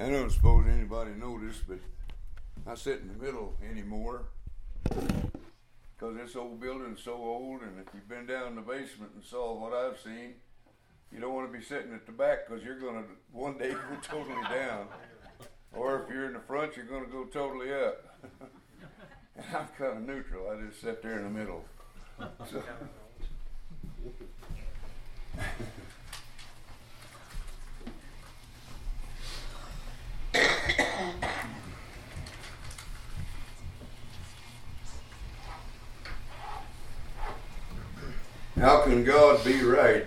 I 0.00 0.08
don't 0.08 0.32
suppose 0.32 0.64
anybody 0.66 1.10
noticed, 1.10 1.64
but 1.68 1.78
I 2.66 2.74
sit 2.74 3.00
in 3.00 3.08
the 3.08 3.22
middle 3.22 3.54
anymore 3.70 4.22
because 4.82 6.16
this 6.16 6.34
old 6.36 6.58
building's 6.58 7.02
so 7.02 7.12
old, 7.12 7.60
and 7.60 7.78
if 7.78 7.92
you've 7.92 8.08
been 8.08 8.24
down 8.24 8.46
in 8.48 8.54
the 8.54 8.62
basement 8.62 9.12
and 9.14 9.22
saw 9.22 9.52
what 9.60 9.74
I've 9.74 10.00
seen, 10.00 10.36
you 11.12 11.20
don't 11.20 11.34
want 11.34 11.52
to 11.52 11.58
be 11.58 11.62
sitting 11.62 11.92
at 11.92 12.06
the 12.06 12.12
back 12.12 12.48
because 12.48 12.64
you're 12.64 12.80
going 12.80 12.94
to 12.94 13.04
one 13.30 13.58
day 13.58 13.72
go 13.72 13.78
totally 14.02 14.42
down. 14.44 14.86
Or 15.74 16.02
if 16.02 16.08
you're 16.08 16.28
in 16.28 16.32
the 16.32 16.40
front, 16.40 16.76
you're 16.76 16.86
going 16.86 17.04
to 17.04 17.10
go 17.10 17.24
totally 17.24 17.70
up. 17.70 18.02
and 19.36 19.44
I'm 19.54 19.68
kind 19.76 19.98
of 19.98 20.06
neutral. 20.06 20.48
I 20.48 20.66
just 20.66 20.80
sit 20.80 21.02
there 21.02 21.18
in 21.18 21.24
the 21.24 21.38
middle. 21.38 21.62
So. 22.50 22.62
How 38.60 38.82
can 38.82 39.04
God 39.04 39.42
be 39.42 39.62
right 39.62 40.06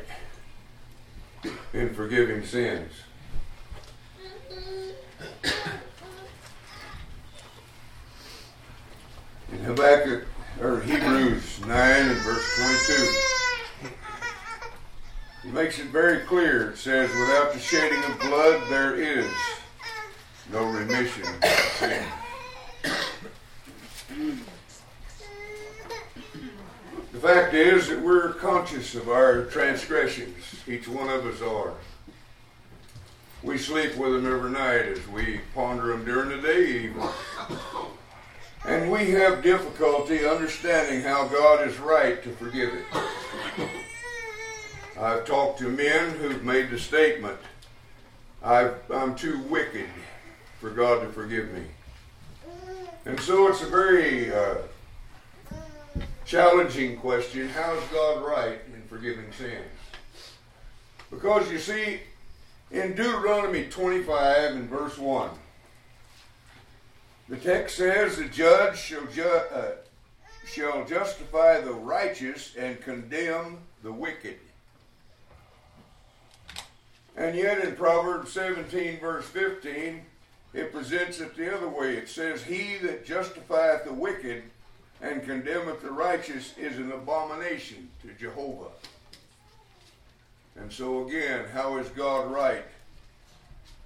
in 1.74 1.92
forgiving 1.96 2.46
sins? 2.46 2.92
In 9.52 9.58
Habakkuk 9.64 10.28
or 10.62 10.82
Hebrews 10.82 11.62
9 11.62 11.70
and 11.72 12.20
verse 12.20 12.46
22. 13.80 13.92
He 15.42 15.50
makes 15.50 15.80
it 15.80 15.88
very 15.88 16.20
clear. 16.20 16.70
It 16.70 16.78
says, 16.78 17.10
Without 17.10 17.54
the 17.54 17.60
shedding 17.60 18.04
of 18.04 18.20
blood, 18.20 18.70
there 18.70 18.94
is 18.94 19.34
no 20.52 20.64
remission 20.66 21.24
of 21.42 21.50
sin. 21.80 22.06
Fact 27.24 27.54
is 27.54 27.88
that 27.88 28.02
we're 28.02 28.34
conscious 28.34 28.96
of 28.96 29.08
our 29.08 29.46
transgressions. 29.46 30.36
Each 30.68 30.90
one 30.90 31.08
of 31.08 31.26
us 31.26 31.42
are. 31.42 31.72
We 33.42 33.58
sleep 33.58 33.96
with 33.96 34.12
them 34.12 34.26
every 34.26 34.52
night 34.52 34.88
as 34.88 35.08
we 35.08 35.40
ponder 35.56 35.88
them 35.88 36.04
during 36.04 36.30
the 36.30 36.46
day, 36.46 36.84
even. 36.84 37.02
And 38.66 38.92
we 38.92 39.12
have 39.12 39.42
difficulty 39.42 40.26
understanding 40.26 41.02
how 41.02 41.30
God 41.30 41.66
is 41.66 41.80
right 41.80 42.22
to 42.24 42.30
forgive 42.34 42.74
it. 42.74 42.86
I've 45.00 45.26
talked 45.26 45.60
to 45.60 45.70
men 45.70 46.18
who've 46.18 46.44
made 46.44 46.72
the 46.72 46.80
statement, 46.80 47.38
i 48.44 48.70
am 48.94 49.16
too 49.16 49.40
wicked 49.44 49.88
for 50.60 50.72
God 50.72 51.02
to 51.04 51.08
forgive 51.08 51.52
me. 51.52 51.64
And 53.06 53.18
so 53.18 53.48
it's 53.48 53.62
a 53.62 53.68
very 53.68 54.34
uh, 54.34 54.56
challenging 56.34 56.98
question. 56.98 57.48
How 57.50 57.76
is 57.76 57.84
God 57.90 58.26
right 58.26 58.60
in 58.74 58.82
forgiving 58.88 59.32
sins? 59.34 59.68
Because 61.12 61.52
you 61.52 61.60
see, 61.60 62.00
in 62.72 62.96
Deuteronomy 62.96 63.66
25 63.66 64.56
and 64.56 64.68
verse 64.68 64.98
1, 64.98 65.30
the 67.30 67.38
text 67.38 67.78
says 67.78 68.18
the 68.18 68.26
judge 68.26 68.80
shall, 68.80 69.06
ju- 69.06 69.22
uh, 69.24 69.74
shall 70.44 70.84
justify 70.86 71.62
the 71.62 71.72
righteous 71.72 72.56
and 72.58 72.82
condemn 72.82 73.60
the 73.84 73.92
wicked. 73.92 74.40
And 77.16 77.36
yet 77.36 77.64
in 77.64 77.76
Proverbs 77.76 78.32
17, 78.32 79.00
verse 79.00 79.26
15, 79.26 80.02
it 80.56 80.72
presents 80.72 81.20
it 81.20 81.38
the 81.38 81.56
other 81.56 81.70
way. 81.70 81.96
It 81.96 82.10
says, 82.10 82.42
He 82.42 82.78
that 82.78 83.06
justifieth 83.06 83.86
the 83.86 83.94
wicked 83.94 84.42
and 85.04 85.22
condemneth 85.24 85.82
the 85.82 85.92
righteous 85.92 86.58
is 86.58 86.78
an 86.78 86.92
abomination 86.94 87.90
to 88.02 88.14
Jehovah. 88.14 88.72
And 90.56 90.72
so 90.72 91.06
again, 91.06 91.46
how 91.54 91.78
is 91.78 91.90
God 91.90 92.32
right 92.32 92.64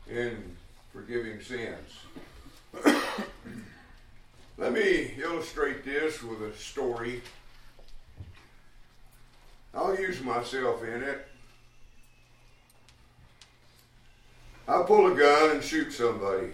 in 0.07 0.55
forgiving 0.94 1.41
sins? 1.41 2.85
Let 4.57 4.73
me 4.73 5.16
illustrate 5.19 5.83
this 5.83 6.22
with 6.22 6.41
a 6.44 6.55
story. 6.55 7.23
I'll 9.73 9.99
use 9.99 10.22
myself 10.22 10.84
in 10.84 11.01
it. 11.03 11.28
I 14.67 14.84
pull 14.84 15.11
a 15.11 15.16
gun 15.16 15.51
and 15.51 15.63
shoot 15.63 15.91
somebody. 15.91 16.51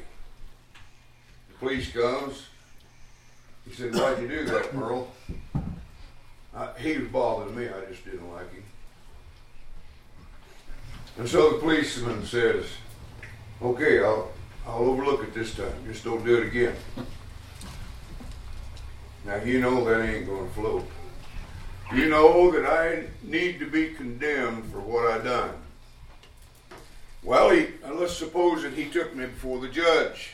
The 1.49 1.53
police 1.59 1.91
comes. 1.91 2.43
He 3.67 3.73
said, 3.73 3.93
Why'd 3.93 4.21
you 4.21 4.27
do 4.27 4.45
that, 4.45 4.73
Merle? 4.73 5.11
I, 6.55 6.69
he 6.79 6.97
was 6.97 7.07
bothering 7.07 7.55
me. 7.55 7.67
I 7.67 7.89
just 7.89 8.05
didn't 8.05 8.31
like 8.31 8.51
him. 8.53 8.63
And 11.17 11.27
so 11.27 11.51
the 11.51 11.59
policeman 11.59 12.25
says, 12.25 12.65
Okay, 13.61 13.99
I'll, 13.99 14.31
I'll 14.67 14.79
overlook 14.79 15.23
it 15.23 15.33
this 15.33 15.55
time. 15.55 15.73
Just 15.85 16.03
don't 16.03 16.23
do 16.25 16.37
it 16.37 16.47
again. 16.47 16.75
Now, 19.25 19.37
you 19.37 19.61
know 19.61 19.85
that 19.85 20.01
ain't 20.01 20.27
going 20.27 20.47
to 20.47 20.53
float. 20.53 20.85
You 21.93 22.09
know 22.09 22.51
that 22.51 22.65
I 22.65 23.05
need 23.23 23.59
to 23.59 23.69
be 23.69 23.89
condemned 23.89 24.65
for 24.71 24.79
what 24.79 25.11
I 25.11 25.23
done. 25.23 25.53
Well, 27.23 27.51
he, 27.51 27.67
let's 27.89 28.17
suppose 28.17 28.63
that 28.63 28.73
he 28.73 28.89
took 28.89 29.15
me 29.15 29.27
before 29.27 29.59
the 29.59 29.69
judge. 29.69 30.32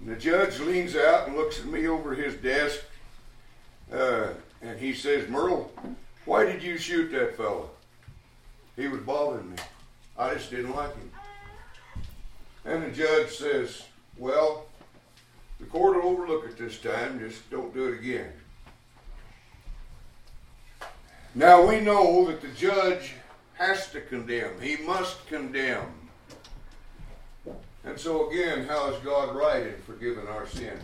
And 0.00 0.08
the 0.08 0.16
judge 0.16 0.58
leans 0.60 0.96
out 0.96 1.28
and 1.28 1.36
looks 1.36 1.60
at 1.60 1.66
me 1.66 1.86
over 1.86 2.14
his 2.14 2.34
desk, 2.34 2.80
uh, 3.92 4.28
and 4.62 4.78
he 4.78 4.92
says, 4.92 5.28
Merle, 5.28 5.72
why 6.24 6.44
did 6.44 6.62
you 6.62 6.78
shoot 6.78 7.10
that 7.12 7.36
fellow? 7.36 7.70
He 8.76 8.88
was 8.88 9.00
bothering 9.00 9.50
me. 9.50 9.56
I 10.16 10.34
just 10.34 10.50
didn't 10.50 10.74
like 10.74 10.94
him. 10.94 11.10
And 12.64 12.82
the 12.82 12.90
judge 12.90 13.30
says, 13.30 13.84
Well, 14.16 14.66
the 15.60 15.66
court 15.66 15.96
will 15.96 16.10
overlook 16.10 16.46
it 16.46 16.56
this 16.56 16.78
time, 16.78 17.18
just 17.18 17.48
don't 17.50 17.72
do 17.72 17.88
it 17.88 17.98
again. 17.98 18.32
Now 21.34 21.66
we 21.66 21.80
know 21.80 22.26
that 22.26 22.40
the 22.40 22.48
judge 22.48 23.14
has 23.54 23.90
to 23.92 24.00
condemn, 24.00 24.60
he 24.60 24.76
must 24.76 25.26
condemn. 25.26 26.03
And 27.84 27.98
so 27.98 28.30
again, 28.30 28.66
how 28.66 28.90
is 28.90 29.02
God 29.04 29.36
right 29.36 29.66
in 29.66 29.76
forgiving 29.86 30.26
our 30.26 30.46
sins? 30.46 30.82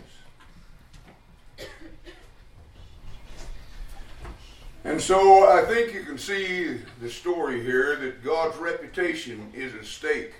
And 4.83 4.99
so 4.99 5.47
I 5.47 5.63
think 5.65 5.93
you 5.93 6.03
can 6.03 6.17
see 6.17 6.79
the 7.01 7.09
story 7.09 7.61
here 7.63 7.95
that 7.97 8.23
God's 8.23 8.57
reputation 8.57 9.51
is 9.53 9.75
at 9.75 9.85
stake. 9.85 10.33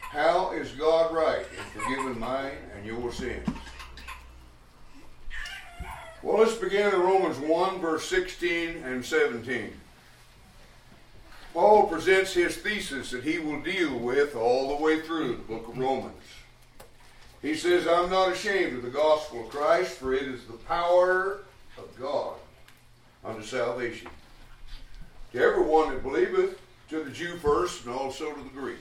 How 0.00 0.52
is 0.52 0.70
God 0.72 1.12
right 1.14 1.40
in 1.40 1.80
forgiving 1.80 2.18
mine 2.18 2.56
and 2.76 2.86
your 2.86 3.12
sins? 3.12 3.48
Well, 6.22 6.38
let's 6.38 6.54
begin 6.54 6.92
in 6.92 7.00
Romans 7.00 7.38
1, 7.38 7.80
verse 7.80 8.08
16 8.08 8.82
and 8.84 9.04
17. 9.04 9.72
Paul 11.58 11.88
presents 11.88 12.34
his 12.34 12.56
thesis 12.56 13.10
that 13.10 13.24
he 13.24 13.40
will 13.40 13.60
deal 13.60 13.98
with 13.98 14.36
all 14.36 14.68
the 14.68 14.80
way 14.80 15.00
through 15.00 15.32
the 15.32 15.42
book 15.42 15.66
of 15.66 15.76
Romans. 15.76 16.14
He 17.42 17.56
says, 17.56 17.84
I'm 17.84 18.10
not 18.10 18.30
ashamed 18.30 18.76
of 18.76 18.82
the 18.84 18.90
gospel 18.90 19.42
of 19.42 19.48
Christ, 19.48 19.94
for 19.94 20.14
it 20.14 20.22
is 20.22 20.44
the 20.44 20.52
power 20.52 21.40
of 21.76 22.00
God 22.00 22.34
unto 23.24 23.42
salvation. 23.42 24.06
To 25.32 25.42
everyone 25.42 25.92
that 25.92 26.04
believeth, 26.04 26.60
to 26.90 27.02
the 27.02 27.10
Jew 27.10 27.36
first, 27.38 27.84
and 27.86 27.92
also 27.92 28.32
to 28.32 28.40
the 28.40 28.50
Greek. 28.50 28.78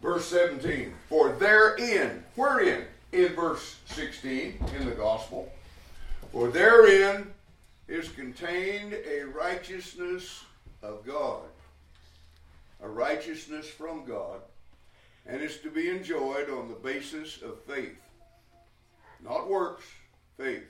Verse 0.00 0.24
17, 0.28 0.94
for 1.10 1.32
therein, 1.32 2.24
wherein? 2.36 2.84
In 3.12 3.34
verse 3.34 3.76
16, 3.88 4.58
in 4.80 4.86
the 4.86 4.94
gospel, 4.94 5.52
for 6.32 6.48
therein 6.48 7.26
is 7.88 8.08
contained 8.08 8.94
a 8.94 9.24
righteousness 9.24 10.45
of 10.86 11.04
God, 11.04 11.42
a 12.82 12.88
righteousness 12.88 13.68
from 13.68 14.04
God, 14.04 14.40
and 15.26 15.42
is 15.42 15.58
to 15.58 15.70
be 15.70 15.88
enjoyed 15.88 16.48
on 16.48 16.68
the 16.68 16.74
basis 16.74 17.42
of 17.42 17.60
faith. 17.62 17.96
Not 19.22 19.48
works, 19.48 19.84
faith. 20.36 20.64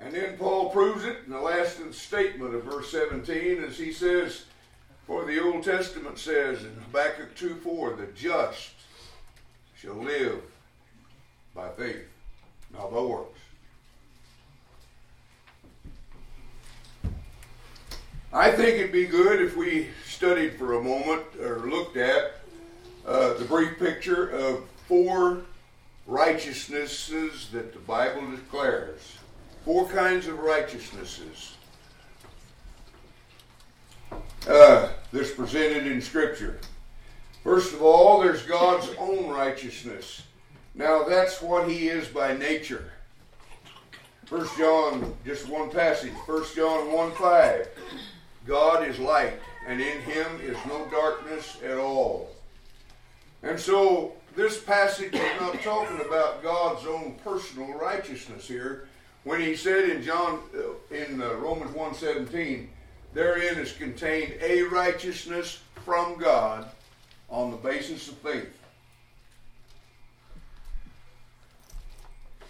And 0.00 0.14
then 0.14 0.36
Paul 0.38 0.70
proves 0.70 1.04
it 1.04 1.18
in 1.26 1.32
the 1.32 1.40
last 1.40 1.78
statement 1.92 2.54
of 2.54 2.64
verse 2.64 2.90
17 2.90 3.62
as 3.62 3.78
he 3.78 3.92
says, 3.92 4.44
For 5.06 5.24
the 5.24 5.40
Old 5.40 5.62
Testament 5.62 6.18
says 6.18 6.64
in 6.64 6.74
Habakkuk 6.86 7.36
2 7.36 7.56
4, 7.56 7.96
the 7.96 8.06
just 8.06 8.70
shall 9.76 9.94
live 9.94 10.42
by 11.54 11.68
faith, 11.70 12.08
not 12.72 12.90
by 12.90 13.00
works. 13.00 13.38
I 18.32 18.52
think 18.52 18.78
it'd 18.78 18.92
be 18.92 19.06
good 19.06 19.42
if 19.42 19.56
we 19.56 19.88
studied 20.06 20.56
for 20.56 20.74
a 20.74 20.82
moment 20.82 21.24
or 21.42 21.68
looked 21.68 21.96
at 21.96 22.36
uh, 23.04 23.34
the 23.34 23.44
brief 23.44 23.76
picture 23.76 24.28
of 24.28 24.68
four 24.86 25.42
righteousnesses 26.06 27.48
that 27.52 27.72
the 27.72 27.80
Bible 27.80 28.30
declares. 28.30 29.16
Four 29.64 29.88
kinds 29.88 30.28
of 30.28 30.38
righteousnesses 30.38 31.56
uh, 34.48 34.90
that's 35.12 35.32
presented 35.32 35.88
in 35.88 36.00
Scripture. 36.00 36.60
First 37.42 37.74
of 37.74 37.82
all, 37.82 38.20
there's 38.20 38.44
God's 38.44 38.90
own 38.96 39.28
righteousness. 39.28 40.22
Now, 40.76 41.02
that's 41.02 41.42
what 41.42 41.68
He 41.68 41.88
is 41.88 42.06
by 42.06 42.36
nature. 42.36 42.92
First 44.26 44.56
John, 44.56 45.16
just 45.24 45.48
one 45.48 45.68
passage. 45.70 46.12
First 46.26 46.54
John 46.54 46.92
1 46.92 47.12
5. 47.12 47.68
God 48.50 48.84
is 48.84 48.98
light, 48.98 49.34
and 49.68 49.80
in 49.80 50.00
him 50.00 50.26
is 50.42 50.56
no 50.66 50.84
darkness 50.86 51.56
at 51.64 51.78
all. 51.78 52.34
And 53.44 53.58
so 53.60 54.14
this 54.34 54.60
passage 54.60 55.14
is 55.14 55.40
not 55.40 55.62
talking 55.62 56.00
about 56.04 56.42
God's 56.42 56.84
own 56.84 57.14
personal 57.22 57.72
righteousness 57.74 58.48
here. 58.48 58.88
When 59.22 59.40
he 59.40 59.54
said 59.54 59.88
in 59.88 60.02
John 60.02 60.40
uh, 60.52 60.92
in 60.92 61.22
uh, 61.22 61.34
Romans 61.34 61.70
1:17, 61.76 62.66
therein 63.14 63.56
is 63.56 63.70
contained 63.72 64.34
a 64.42 64.62
righteousness 64.64 65.60
from 65.84 66.18
God 66.18 66.66
on 67.28 67.52
the 67.52 67.56
basis 67.56 68.08
of 68.08 68.16
faith. 68.18 68.59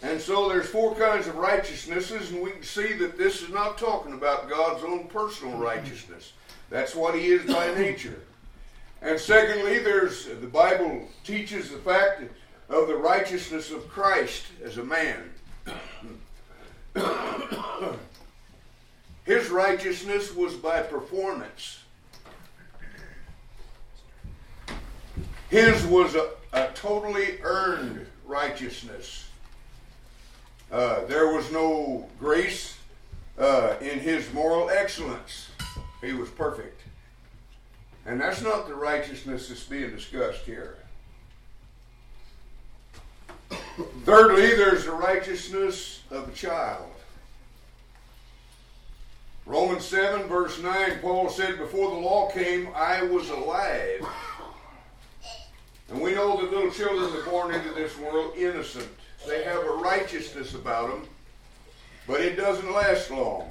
And 0.02 0.20
so 0.20 0.48
there's 0.48 0.66
four 0.66 0.94
kinds 0.94 1.26
of 1.26 1.36
righteousnesses, 1.36 2.30
and 2.30 2.40
we 2.40 2.52
can 2.52 2.62
see 2.62 2.94
that 2.94 3.18
this 3.18 3.42
is 3.42 3.50
not 3.50 3.76
talking 3.76 4.14
about 4.14 4.48
God's 4.48 4.82
own 4.82 5.08
personal 5.08 5.58
righteousness. 5.58 6.32
That's 6.70 6.94
what 6.94 7.14
He 7.14 7.26
is 7.26 7.44
by 7.44 7.74
nature. 7.74 8.20
And 9.02 9.18
secondly, 9.18 9.78
there's 9.78 10.26
the 10.26 10.46
Bible 10.46 11.06
teaches 11.24 11.70
the 11.70 11.78
fact 11.78 12.22
of 12.68 12.88
the 12.88 12.96
righteousness 12.96 13.70
of 13.70 13.88
Christ 13.88 14.44
as 14.64 14.78
a 14.78 14.84
man. 14.84 15.30
His 19.24 19.50
righteousness 19.50 20.34
was 20.34 20.54
by 20.54 20.82
performance. 20.82 21.80
His 25.50 25.84
was 25.86 26.14
a, 26.14 26.30
a 26.52 26.68
totally 26.74 27.38
earned 27.42 28.06
righteousness. 28.24 29.29
Uh, 30.70 31.04
there 31.06 31.34
was 31.34 31.50
no 31.50 32.08
grace 32.18 32.76
uh, 33.38 33.74
in 33.80 33.98
his 33.98 34.32
moral 34.32 34.70
excellence. 34.70 35.48
He 36.00 36.12
was 36.12 36.30
perfect. 36.30 36.80
And 38.06 38.20
that's 38.20 38.42
not 38.42 38.68
the 38.68 38.74
righteousness 38.74 39.48
that's 39.48 39.64
being 39.64 39.90
discussed 39.90 40.42
here. 40.42 40.76
Thirdly, 44.04 44.54
there's 44.54 44.84
the 44.84 44.92
righteousness 44.92 46.02
of 46.10 46.28
a 46.28 46.32
child. 46.32 46.88
Romans 49.46 49.84
7, 49.84 50.28
verse 50.28 50.62
9, 50.62 50.98
Paul 51.00 51.28
said, 51.28 51.58
Before 51.58 51.90
the 51.90 51.96
law 51.96 52.30
came, 52.30 52.68
I 52.74 53.02
was 53.02 53.30
alive. 53.30 54.06
And 55.90 56.00
we 56.00 56.14
know 56.14 56.40
that 56.40 56.52
little 56.52 56.70
children 56.70 57.12
are 57.20 57.28
born 57.28 57.52
into 57.54 57.72
this 57.72 57.98
world 57.98 58.34
innocent. 58.36 58.88
They 59.26 59.44
have 59.44 59.64
a 59.64 59.70
righteousness 59.70 60.54
about 60.54 60.90
them, 60.90 61.08
but 62.06 62.20
it 62.20 62.36
doesn't 62.36 62.72
last 62.72 63.10
long. 63.10 63.50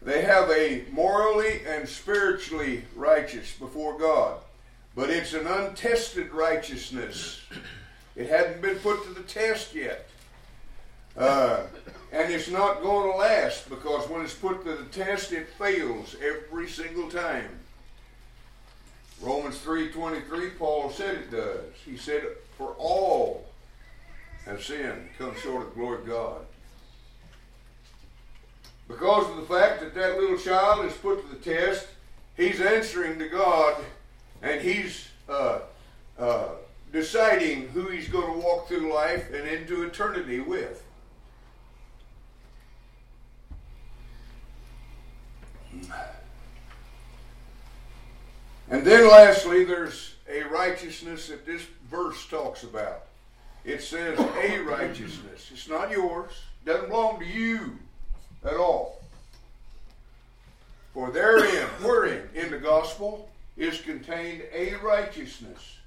They 0.00 0.22
have 0.22 0.50
a 0.50 0.84
morally 0.90 1.60
and 1.66 1.88
spiritually 1.88 2.84
righteous 2.96 3.52
before 3.52 3.98
God, 3.98 4.38
but 4.96 5.10
it's 5.10 5.34
an 5.34 5.46
untested 5.46 6.32
righteousness. 6.32 7.40
It 8.16 8.28
hadn't 8.28 8.60
been 8.60 8.76
put 8.76 9.04
to 9.04 9.14
the 9.14 9.22
test 9.22 9.74
yet. 9.74 10.08
Uh, 11.16 11.64
and 12.10 12.32
it's 12.32 12.50
not 12.50 12.82
going 12.82 13.10
to 13.10 13.16
last 13.16 13.68
because 13.68 14.08
when 14.08 14.22
it's 14.22 14.34
put 14.34 14.64
to 14.64 14.74
the 14.74 14.84
test, 14.84 15.32
it 15.32 15.48
fails 15.50 16.16
every 16.22 16.68
single 16.68 17.08
time. 17.10 17.48
Romans 19.20 19.58
3.23, 19.58 20.58
Paul 20.58 20.90
said 20.90 21.14
it 21.14 21.30
does. 21.30 21.74
He 21.84 21.96
said, 21.96 22.22
for 22.58 22.74
all 22.78 23.46
have 24.46 24.62
sinned, 24.62 25.08
come 25.18 25.34
short 25.36 25.62
of 25.62 25.68
the 25.70 25.80
glory 25.80 25.98
of 25.98 26.06
God. 26.06 26.40
Because 28.88 29.30
of 29.30 29.36
the 29.36 29.42
fact 29.42 29.80
that 29.80 29.94
that 29.94 30.18
little 30.18 30.36
child 30.36 30.84
is 30.84 30.92
put 30.94 31.22
to 31.22 31.34
the 31.34 31.42
test, 31.42 31.86
he's 32.36 32.60
answering 32.60 33.18
to 33.18 33.28
God 33.28 33.82
and 34.42 34.60
he's 34.60 35.08
uh, 35.28 35.60
uh, 36.18 36.48
deciding 36.92 37.68
who 37.68 37.88
he's 37.88 38.08
going 38.08 38.32
to 38.32 38.46
walk 38.46 38.68
through 38.68 38.92
life 38.92 39.32
and 39.32 39.48
into 39.48 39.84
eternity 39.84 40.40
with. 40.40 40.84
And 48.68 48.84
then 48.84 49.08
lastly, 49.08 49.64
there's 49.64 50.14
a 50.30 50.42
righteousness 50.44 51.28
that 51.28 51.46
this 51.46 51.62
verse 51.90 52.26
talks 52.26 52.62
about. 52.62 53.06
It 53.64 53.82
says 53.82 54.18
a 54.18 54.58
righteousness. 54.60 55.50
It's 55.52 55.68
not 55.68 55.90
yours. 55.90 56.32
It 56.62 56.70
doesn't 56.70 56.88
belong 56.88 57.20
to 57.20 57.26
you 57.26 57.78
at 58.44 58.54
all. 58.54 59.00
For 60.92 61.10
therein, 61.10 61.66
wherein, 61.80 62.28
in 62.34 62.50
the 62.50 62.58
gospel, 62.58 63.30
is 63.56 63.80
contained 63.80 64.42
a 64.52 64.74
righteousness. 64.76 65.78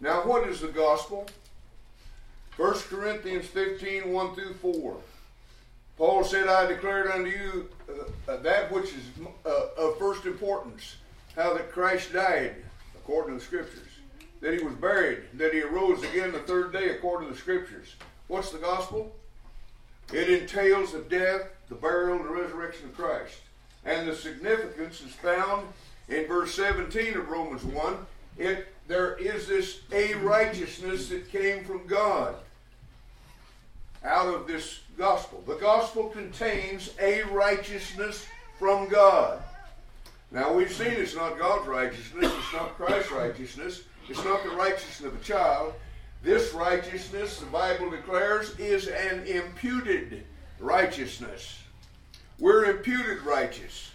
Now, 0.00 0.26
what 0.26 0.48
is 0.48 0.60
the 0.60 0.68
gospel? 0.68 1.26
1 2.56 2.74
Corinthians 2.88 3.46
15, 3.46 4.12
1 4.12 4.34
through 4.34 4.54
4. 4.54 4.96
Paul 5.98 6.24
said, 6.24 6.48
I 6.48 6.66
declared 6.66 7.08
unto 7.08 7.30
you 7.30 7.68
uh, 8.28 8.36
that 8.38 8.70
which 8.72 8.90
is 8.92 9.04
uh, 9.44 9.66
of 9.76 9.98
first 9.98 10.24
importance, 10.24 10.96
how 11.36 11.54
that 11.54 11.72
Christ 11.72 12.12
died, 12.12 12.56
according 12.94 13.34
to 13.34 13.40
the 13.40 13.44
Scriptures 13.44 13.91
that 14.42 14.52
he 14.58 14.62
was 14.62 14.74
buried, 14.74 15.20
that 15.34 15.54
he 15.54 15.62
arose 15.62 16.02
again 16.02 16.32
the 16.32 16.40
third 16.40 16.72
day 16.72 16.90
according 16.90 17.28
to 17.28 17.34
the 17.34 17.40
scriptures. 17.40 17.94
What's 18.26 18.50
the 18.50 18.58
gospel? 18.58 19.14
It 20.12 20.28
entails 20.28 20.92
the 20.92 20.98
death, 21.00 21.42
the 21.68 21.76
burial, 21.76 22.16
and 22.16 22.24
the 22.26 22.32
resurrection 22.42 22.86
of 22.86 22.96
Christ. 22.96 23.38
And 23.84 24.06
the 24.06 24.14
significance 24.14 25.00
is 25.00 25.12
found 25.12 25.68
in 26.08 26.26
verse 26.26 26.54
17 26.54 27.16
of 27.16 27.28
Romans 27.28 27.64
1. 27.64 27.96
It, 28.36 28.66
there 28.88 29.14
is 29.14 29.46
this 29.46 29.80
a 29.92 30.14
righteousness 30.14 31.08
that 31.08 31.30
came 31.30 31.64
from 31.64 31.86
God 31.86 32.34
out 34.04 34.26
of 34.26 34.48
this 34.48 34.80
gospel. 34.98 35.42
The 35.46 35.54
gospel 35.54 36.08
contains 36.08 36.90
a 37.00 37.22
righteousness 37.24 38.26
from 38.58 38.88
God. 38.88 39.40
Now 40.32 40.52
we've 40.52 40.72
seen 40.72 40.88
it's 40.88 41.14
not 41.14 41.38
God's 41.38 41.68
righteousness, 41.68 42.32
it's 42.36 42.52
not 42.52 42.76
Christ's 42.76 43.12
righteousness, 43.12 43.82
it's 44.08 44.24
not 44.24 44.42
the 44.42 44.50
righteousness 44.50 45.12
of 45.12 45.20
a 45.20 45.24
child. 45.24 45.74
This 46.22 46.52
righteousness, 46.52 47.40
the 47.40 47.46
Bible 47.46 47.90
declares, 47.90 48.58
is 48.58 48.88
an 48.88 49.24
imputed 49.26 50.24
righteousness. 50.60 51.58
We're 52.38 52.64
imputed 52.66 53.22
righteous. 53.22 53.90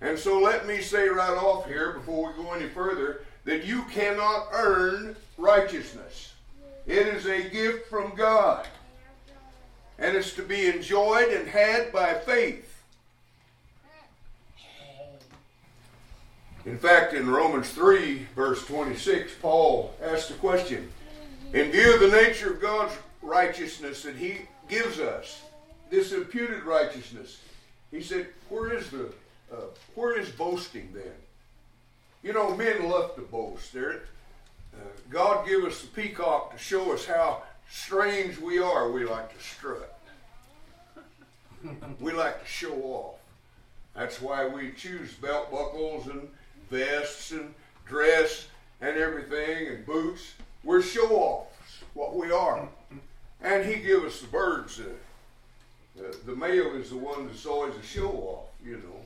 And 0.00 0.18
so 0.18 0.40
let 0.40 0.66
me 0.66 0.80
say 0.80 1.08
right 1.08 1.36
off 1.36 1.66
here, 1.66 1.92
before 1.92 2.32
we 2.32 2.42
go 2.42 2.52
any 2.52 2.68
further, 2.68 3.22
that 3.44 3.64
you 3.64 3.82
cannot 3.84 4.48
earn 4.52 5.16
righteousness. 5.38 6.32
It 6.86 7.06
is 7.06 7.26
a 7.26 7.48
gift 7.48 7.88
from 7.88 8.14
God. 8.14 8.66
And 9.98 10.16
it's 10.16 10.34
to 10.34 10.42
be 10.42 10.66
enjoyed 10.66 11.28
and 11.28 11.46
had 11.46 11.92
by 11.92 12.14
faith. 12.14 12.71
In 16.64 16.78
fact, 16.78 17.12
in 17.12 17.28
Romans 17.28 17.70
3, 17.70 18.26
verse 18.36 18.64
26, 18.66 19.32
Paul 19.40 19.94
asked 20.00 20.30
a 20.30 20.34
question. 20.34 20.90
In 21.52 21.72
view 21.72 21.94
of 21.94 22.00
the 22.00 22.08
nature 22.08 22.52
of 22.52 22.60
God's 22.60 22.94
righteousness 23.20 24.02
that 24.04 24.16
He 24.16 24.42
gives 24.68 25.00
us, 25.00 25.42
this 25.90 26.12
imputed 26.12 26.62
righteousness, 26.62 27.40
he 27.90 28.02
said, 28.02 28.28
"Where 28.48 28.72
is 28.72 28.88
the, 28.90 29.12
uh, 29.52 29.66
where 29.94 30.18
is 30.18 30.30
boasting 30.30 30.90
then? 30.94 31.12
You 32.22 32.32
know, 32.32 32.56
men 32.56 32.88
love 32.88 33.14
to 33.16 33.20
boast. 33.20 33.76
Uh, 33.76 33.96
God 35.10 35.46
give 35.46 35.64
us 35.64 35.82
the 35.82 35.88
peacock 35.88 36.52
to 36.52 36.58
show 36.58 36.92
us 36.92 37.04
how 37.04 37.42
strange 37.70 38.38
we 38.38 38.58
are. 38.58 38.90
We 38.90 39.04
like 39.04 39.36
to 39.36 39.44
strut. 39.44 39.98
we 42.00 42.12
like 42.12 42.40
to 42.40 42.46
show 42.46 42.72
off. 42.82 43.18
That's 43.94 44.22
why 44.22 44.46
we 44.46 44.72
choose 44.72 45.12
belt 45.12 45.50
buckles 45.50 46.06
and 46.06 46.30
vests 46.72 47.32
and 47.32 47.54
dress 47.86 48.46
and 48.80 48.96
everything 48.96 49.68
and 49.68 49.84
boots. 49.84 50.34
We're 50.64 50.82
show 50.82 51.08
offs, 51.10 51.82
what 51.92 52.16
we 52.16 52.32
are. 52.32 52.66
And 53.42 53.64
he 53.66 53.82
give 53.82 54.04
us 54.04 54.20
the 54.20 54.28
birds. 54.28 54.80
Uh, 54.80 54.84
the, 55.94 56.16
the 56.24 56.34
male 56.34 56.74
is 56.74 56.88
the 56.90 56.96
one 56.96 57.26
that's 57.26 57.44
always 57.44 57.76
a 57.76 57.82
show 57.82 58.10
off, 58.10 58.46
you 58.64 58.76
know. 58.76 59.04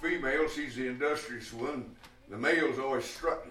female, 0.00 0.48
she's 0.48 0.76
the 0.76 0.86
industrious 0.86 1.52
one. 1.52 1.94
The 2.30 2.38
male's 2.38 2.78
always 2.78 3.04
strutting. 3.04 3.50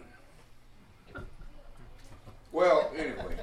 Well, 2.52 2.92
anyway. 2.96 3.36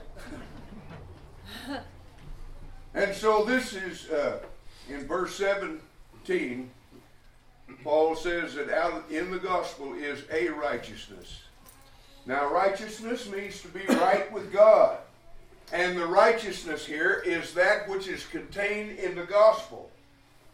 and 2.95 3.15
so 3.15 3.45
this 3.45 3.75
is 3.75 4.11
uh, 4.11 4.41
in 4.89 5.07
verse 5.07 5.35
17. 5.37 6.71
Paul 7.83 8.15
says 8.15 8.55
that 8.55 8.71
out 8.71 9.05
in 9.11 9.31
the 9.31 9.39
gospel 9.39 9.95
is 9.95 10.25
a 10.33 10.49
righteousness. 10.49 11.43
Now, 12.27 12.53
righteousness 12.53 13.29
means 13.29 13.63
to 13.63 13.69
be 13.69 13.85
right 13.87 14.31
with 14.33 14.53
God. 14.53 14.99
And 15.73 15.97
the 15.97 16.07
righteousness 16.07 16.85
here 16.85 17.23
is 17.25 17.55
that 17.55 17.89
which 17.89 18.09
is 18.09 18.27
contained 18.27 18.99
in 18.99 19.15
the 19.15 19.25
gospel. 19.25 19.91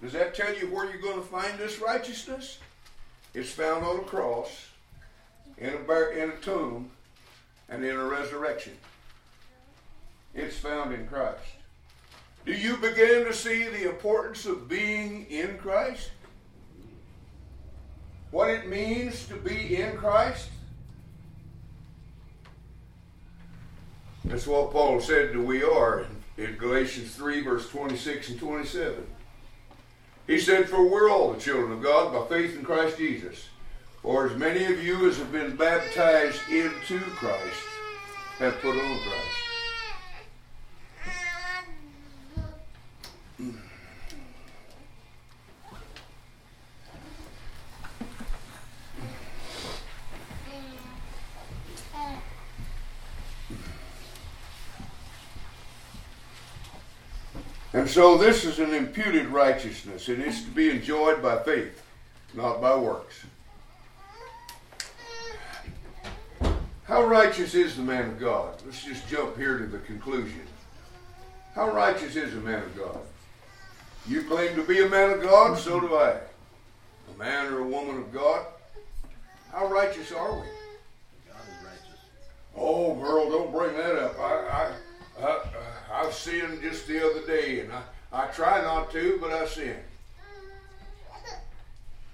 Does 0.03 0.13
that 0.13 0.35
tell 0.35 0.55
you 0.55 0.67
where 0.67 0.89
you're 0.91 1.01
going 1.01 1.21
to 1.21 1.27
find 1.27 1.59
this 1.59 1.81
righteousness? 1.81 2.59
It's 3.35 3.51
found 3.51 3.85
on 3.85 4.01
a 4.01 4.03
cross, 4.03 4.69
in 5.59 5.73
a, 5.75 5.79
bar- 5.79 6.13
in 6.13 6.31
a 6.31 6.37
tomb, 6.37 6.91
and 7.69 7.85
in 7.85 7.97
a 7.97 8.05
resurrection. 8.05 8.75
It's 10.35 10.57
found 10.57 10.93
in 10.93 11.07
Christ. 11.07 11.41
Do 12.45 12.53
you 12.53 12.77
begin 12.77 13.25
to 13.25 13.33
see 13.33 13.65
the 13.65 13.89
importance 13.89 14.47
of 14.47 14.69
being 14.69 15.27
in 15.31 15.59
Christ? 15.59 16.11
What 18.31 18.51
it 18.51 18.69
means 18.69 19.27
to 19.29 19.35
be 19.37 19.77
in 19.77 19.97
Christ? 19.97 20.49
That's 24.25 24.47
what 24.47 24.73
Paul 24.73 25.01
said 25.01 25.33
that 25.33 25.41
we 25.41 25.63
are 25.63 26.07
in 26.37 26.57
Galatians 26.57 27.15
3, 27.15 27.43
verse 27.43 27.69
26 27.71 28.31
and 28.31 28.41
27. 28.41 29.07
He 30.27 30.41
said, 30.41 30.69
For 30.69 30.85
we're 30.85 31.11
all 31.11 31.33
the 31.33 31.41
children 31.41 31.73
of 31.73 31.83
God 31.83 32.13
by 32.13 32.37
faith 32.37 32.57
in 32.57 32.65
Christ 32.65 32.99
Jesus. 32.99 33.49
For 34.03 34.29
as 34.29 34.37
many 34.37 34.65
of 34.65 34.83
you 34.85 35.09
as 35.09 35.19
have 35.19 35.33
been 35.33 35.57
baptized 35.57 36.41
into 36.51 36.99
Christ 36.99 37.63
have 38.39 38.61
put 38.61 38.77
on 38.77 38.99
Christ. 39.01 39.46
And 57.77 57.87
so 57.91 58.17
this 58.17 58.47
is 58.47 58.59
an 58.59 58.73
imputed 58.73 59.27
righteousness. 59.27 60.09
It 60.09 60.19
is 60.19 60.43
to 60.45 60.51
be 60.51 60.71
enjoyed 60.71 61.23
by 61.23 61.43
faith, 61.43 61.83
not 62.33 62.59
by 62.59 62.75
works. 62.75 63.21
How 66.85 67.05
righteous 67.05 67.55
is 67.55 67.77
the 67.77 67.83
man 67.83 68.09
of 68.09 68.19
God? 68.19 68.63
Let's 68.65 68.83
just 68.83 69.07
jump 69.09 69.37
here 69.37 69.59
to 69.59 69.67
the 69.67 69.81
conclusion. 69.81 70.41
How 71.55 71.71
righteous 71.71 72.17
is 72.17 72.33
a 72.33 72.39
man 72.39 72.63
of 72.63 72.75
God? 72.79 72.99
You 74.07 74.23
claim 74.23 74.57
to 74.57 74.63
be 74.63 74.83
a 74.83 74.89
man 74.89 75.11
of 75.11 75.23
God, 75.23 75.59
so 75.59 75.79
do 75.79 75.97
I. 75.97 76.13
A 77.15 77.19
man 77.19 77.53
or 77.53 77.59
a 77.59 77.69
woman 77.69 77.99
of 77.99 78.11
God. 78.11 78.47
How 79.53 79.67
righteous 79.67 80.13
are 80.13 80.33
we? 80.33 80.47
God 81.29 81.43
is 81.47 81.63
righteous. 81.63 82.01
Oh, 82.57 82.95
girl, 82.95 83.29
don't 83.29 83.53
bring 83.53 83.77
that 83.77 83.97
up. 83.97 84.19
I, 84.19 84.73
I've 86.07 86.15
sinned 86.15 86.63
just 86.63 86.87
the 86.87 87.05
other 87.05 87.27
day, 87.27 87.61
and 87.61 87.73
I, 87.73 87.83
I 88.13 88.27
try 88.27 88.63
not 88.63 88.93
to, 88.93 89.19
but 89.21 89.33
I 89.33 89.45
sin. 89.47 89.77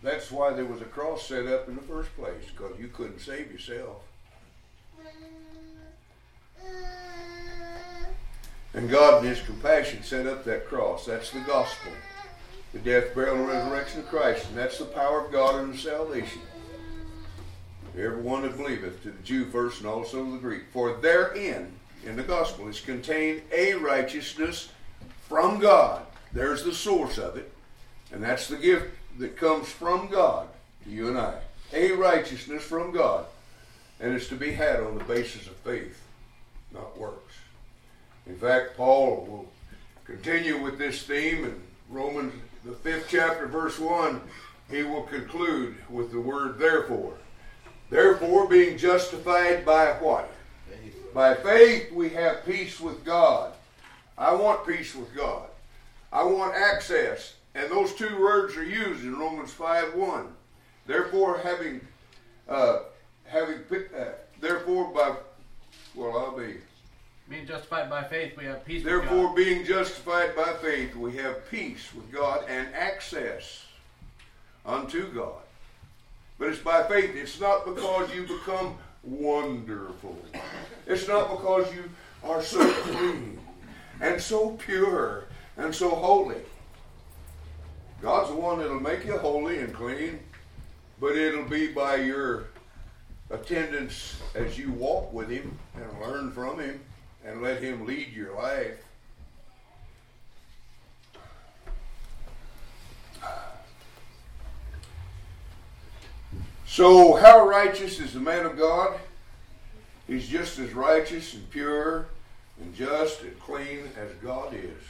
That's 0.02 0.30
why 0.30 0.52
there 0.54 0.64
was 0.64 0.80
a 0.80 0.86
cross 0.86 1.28
set 1.28 1.46
up 1.46 1.68
in 1.68 1.76
the 1.76 1.82
first 1.82 2.08
place, 2.16 2.50
because 2.50 2.78
you 2.78 2.88
couldn't 2.88 3.20
save 3.20 3.52
yourself. 3.52 4.02
And 8.72 8.88
God, 8.88 9.22
in 9.22 9.28
His 9.28 9.42
compassion, 9.42 10.02
set 10.02 10.26
up 10.26 10.44
that 10.44 10.66
cross. 10.66 11.04
That's 11.04 11.30
the 11.30 11.40
gospel. 11.40 11.92
The 12.72 12.78
death, 12.78 13.14
burial, 13.14 13.36
and 13.36 13.48
resurrection 13.48 14.00
of 14.00 14.08
Christ. 14.08 14.48
And 14.48 14.56
that's 14.56 14.78
the 14.78 14.86
power 14.86 15.26
of 15.26 15.30
God 15.30 15.56
unto 15.56 15.76
salvation. 15.76 16.40
Everyone 17.94 18.42
that 18.42 18.56
believeth, 18.56 19.02
to 19.02 19.10
the 19.10 19.22
Jew 19.22 19.44
first 19.44 19.80
and 19.80 19.86
also 19.86 20.24
to 20.24 20.32
the 20.32 20.38
Greek. 20.38 20.62
For 20.72 20.94
therein, 20.94 21.74
in 22.04 22.16
the 22.16 22.22
gospel, 22.22 22.68
is 22.68 22.80
contained 22.80 23.42
a 23.52 23.74
righteousness 23.74 24.68
from 25.28 25.58
God. 25.58 26.04
There's 26.32 26.64
the 26.64 26.74
source 26.74 27.18
of 27.18 27.36
it. 27.36 27.52
And 28.12 28.22
that's 28.22 28.48
the 28.48 28.56
gift 28.56 28.86
that 29.18 29.36
comes 29.36 29.68
from 29.68 30.08
God 30.08 30.48
to 30.84 30.90
you 30.90 31.08
and 31.08 31.18
I. 31.18 31.38
A 31.72 31.92
righteousness 31.92 32.62
from 32.62 32.92
God. 32.92 33.26
And 34.00 34.14
it's 34.14 34.28
to 34.28 34.34
be 34.34 34.52
had 34.52 34.80
on 34.80 34.98
the 34.98 35.04
basis 35.04 35.46
of 35.46 35.56
faith, 35.56 36.02
not 36.72 36.98
works. 36.98 37.34
In 38.26 38.36
fact, 38.36 38.76
Paul 38.76 39.26
will 39.28 39.52
continue 40.04 40.62
with 40.62 40.78
this 40.78 41.02
theme 41.04 41.44
in 41.44 41.62
Romans, 41.88 42.32
the 42.64 42.72
fifth 42.72 43.06
chapter, 43.08 43.46
verse 43.46 43.78
1. 43.78 44.20
He 44.70 44.82
will 44.82 45.02
conclude 45.02 45.76
with 45.90 46.12
the 46.12 46.20
word 46.20 46.58
therefore. 46.58 47.14
Therefore, 47.90 48.48
being 48.48 48.78
justified 48.78 49.64
by 49.66 49.92
what? 50.00 50.32
By 51.14 51.34
faith, 51.34 51.92
we 51.92 52.08
have 52.10 52.44
peace 52.46 52.80
with 52.80 53.04
God. 53.04 53.52
I 54.16 54.34
want 54.34 54.66
peace 54.66 54.94
with 54.94 55.14
God. 55.14 55.48
I 56.12 56.24
want 56.24 56.54
access. 56.54 57.34
And 57.54 57.70
those 57.70 57.94
two 57.94 58.18
words 58.20 58.56
are 58.56 58.64
used 58.64 59.02
in 59.02 59.18
Romans 59.18 59.52
5 59.52 59.94
1. 59.94 60.26
Therefore, 60.86 61.38
having, 61.38 61.80
uh, 62.48 62.80
having, 63.26 63.58
uh, 63.70 64.04
therefore, 64.40 64.92
by, 64.92 65.14
well, 65.94 66.16
I'll 66.16 66.36
be. 66.36 66.54
Being 67.28 67.46
justified 67.46 67.88
by 67.88 68.04
faith, 68.04 68.36
we 68.36 68.44
have 68.44 68.64
peace 68.64 68.84
with 68.84 68.92
Therefore, 68.92 69.34
being 69.34 69.64
justified 69.64 70.34
by 70.34 70.54
faith, 70.54 70.96
we 70.96 71.16
have 71.16 71.48
peace 71.50 71.94
with 71.94 72.10
God 72.10 72.44
and 72.48 72.68
access 72.74 73.64
unto 74.66 75.12
God. 75.12 75.42
But 76.38 76.48
it's 76.48 76.58
by 76.58 76.82
faith. 76.84 77.14
It's 77.14 77.40
not 77.40 77.64
because 77.64 78.12
you 78.14 78.22
become 78.22 78.76
wonderful. 79.02 80.16
It's 80.86 81.08
not 81.08 81.30
because 81.30 81.72
you 81.74 81.90
are 82.24 82.42
so 82.42 82.70
clean 82.72 83.40
and 84.00 84.20
so 84.20 84.50
pure 84.52 85.24
and 85.56 85.74
so 85.74 85.90
holy. 85.90 86.42
God's 88.00 88.30
the 88.30 88.36
one 88.36 88.58
that'll 88.58 88.80
make 88.80 89.04
you 89.04 89.16
holy 89.16 89.58
and 89.58 89.72
clean, 89.72 90.18
but 91.00 91.16
it'll 91.16 91.44
be 91.44 91.68
by 91.68 91.96
your 91.96 92.46
attendance 93.30 94.20
as 94.34 94.58
you 94.58 94.72
walk 94.72 95.12
with 95.12 95.28
Him 95.28 95.58
and 95.74 96.00
learn 96.00 96.32
from 96.32 96.58
Him 96.58 96.80
and 97.24 97.42
let 97.42 97.62
Him 97.62 97.86
lead 97.86 98.12
your 98.12 98.34
life. 98.34 98.82
So, 106.72 107.16
how 107.16 107.46
righteous 107.46 108.00
is 108.00 108.14
the 108.14 108.20
man 108.20 108.46
of 108.46 108.56
God? 108.56 108.98
He's 110.06 110.26
just 110.26 110.58
as 110.58 110.72
righteous 110.72 111.34
and 111.34 111.50
pure 111.50 112.06
and 112.58 112.74
just 112.74 113.20
and 113.20 113.38
clean 113.38 113.90
as 113.94 114.10
God 114.24 114.54
is. 114.54 114.82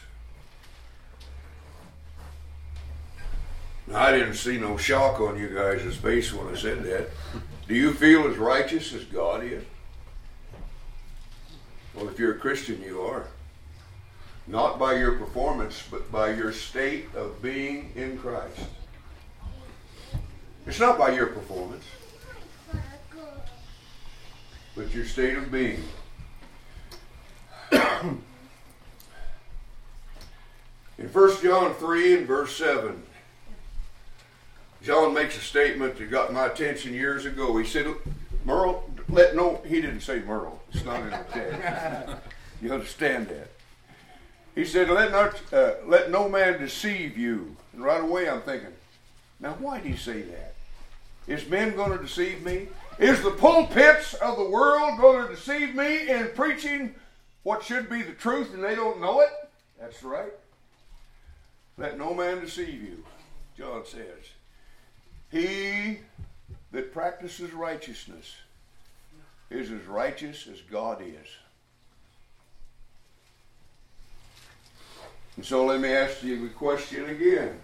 I 3.92 4.12
didn't 4.12 4.34
see 4.34 4.58
no 4.58 4.76
shock 4.76 5.18
on 5.20 5.36
you 5.36 5.48
guys' 5.48 5.96
face 5.96 6.32
when 6.32 6.54
I 6.54 6.56
said 6.56 6.84
that. 6.84 7.10
Do 7.66 7.74
you 7.74 7.92
feel 7.92 8.28
as 8.28 8.36
righteous 8.36 8.94
as 8.94 9.02
God 9.02 9.42
is? 9.42 9.64
Well, 11.96 12.08
if 12.08 12.16
you're 12.16 12.36
a 12.36 12.38
Christian, 12.38 12.80
you 12.80 13.00
are. 13.00 13.26
Not 14.46 14.78
by 14.78 14.94
your 14.98 15.16
performance, 15.16 15.82
but 15.90 16.12
by 16.12 16.32
your 16.34 16.52
state 16.52 17.12
of 17.16 17.42
being 17.42 17.90
in 17.96 18.18
Christ. 18.18 18.68
It's 20.66 20.78
not 20.78 20.98
by 20.98 21.10
your 21.10 21.26
performance, 21.26 21.84
but 24.76 24.94
your 24.94 25.04
state 25.04 25.36
of 25.36 25.50
being. 25.50 25.82
In 30.98 31.08
1 31.12 31.42
John 31.42 31.74
3 31.74 32.18
and 32.18 32.26
verse 32.26 32.56
7, 32.56 33.02
John 34.82 35.14
makes 35.14 35.36
a 35.36 35.40
statement 35.40 35.96
that 35.98 36.10
got 36.10 36.32
my 36.32 36.46
attention 36.46 36.94
years 36.94 37.24
ago. 37.24 37.56
He 37.56 37.66
said, 37.66 37.86
Merle, 38.44 38.88
let 39.08 39.34
no, 39.34 39.60
he 39.66 39.80
didn't 39.80 40.00
say 40.00 40.20
Merle. 40.20 40.62
It's 40.72 40.84
not 40.84 41.00
in 41.00 41.10
the 41.10 41.24
text. 41.32 42.22
you 42.60 42.72
understand 42.72 43.28
that. 43.28 43.50
He 44.54 44.64
said, 44.64 44.90
let, 44.90 45.10
not, 45.10 45.40
uh, 45.52 45.74
let 45.86 46.10
no 46.10 46.28
man 46.28 46.60
deceive 46.60 47.16
you. 47.16 47.56
And 47.72 47.82
right 47.82 48.02
away 48.02 48.28
I'm 48.28 48.42
thinking, 48.42 48.72
now 49.40 49.56
why 49.58 49.80
did 49.80 49.90
he 49.90 49.96
say 49.96 50.22
that? 50.22 50.51
Is 51.26 51.48
men 51.48 51.74
going 51.76 51.92
to 51.92 52.02
deceive 52.02 52.42
me? 52.44 52.68
Is 52.98 53.22
the 53.22 53.30
pulpits 53.30 54.14
of 54.14 54.36
the 54.36 54.48
world 54.48 54.98
going 55.00 55.26
to 55.26 55.34
deceive 55.34 55.74
me 55.74 56.08
in 56.08 56.30
preaching 56.34 56.94
what 57.42 57.62
should 57.62 57.88
be 57.88 58.02
the 58.02 58.12
truth 58.12 58.52
and 58.54 58.62
they 58.62 58.74
don't 58.74 59.00
know 59.00 59.20
it? 59.20 59.30
That's 59.80 60.02
right. 60.02 60.32
Let 61.78 61.98
no 61.98 62.14
man 62.14 62.40
deceive 62.40 62.82
you, 62.82 63.04
John 63.56 63.84
says. 63.86 64.04
He 65.30 66.00
that 66.72 66.92
practices 66.92 67.52
righteousness 67.52 68.34
is 69.50 69.70
as 69.70 69.84
righteous 69.86 70.46
as 70.46 70.60
God 70.62 71.02
is. 71.02 71.28
And 75.36 75.44
so 75.44 75.64
let 75.64 75.80
me 75.80 75.90
ask 75.92 76.22
you 76.22 76.40
the 76.40 76.54
question 76.54 77.08
again. 77.08 77.58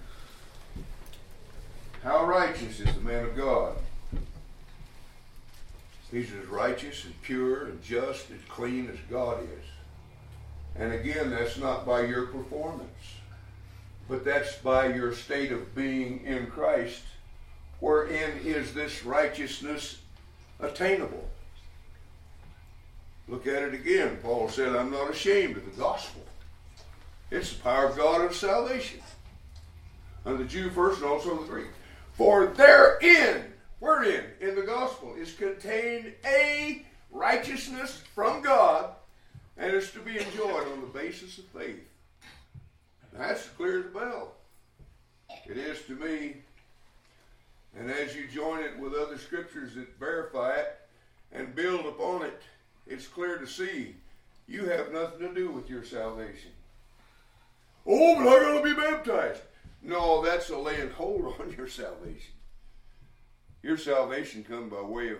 How 2.02 2.24
righteous 2.24 2.80
is 2.80 2.94
the 2.94 3.00
man 3.00 3.24
of 3.24 3.36
God? 3.36 3.76
He's 6.10 6.32
as 6.32 6.46
righteous 6.46 7.04
and 7.04 7.20
pure 7.22 7.66
and 7.66 7.82
just 7.82 8.30
and 8.30 8.48
clean 8.48 8.88
as 8.88 8.98
God 9.10 9.42
is. 9.42 9.64
And 10.76 10.92
again, 10.92 11.30
that's 11.30 11.58
not 11.58 11.84
by 11.84 12.02
your 12.02 12.26
performance, 12.26 12.88
but 14.08 14.24
that's 14.24 14.54
by 14.56 14.86
your 14.94 15.12
state 15.12 15.52
of 15.52 15.74
being 15.74 16.24
in 16.24 16.46
Christ, 16.46 17.02
wherein 17.80 18.38
is 18.44 18.72
this 18.72 19.04
righteousness 19.04 19.98
attainable. 20.60 21.28
Look 23.26 23.46
at 23.46 23.62
it 23.62 23.74
again. 23.74 24.18
Paul 24.22 24.48
said, 24.48 24.74
I'm 24.74 24.90
not 24.90 25.10
ashamed 25.10 25.56
of 25.56 25.64
the 25.64 25.80
gospel. 25.80 26.22
It's 27.30 27.52
the 27.52 27.62
power 27.62 27.88
of 27.88 27.96
God 27.96 28.22
of 28.22 28.34
salvation. 28.34 29.00
And 30.24 30.38
the 30.38 30.44
Jew 30.44 30.70
first 30.70 31.02
and 31.02 31.10
also 31.10 31.36
the 31.36 31.46
Greek. 31.46 31.66
For 32.18 32.46
therein, 32.48 33.44
wherein 33.78 34.24
in 34.40 34.56
the 34.56 34.62
gospel 34.62 35.14
is 35.14 35.32
contained 35.34 36.12
a 36.26 36.84
righteousness 37.12 38.02
from 38.12 38.42
God 38.42 38.90
and 39.56 39.72
is 39.72 39.92
to 39.92 40.00
be 40.00 40.18
enjoyed 40.18 40.66
on 40.66 40.80
the 40.80 40.88
basis 40.88 41.38
of 41.38 41.44
faith. 41.44 41.88
That's 43.12 43.46
clear 43.50 43.78
as 43.78 43.86
a 43.86 43.88
bell. 43.90 44.32
It 45.46 45.56
is 45.56 45.80
to 45.82 45.94
me. 45.94 46.38
And 47.78 47.88
as 47.88 48.16
you 48.16 48.26
join 48.26 48.64
it 48.64 48.76
with 48.80 48.94
other 48.94 49.16
scriptures 49.16 49.76
that 49.76 49.96
verify 50.00 50.54
it 50.56 50.76
and 51.30 51.54
build 51.54 51.86
upon 51.86 52.22
it, 52.22 52.42
it's 52.88 53.06
clear 53.06 53.38
to 53.38 53.46
see 53.46 53.94
you 54.48 54.64
have 54.64 54.92
nothing 54.92 55.20
to 55.20 55.32
do 55.32 55.52
with 55.52 55.70
your 55.70 55.84
salvation. 55.84 56.50
Oh, 57.86 58.16
but 58.16 58.26
I 58.26 58.40
gotta 58.40 58.62
be 58.64 58.74
baptized. 58.74 59.42
No, 59.82 60.22
that's 60.22 60.50
a 60.50 60.58
laying 60.58 60.90
hold 60.90 61.34
on 61.40 61.54
your 61.56 61.68
salvation. 61.68 62.32
Your 63.62 63.76
salvation 63.76 64.44
comes 64.44 64.72
by 64.72 64.80
way 64.82 65.10
of 65.10 65.18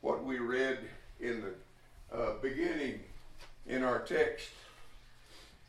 what 0.00 0.24
we 0.24 0.38
read 0.38 0.78
in 1.20 1.42
the 1.42 2.16
uh, 2.16 2.34
beginning 2.40 3.00
in 3.66 3.82
our 3.82 4.00
text 4.00 4.48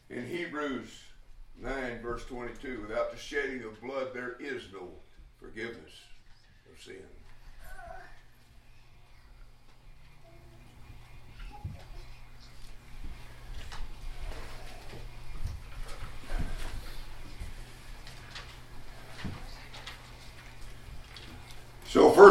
in 0.10 0.26
Hebrews 0.26 1.02
9, 1.62 2.02
verse 2.02 2.26
22. 2.26 2.86
Without 2.88 3.12
the 3.12 3.18
shedding 3.18 3.64
of 3.64 3.82
blood, 3.82 4.10
there 4.14 4.36
is 4.40 4.64
no 4.74 4.90
forgiveness 5.40 6.02
of 6.72 6.82
sin. 6.82 6.96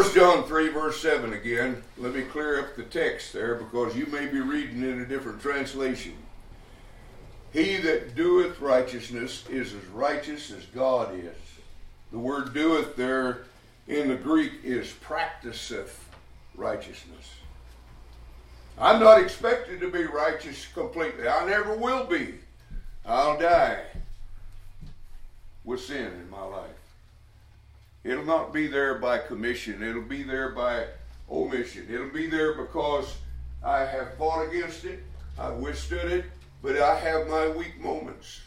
So 0.07 0.13
1 0.13 0.37
John 0.37 0.47
3 0.47 0.69
verse 0.69 1.01
7 1.01 1.33
again. 1.33 1.83
Let 1.97 2.13
me 2.13 2.21
clear 2.21 2.61
up 2.61 2.75
the 2.75 2.83
text 2.83 3.33
there 3.33 3.55
because 3.55 3.95
you 3.95 4.05
may 4.05 4.25
be 4.25 4.39
reading 4.39 4.81
in 4.81 5.01
a 5.01 5.05
different 5.05 5.41
translation. 5.41 6.13
He 7.51 7.75
that 7.77 8.15
doeth 8.15 8.61
righteousness 8.61 9.43
is 9.49 9.73
as 9.73 9.85
righteous 9.87 10.51
as 10.51 10.63
God 10.67 11.13
is. 11.13 11.35
The 12.11 12.19
word 12.19 12.53
doeth 12.53 12.95
there 12.95 13.43
in 13.87 14.07
the 14.07 14.15
Greek 14.15 14.53
is 14.63 14.91
practiseth 14.93 16.07
righteousness. 16.55 17.33
I'm 18.77 19.01
not 19.01 19.21
expected 19.21 19.81
to 19.81 19.91
be 19.91 20.05
righteous 20.05 20.67
completely. 20.73 21.27
I 21.27 21.45
never 21.45 21.75
will 21.75 22.05
be. 22.05 22.35
I'll 23.05 23.37
die 23.37 23.81
with 25.65 25.81
sin 25.81 26.13
in 26.13 26.29
my 26.29 26.43
life. 26.43 26.76
It'll 28.07 28.23
not 28.23 28.53
be 28.53 28.67
there 28.67 28.95
by 28.95 29.17
commission. 29.17 29.83
It'll 29.83 30.01
be 30.01 30.23
there 30.23 30.51
by 30.51 30.85
omission. 31.29 31.87
It'll 31.89 32.09
be 32.09 32.27
there 32.27 32.53
because 32.53 33.17
I 33.61 33.79
have 33.79 34.17
fought 34.17 34.47
against 34.47 34.85
it. 34.85 35.03
I've 35.37 35.57
withstood 35.57 36.09
it, 36.09 36.25
but 36.63 36.77
I 36.77 36.97
have 36.97 37.27
my 37.27 37.49
weak 37.49 37.81
moments. 37.81 38.39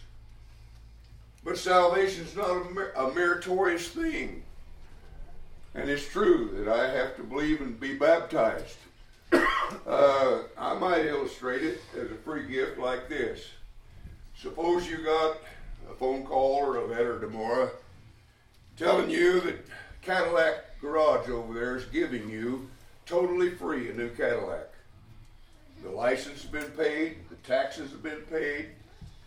But 1.44 1.58
salvation 1.58 2.24
is 2.24 2.34
not 2.34 2.48
a, 2.48 3.02
a 3.04 3.14
meritorious 3.14 3.88
thing. 3.88 4.42
And 5.74 5.90
it's 5.90 6.08
true 6.08 6.50
that 6.54 6.68
I 6.68 6.90
have 6.90 7.16
to 7.16 7.22
believe 7.22 7.60
and 7.60 7.78
be 7.78 7.94
baptized. 7.94 8.76
Uh, 9.86 10.42
I 10.58 10.74
might 10.74 11.06
illustrate 11.06 11.62
it 11.62 11.80
as 11.96 12.10
a 12.10 12.16
free 12.16 12.48
gift 12.48 12.76
like 12.76 13.08
this. 13.08 13.46
Suppose 14.36 14.90
you 14.90 14.98
got 15.04 15.36
a 15.88 15.94
phone 15.94 16.24
call 16.26 16.56
or 16.56 16.78
a 16.78 16.86
letter 16.86 17.20
tomorrow 17.20 17.70
telling 18.80 19.10
you 19.10 19.40
that 19.42 19.56
Cadillac 20.00 20.80
Garage 20.80 21.28
over 21.28 21.52
there 21.52 21.76
is 21.76 21.84
giving 21.84 22.30
you 22.30 22.66
totally 23.04 23.50
free 23.50 23.90
a 23.90 23.94
new 23.94 24.08
Cadillac. 24.08 24.72
The 25.82 25.90
license 25.90 26.40
has 26.40 26.50
been 26.50 26.70
paid, 26.70 27.18
the 27.28 27.36
taxes 27.46 27.90
have 27.90 28.02
been 28.02 28.22
paid, 28.30 28.68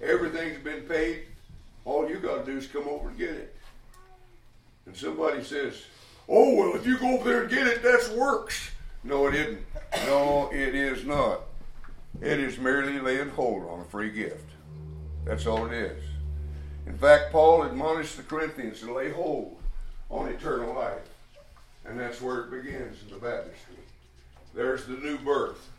everything's 0.02 0.58
been 0.64 0.82
paid. 0.82 1.26
All 1.86 2.10
you 2.10 2.18
got 2.18 2.44
to 2.44 2.52
do 2.52 2.58
is 2.58 2.66
come 2.66 2.88
over 2.88 3.10
and 3.10 3.18
get 3.18 3.30
it. 3.30 3.56
And 4.88 4.98
somebody 4.98 5.44
says, 5.44 5.84
"Oh 6.28 6.56
well, 6.56 6.76
if 6.76 6.88
you 6.88 6.98
go 6.98 7.20
over 7.20 7.30
there 7.30 7.42
and 7.42 7.52
get 7.52 7.68
it, 7.68 7.84
that's 7.84 8.10
works." 8.10 8.72
No, 9.04 9.28
it 9.28 9.36
isn't. 9.36 9.62
No, 10.08 10.50
it 10.52 10.74
is 10.74 11.06
not. 11.06 11.42
It 12.22 12.40
is 12.40 12.58
merely 12.58 13.00
laying 13.00 13.30
hold 13.30 13.70
on 13.70 13.82
a 13.82 13.86
free 13.86 14.10
gift. 14.10 14.50
That's 15.26 15.46
all 15.46 15.68
it 15.68 15.74
is. 15.74 16.13
In 16.86 16.98
fact, 16.98 17.32
Paul 17.32 17.64
admonished 17.64 18.18
the 18.18 18.24
Corinthians 18.24 18.80
to 18.82 18.94
lay 18.94 19.12
hold 19.12 19.58
on 20.10 20.30
eternal 20.30 20.74
life. 20.74 21.10
And 21.86 22.00
that's 22.00 22.22
where 22.22 22.42
it 22.42 22.52
begins 22.52 23.02
in 23.04 23.10
the 23.10 23.20
baptistry. 23.20 23.76
There's 24.54 24.86
the 24.86 24.94
new 24.94 25.18
birth 25.18 25.70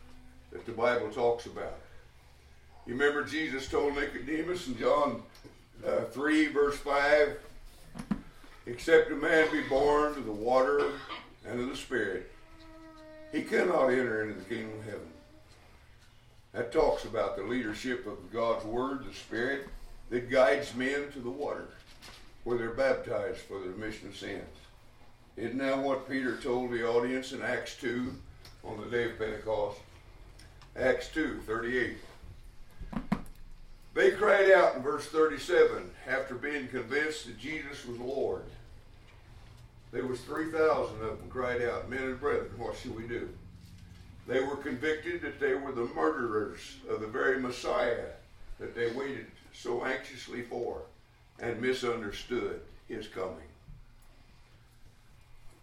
that 0.52 0.66
the 0.66 0.72
Bible 0.72 1.10
talks 1.10 1.46
about. 1.46 1.78
You 2.86 2.92
remember 2.92 3.24
Jesus 3.24 3.68
told 3.68 3.94
Nicodemus 3.94 4.66
in 4.66 4.78
John 4.78 5.22
uh, 5.86 6.04
3, 6.04 6.48
verse 6.48 6.76
5 6.76 7.38
Except 8.66 9.10
a 9.12 9.16
man 9.16 9.50
be 9.52 9.62
born 9.62 10.12
of 10.12 10.24
the 10.24 10.32
water 10.32 10.92
and 11.46 11.60
of 11.60 11.68
the 11.68 11.76
Spirit, 11.76 12.30
he 13.30 13.42
cannot 13.42 13.88
enter 13.88 14.22
into 14.22 14.38
the 14.38 14.44
kingdom 14.44 14.78
of 14.78 14.84
heaven. 14.84 15.08
That 16.52 16.72
talks 16.72 17.04
about 17.04 17.36
the 17.36 17.42
leadership 17.42 18.06
of 18.06 18.32
God's 18.32 18.64
Word, 18.64 19.04
the 19.06 19.14
Spirit, 19.14 19.68
that 20.10 20.30
guides 20.30 20.74
men 20.74 21.10
to 21.12 21.20
the 21.20 21.30
water 21.30 21.68
where 22.44 22.58
they're 22.58 22.70
baptized 22.70 23.38
for 23.38 23.58
the 23.58 23.70
remission 23.70 24.08
of 24.08 24.16
sins. 24.16 24.42
Isn't 25.36 25.58
that 25.58 25.78
what 25.78 26.08
Peter 26.08 26.36
told 26.36 26.70
the 26.70 26.86
audience 26.86 27.32
in 27.32 27.42
Acts 27.42 27.76
2 27.80 28.14
on 28.64 28.80
the 28.80 28.86
day 28.86 29.10
of 29.10 29.18
Pentecost? 29.18 29.80
Acts 30.76 31.08
2, 31.08 31.40
38. 31.46 31.96
They 33.94 34.10
cried 34.10 34.50
out 34.50 34.76
in 34.76 34.82
verse 34.82 35.06
37 35.06 35.90
after 36.06 36.34
being 36.34 36.68
convinced 36.68 37.26
that 37.26 37.38
Jesus 37.38 37.86
was 37.86 37.98
Lord. 37.98 38.42
There 39.92 40.06
was 40.06 40.20
3,000 40.22 41.02
of 41.02 41.18
them 41.18 41.30
cried 41.30 41.62
out, 41.62 41.88
men 41.88 42.02
and 42.02 42.20
brethren, 42.20 42.50
what 42.58 42.76
shall 42.76 42.92
we 42.92 43.06
do? 43.06 43.28
They 44.26 44.40
were 44.40 44.56
convicted 44.56 45.22
that 45.22 45.38
they 45.38 45.54
were 45.54 45.72
the 45.72 45.88
murderers 45.94 46.78
of 46.88 47.00
the 47.00 47.06
very 47.06 47.38
Messiah 47.38 48.06
that 48.58 48.74
they 48.74 48.90
waited 48.92 49.26
so 49.54 49.84
anxiously 49.84 50.42
for 50.42 50.82
and 51.38 51.60
misunderstood 51.60 52.60
his 52.88 53.08
coming. 53.08 53.48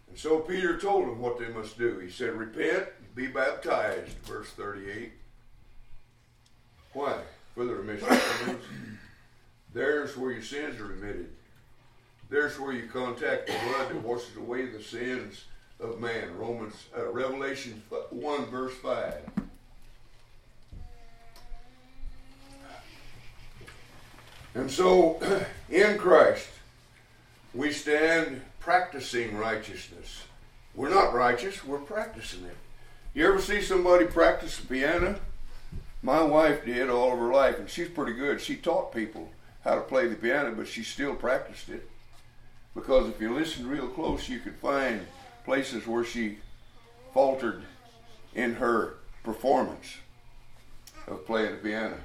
And 0.08 0.18
so 0.18 0.40
Peter 0.40 0.78
told 0.78 1.06
them 1.06 1.20
what 1.20 1.38
they 1.38 1.48
must 1.48 1.78
do. 1.78 1.98
He 1.98 2.10
said, 2.10 2.34
Repent, 2.34 2.88
be 3.14 3.28
baptized, 3.28 4.16
verse 4.24 4.50
38. 4.50 5.12
Why? 6.92 7.18
For 7.54 7.64
the 7.64 7.74
remission 7.74 8.08
of 8.08 8.20
sins. 8.20 8.64
There's 9.72 10.16
where 10.16 10.32
your 10.32 10.42
sins 10.42 10.80
are 10.80 10.86
remitted. 10.86 11.30
There's 12.28 12.58
where 12.58 12.72
you 12.72 12.88
contact 12.88 13.46
the 13.46 13.54
blood 13.66 13.88
that 13.90 14.02
washes 14.02 14.36
away 14.36 14.66
the 14.66 14.82
sins 14.82 15.44
of 15.80 16.00
man. 16.00 16.36
Romans, 16.36 16.74
uh, 16.96 17.10
Revelation 17.10 17.82
1, 18.10 18.46
verse 18.46 18.74
5. 18.76 19.41
And 24.54 24.70
so, 24.70 25.20
in 25.70 25.98
Christ, 25.98 26.48
we 27.54 27.72
stand 27.72 28.42
practicing 28.60 29.36
righteousness. 29.36 30.24
We're 30.74 30.90
not 30.90 31.14
righteous, 31.14 31.64
we're 31.64 31.78
practicing 31.78 32.44
it. 32.44 32.56
You 33.14 33.28
ever 33.28 33.40
see 33.40 33.60
somebody 33.60 34.06
practice 34.06 34.56
the 34.56 34.66
piano? 34.66 35.20
My 36.02 36.22
wife 36.22 36.64
did 36.64 36.88
all 36.88 37.12
of 37.12 37.18
her 37.18 37.32
life, 37.32 37.58
and 37.58 37.68
she's 37.68 37.88
pretty 37.88 38.14
good. 38.14 38.40
She 38.40 38.56
taught 38.56 38.94
people 38.94 39.28
how 39.64 39.76
to 39.76 39.82
play 39.82 40.08
the 40.08 40.16
piano, 40.16 40.54
but 40.56 40.66
she 40.66 40.82
still 40.82 41.14
practiced 41.14 41.68
it. 41.68 41.88
Because 42.74 43.08
if 43.08 43.20
you 43.20 43.34
listen 43.34 43.68
real 43.68 43.88
close, 43.88 44.28
you 44.28 44.40
could 44.40 44.56
find 44.56 45.06
places 45.44 45.86
where 45.86 46.04
she 46.04 46.38
faltered 47.12 47.62
in 48.34 48.54
her 48.54 48.94
performance 49.22 49.96
of 51.06 51.26
playing 51.26 51.52
the 51.52 51.58
piano. 51.58 51.96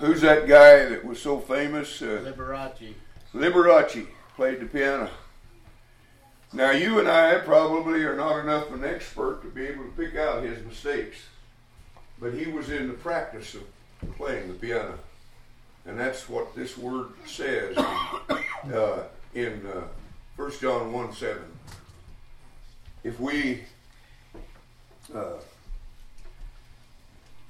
Who's 0.00 0.22
that 0.22 0.48
guy 0.48 0.86
that 0.86 1.04
was 1.04 1.20
so 1.20 1.38
famous? 1.38 2.00
Uh, 2.00 2.24
Liberace. 2.24 2.94
Liberace 3.34 4.06
played 4.34 4.60
the 4.60 4.64
piano. 4.66 5.10
Now, 6.54 6.70
you 6.70 6.98
and 6.98 7.06
I 7.06 7.38
probably 7.40 8.02
are 8.04 8.16
not 8.16 8.40
enough 8.40 8.70
of 8.70 8.82
an 8.82 8.84
expert 8.88 9.42
to 9.42 9.48
be 9.48 9.66
able 9.66 9.84
to 9.84 9.90
pick 9.90 10.16
out 10.16 10.42
his 10.42 10.64
mistakes, 10.64 11.18
but 12.18 12.32
he 12.32 12.50
was 12.50 12.70
in 12.70 12.88
the 12.88 12.94
practice 12.94 13.54
of 13.54 13.62
playing 14.16 14.48
the 14.48 14.54
piano. 14.54 14.98
And 15.84 16.00
that's 16.00 16.30
what 16.30 16.56
this 16.56 16.78
word 16.78 17.08
says 17.26 17.76
uh, 18.74 19.04
in 19.34 19.66
uh, 19.66 19.82
1 20.36 20.52
John 20.60 20.92
1 20.94 21.12
7. 21.12 21.42
If 23.04 23.20
we, 23.20 23.64
uh, 25.14 25.34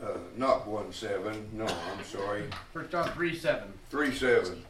uh, 0.03 0.19
not 0.37 0.67
1 0.67 0.93
7, 0.93 1.49
no, 1.53 1.65
I'm 1.65 2.05
sorry. 2.05 2.45
1 2.73 2.89
John 2.91 3.11
3 3.11 3.37
7. 3.37 3.73
3 3.91 4.15
7. 4.15 4.65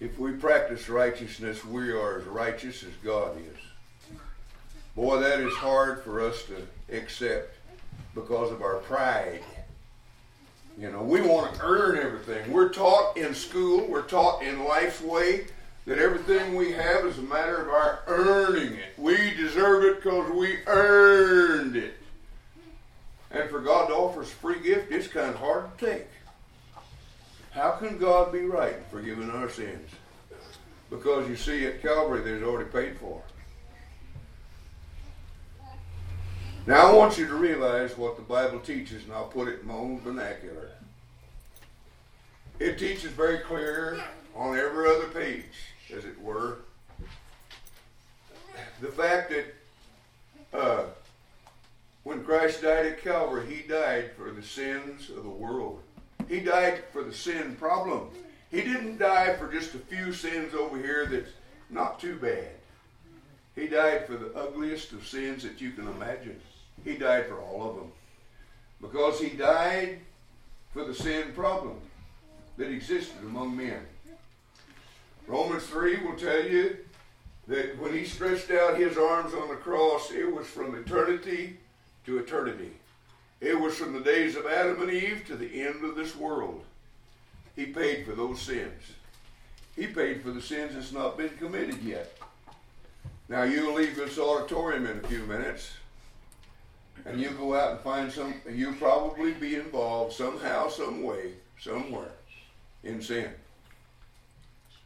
If 0.00 0.18
we 0.18 0.32
practice 0.32 0.88
righteousness, 0.88 1.64
we 1.64 1.90
are 1.90 2.18
as 2.18 2.24
righteous 2.24 2.84
as 2.84 2.92
God 3.04 3.36
is. 3.36 4.16
Boy, 4.94 5.18
that 5.20 5.40
is 5.40 5.54
hard 5.54 6.02
for 6.02 6.20
us 6.20 6.44
to 6.44 6.96
accept 6.96 7.56
because 8.14 8.52
of 8.52 8.62
our 8.62 8.76
pride. 8.76 9.42
You 10.78 10.92
know, 10.92 11.02
we 11.02 11.20
want 11.20 11.54
to 11.54 11.60
earn 11.62 11.98
everything. 11.98 12.52
We're 12.52 12.68
taught 12.68 13.16
in 13.16 13.34
school, 13.34 13.86
we're 13.88 14.02
taught 14.02 14.42
in 14.42 14.64
life's 14.64 15.00
way 15.00 15.46
that 15.86 15.98
everything 15.98 16.54
we 16.54 16.70
have 16.72 17.04
is 17.04 17.18
a 17.18 17.22
matter 17.22 17.62
of 17.62 17.68
our 17.68 18.00
earning 18.06 18.74
it. 18.74 18.92
We 18.96 19.16
deserve 19.34 19.84
it 19.84 20.02
because 20.02 20.30
we 20.30 20.58
earned 20.66 21.74
it. 21.74 21.97
And 23.30 23.50
for 23.50 23.60
God 23.60 23.88
to 23.88 23.94
offer 23.94 24.22
us 24.22 24.32
a 24.32 24.36
free 24.36 24.60
gift, 24.60 24.90
it's 24.90 25.06
kind 25.06 25.30
of 25.30 25.36
hard 25.36 25.76
to 25.78 25.86
take. 25.86 26.06
How 27.50 27.72
can 27.72 27.98
God 27.98 28.32
be 28.32 28.40
right 28.40 28.76
in 28.76 28.84
forgiving 28.90 29.30
our 29.30 29.48
sins? 29.48 29.90
Because 30.90 31.28
you 31.28 31.36
see, 31.36 31.66
at 31.66 31.82
Calvary, 31.82 32.22
there's 32.22 32.42
already 32.42 32.70
paid 32.70 32.96
for. 32.98 33.22
Now, 36.66 36.90
I 36.90 36.94
want 36.94 37.18
you 37.18 37.26
to 37.26 37.34
realize 37.34 37.96
what 37.96 38.16
the 38.16 38.22
Bible 38.22 38.60
teaches, 38.60 39.04
and 39.04 39.12
I'll 39.12 39.24
put 39.24 39.48
it 39.48 39.60
in 39.60 39.68
my 39.68 39.74
own 39.74 40.00
vernacular. 40.00 40.70
It 42.58 42.78
teaches 42.78 43.10
very 43.12 43.38
clear 43.38 44.02
on 44.34 44.56
every 44.56 44.88
other 44.88 45.08
page, 45.08 45.44
as 45.96 46.04
it 46.04 46.20
were, 46.20 46.58
the 48.80 48.88
fact 48.88 49.30
that 49.30 49.54
uh, 50.52 50.84
when 52.04 52.24
Christ 52.24 52.62
died 52.62 52.86
at 52.86 53.02
Calvary, 53.02 53.46
he 53.46 53.68
died 53.68 54.12
for 54.16 54.30
the 54.30 54.42
sins 54.42 55.10
of 55.10 55.22
the 55.22 55.28
world. 55.28 55.80
He 56.28 56.40
died 56.40 56.84
for 56.92 57.02
the 57.02 57.12
sin 57.12 57.56
problem. 57.56 58.10
He 58.50 58.62
didn't 58.62 58.98
die 58.98 59.34
for 59.36 59.50
just 59.50 59.74
a 59.74 59.78
few 59.78 60.12
sins 60.12 60.54
over 60.54 60.76
here 60.78 61.06
that's 61.06 61.32
not 61.70 62.00
too 62.00 62.16
bad. 62.16 62.50
He 63.54 63.66
died 63.66 64.06
for 64.06 64.16
the 64.16 64.32
ugliest 64.34 64.92
of 64.92 65.06
sins 65.06 65.42
that 65.42 65.60
you 65.60 65.72
can 65.72 65.88
imagine. 65.88 66.40
He 66.84 66.96
died 66.96 67.26
for 67.26 67.40
all 67.40 67.68
of 67.68 67.76
them. 67.76 67.92
Because 68.80 69.20
he 69.20 69.30
died 69.30 69.98
for 70.72 70.84
the 70.84 70.94
sin 70.94 71.32
problem 71.34 71.80
that 72.56 72.70
existed 72.70 73.18
among 73.22 73.56
men. 73.56 73.84
Romans 75.26 75.64
3 75.66 76.04
will 76.04 76.16
tell 76.16 76.42
you 76.42 76.78
that 77.48 77.78
when 77.78 77.92
he 77.92 78.04
stretched 78.04 78.50
out 78.50 78.78
his 78.78 78.96
arms 78.96 79.34
on 79.34 79.48
the 79.48 79.56
cross, 79.56 80.10
it 80.12 80.32
was 80.32 80.46
from 80.46 80.74
eternity 80.74 81.58
to 82.08 82.18
eternity. 82.18 82.72
It 83.40 83.60
was 83.60 83.76
from 83.76 83.92
the 83.92 84.00
days 84.00 84.34
of 84.34 84.46
Adam 84.46 84.80
and 84.80 84.90
Eve 84.90 85.24
to 85.26 85.36
the 85.36 85.62
end 85.62 85.84
of 85.84 85.94
this 85.94 86.16
world. 86.16 86.64
He 87.54 87.66
paid 87.66 88.06
for 88.06 88.12
those 88.12 88.40
sins. 88.40 88.82
He 89.76 89.86
paid 89.86 90.22
for 90.22 90.30
the 90.30 90.40
sins 90.40 90.74
that's 90.74 90.90
not 90.90 91.18
been 91.18 91.36
committed 91.36 91.82
yet. 91.82 92.16
Now 93.28 93.42
you'll 93.42 93.74
leave 93.74 93.94
this 93.94 94.18
auditorium 94.18 94.86
in 94.86 95.04
a 95.04 95.08
few 95.08 95.24
minutes, 95.24 95.72
and 97.04 97.20
you 97.20 97.30
go 97.30 97.54
out 97.54 97.72
and 97.72 97.80
find 97.80 98.10
some. 98.10 98.34
You'll 98.50 98.74
probably 98.74 99.32
be 99.34 99.56
involved 99.56 100.14
somehow, 100.14 100.68
some 100.68 101.02
way, 101.02 101.34
somewhere 101.60 102.12
in 102.84 103.02
sin. 103.02 103.30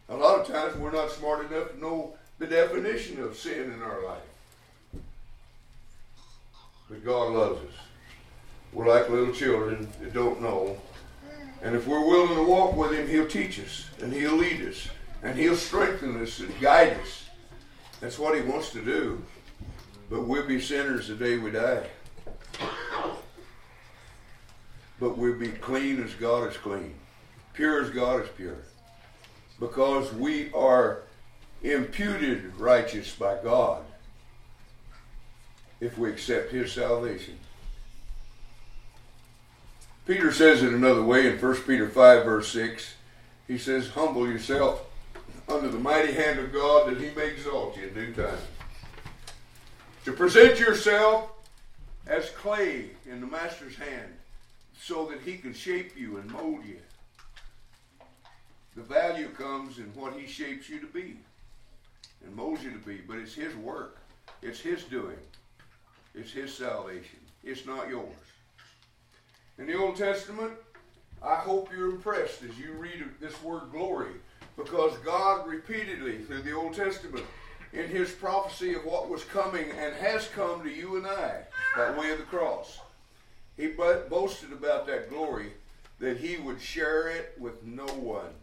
A 0.08 0.16
lot 0.16 0.40
of 0.40 0.48
times 0.48 0.76
we're 0.76 0.90
not 0.90 1.12
smart 1.12 1.50
enough 1.50 1.70
to 1.70 1.80
know 1.80 2.14
the 2.40 2.48
definition 2.48 3.22
of 3.22 3.36
sin 3.36 3.72
in 3.72 3.80
our 3.80 4.04
life. 4.04 4.31
But 6.92 7.06
God 7.06 7.32
loves 7.32 7.62
us. 7.62 7.74
We're 8.74 8.86
like 8.86 9.08
little 9.08 9.32
children 9.32 9.88
that 10.02 10.12
don't 10.12 10.42
know. 10.42 10.76
And 11.62 11.74
if 11.74 11.86
we're 11.86 12.06
willing 12.06 12.36
to 12.36 12.42
walk 12.42 12.76
with 12.76 12.92
Him, 12.92 13.08
He'll 13.08 13.26
teach 13.26 13.58
us 13.58 13.86
and 14.02 14.12
He'll 14.12 14.36
lead 14.36 14.60
us 14.68 14.88
and 15.22 15.38
He'll 15.38 15.56
strengthen 15.56 16.22
us 16.22 16.40
and 16.40 16.60
guide 16.60 16.98
us. 17.00 17.30
That's 18.00 18.18
what 18.18 18.34
He 18.34 18.42
wants 18.42 18.72
to 18.72 18.84
do. 18.84 19.24
But 20.10 20.26
we'll 20.26 20.46
be 20.46 20.60
sinners 20.60 21.08
the 21.08 21.14
day 21.14 21.38
we 21.38 21.52
die. 21.52 21.86
But 25.00 25.16
we'll 25.16 25.38
be 25.38 25.48
clean 25.48 26.02
as 26.02 26.12
God 26.12 26.50
is 26.50 26.58
clean, 26.58 26.94
pure 27.54 27.82
as 27.82 27.88
God 27.88 28.22
is 28.22 28.28
pure. 28.36 28.58
Because 29.58 30.12
we 30.12 30.52
are 30.52 31.04
imputed 31.62 32.54
righteous 32.56 33.14
by 33.14 33.38
God 33.42 33.82
if 35.82 35.98
we 35.98 36.08
accept 36.08 36.52
His 36.52 36.72
salvation. 36.72 37.36
Peter 40.06 40.32
says 40.32 40.62
it 40.62 40.72
another 40.72 41.02
way 41.02 41.26
in 41.26 41.38
1 41.38 41.54
Peter 41.62 41.88
5, 41.88 42.24
verse 42.24 42.48
6. 42.52 42.94
He 43.48 43.58
says, 43.58 43.88
Humble 43.88 44.28
yourself 44.28 44.84
under 45.48 45.68
the 45.68 45.78
mighty 45.78 46.12
hand 46.12 46.38
of 46.38 46.52
God 46.52 46.88
that 46.88 47.00
he 47.00 47.10
may 47.14 47.28
exalt 47.28 47.76
you 47.76 47.88
in 47.88 47.94
due 47.94 48.14
time. 48.14 48.38
To 50.04 50.12
present 50.12 50.58
yourself 50.58 51.30
as 52.06 52.30
clay 52.30 52.90
in 53.06 53.20
the 53.20 53.26
master's 53.26 53.76
hand 53.76 54.12
so 54.80 55.06
that 55.06 55.20
he 55.20 55.36
can 55.36 55.52
shape 55.52 55.92
you 55.96 56.16
and 56.18 56.30
mold 56.30 56.64
you. 56.64 56.78
The 58.76 58.82
value 58.82 59.28
comes 59.30 59.78
in 59.78 59.86
what 59.94 60.14
he 60.14 60.26
shapes 60.26 60.68
you 60.68 60.80
to 60.80 60.86
be 60.86 61.16
and 62.24 62.34
molds 62.34 62.62
you 62.62 62.70
to 62.70 62.78
be, 62.78 62.98
but 63.06 63.18
it's 63.18 63.34
his 63.34 63.54
work. 63.56 63.98
It's 64.42 64.60
his 64.60 64.84
doing. 64.84 65.18
It's 66.14 66.32
his 66.32 66.54
salvation. 66.54 67.18
It's 67.44 67.66
not 67.66 67.88
yours 67.88 68.14
in 69.58 69.66
the 69.66 69.78
Old 69.78 69.96
Testament, 69.96 70.52
I 71.22 71.36
hope 71.36 71.70
you're 71.72 71.90
impressed 71.90 72.42
as 72.42 72.58
you 72.58 72.72
read 72.72 73.04
this 73.20 73.40
word 73.42 73.70
glory 73.70 74.14
because 74.56 74.96
God 75.04 75.46
repeatedly 75.46 76.18
through 76.18 76.42
the 76.42 76.52
Old 76.52 76.74
Testament 76.74 77.24
in 77.72 77.88
his 77.88 78.10
prophecy 78.10 78.74
of 78.74 78.84
what 78.84 79.08
was 79.08 79.24
coming 79.24 79.70
and 79.70 79.94
has 79.94 80.26
come 80.28 80.62
to 80.62 80.70
you 80.70 80.96
and 80.96 81.06
I 81.06 81.42
by 81.76 81.96
way 81.96 82.10
of 82.10 82.18
the 82.18 82.24
cross, 82.24 82.80
he 83.56 83.68
boasted 83.68 84.52
about 84.52 84.86
that 84.88 85.10
glory 85.10 85.52
that 86.00 86.16
he 86.16 86.38
would 86.38 86.60
share 86.60 87.08
it 87.08 87.34
with 87.38 87.62
no 87.62 87.86
one. 87.86 88.34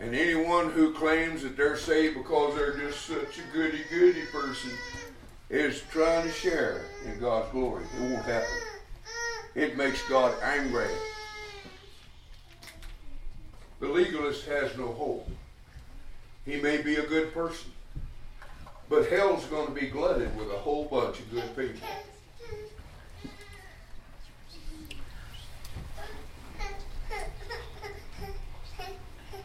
And 0.00 0.14
anyone 0.14 0.70
who 0.70 0.92
claims 0.94 1.42
that 1.42 1.56
they're 1.56 1.76
saved 1.76 2.16
because 2.16 2.54
they're 2.54 2.76
just 2.76 3.06
such 3.06 3.38
a 3.38 3.52
goody 3.52 3.82
goody 3.90 4.24
person 4.26 4.70
is 5.50 5.82
trying 5.90 6.24
to 6.24 6.32
share 6.32 6.82
in 7.04 7.18
God's 7.18 7.50
glory. 7.50 7.84
It 7.96 8.02
won't 8.02 8.24
happen. 8.24 8.48
It 9.54 9.76
makes 9.76 10.06
God 10.08 10.34
angry. 10.42 10.86
The 13.80 13.88
legalist 13.88 14.46
has 14.46 14.76
no 14.76 14.88
hope. 14.88 15.28
He 16.44 16.60
may 16.60 16.80
be 16.80 16.96
a 16.96 17.06
good 17.06 17.34
person, 17.34 17.70
but 18.88 19.08
hell's 19.08 19.44
going 19.46 19.66
to 19.66 19.72
be 19.72 19.86
glutted 19.86 20.36
with 20.36 20.50
a 20.50 20.58
whole 20.58 20.84
bunch 20.84 21.18
of 21.20 21.30
good 21.30 21.56
people. 21.56 21.88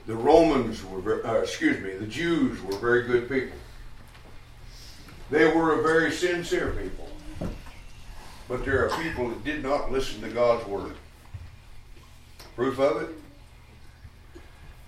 The 0.06 0.16
Romans 0.16 0.84
were, 0.84 1.26
uh, 1.26 1.42
excuse 1.42 1.82
me, 1.82 1.94
the 1.94 2.08
Jews 2.08 2.62
were 2.62 2.78
very 2.78 3.04
good 3.04 3.30
people. 3.30 3.58
They 5.30 5.46
were 5.46 5.80
a 5.80 5.84
very 5.84 6.12
sincere 6.12 6.72
people. 6.72 7.10
But 8.50 8.66
there 8.66 8.86
are 8.86 9.02
people 9.02 9.30
that 9.30 9.44
did 9.44 9.63
not 9.63 9.92
listen 9.92 10.22
to 10.22 10.30
God's 10.30 10.68
word. 10.68 10.96
Proof 12.56 12.80
of 12.80 13.02
it? 13.02 13.10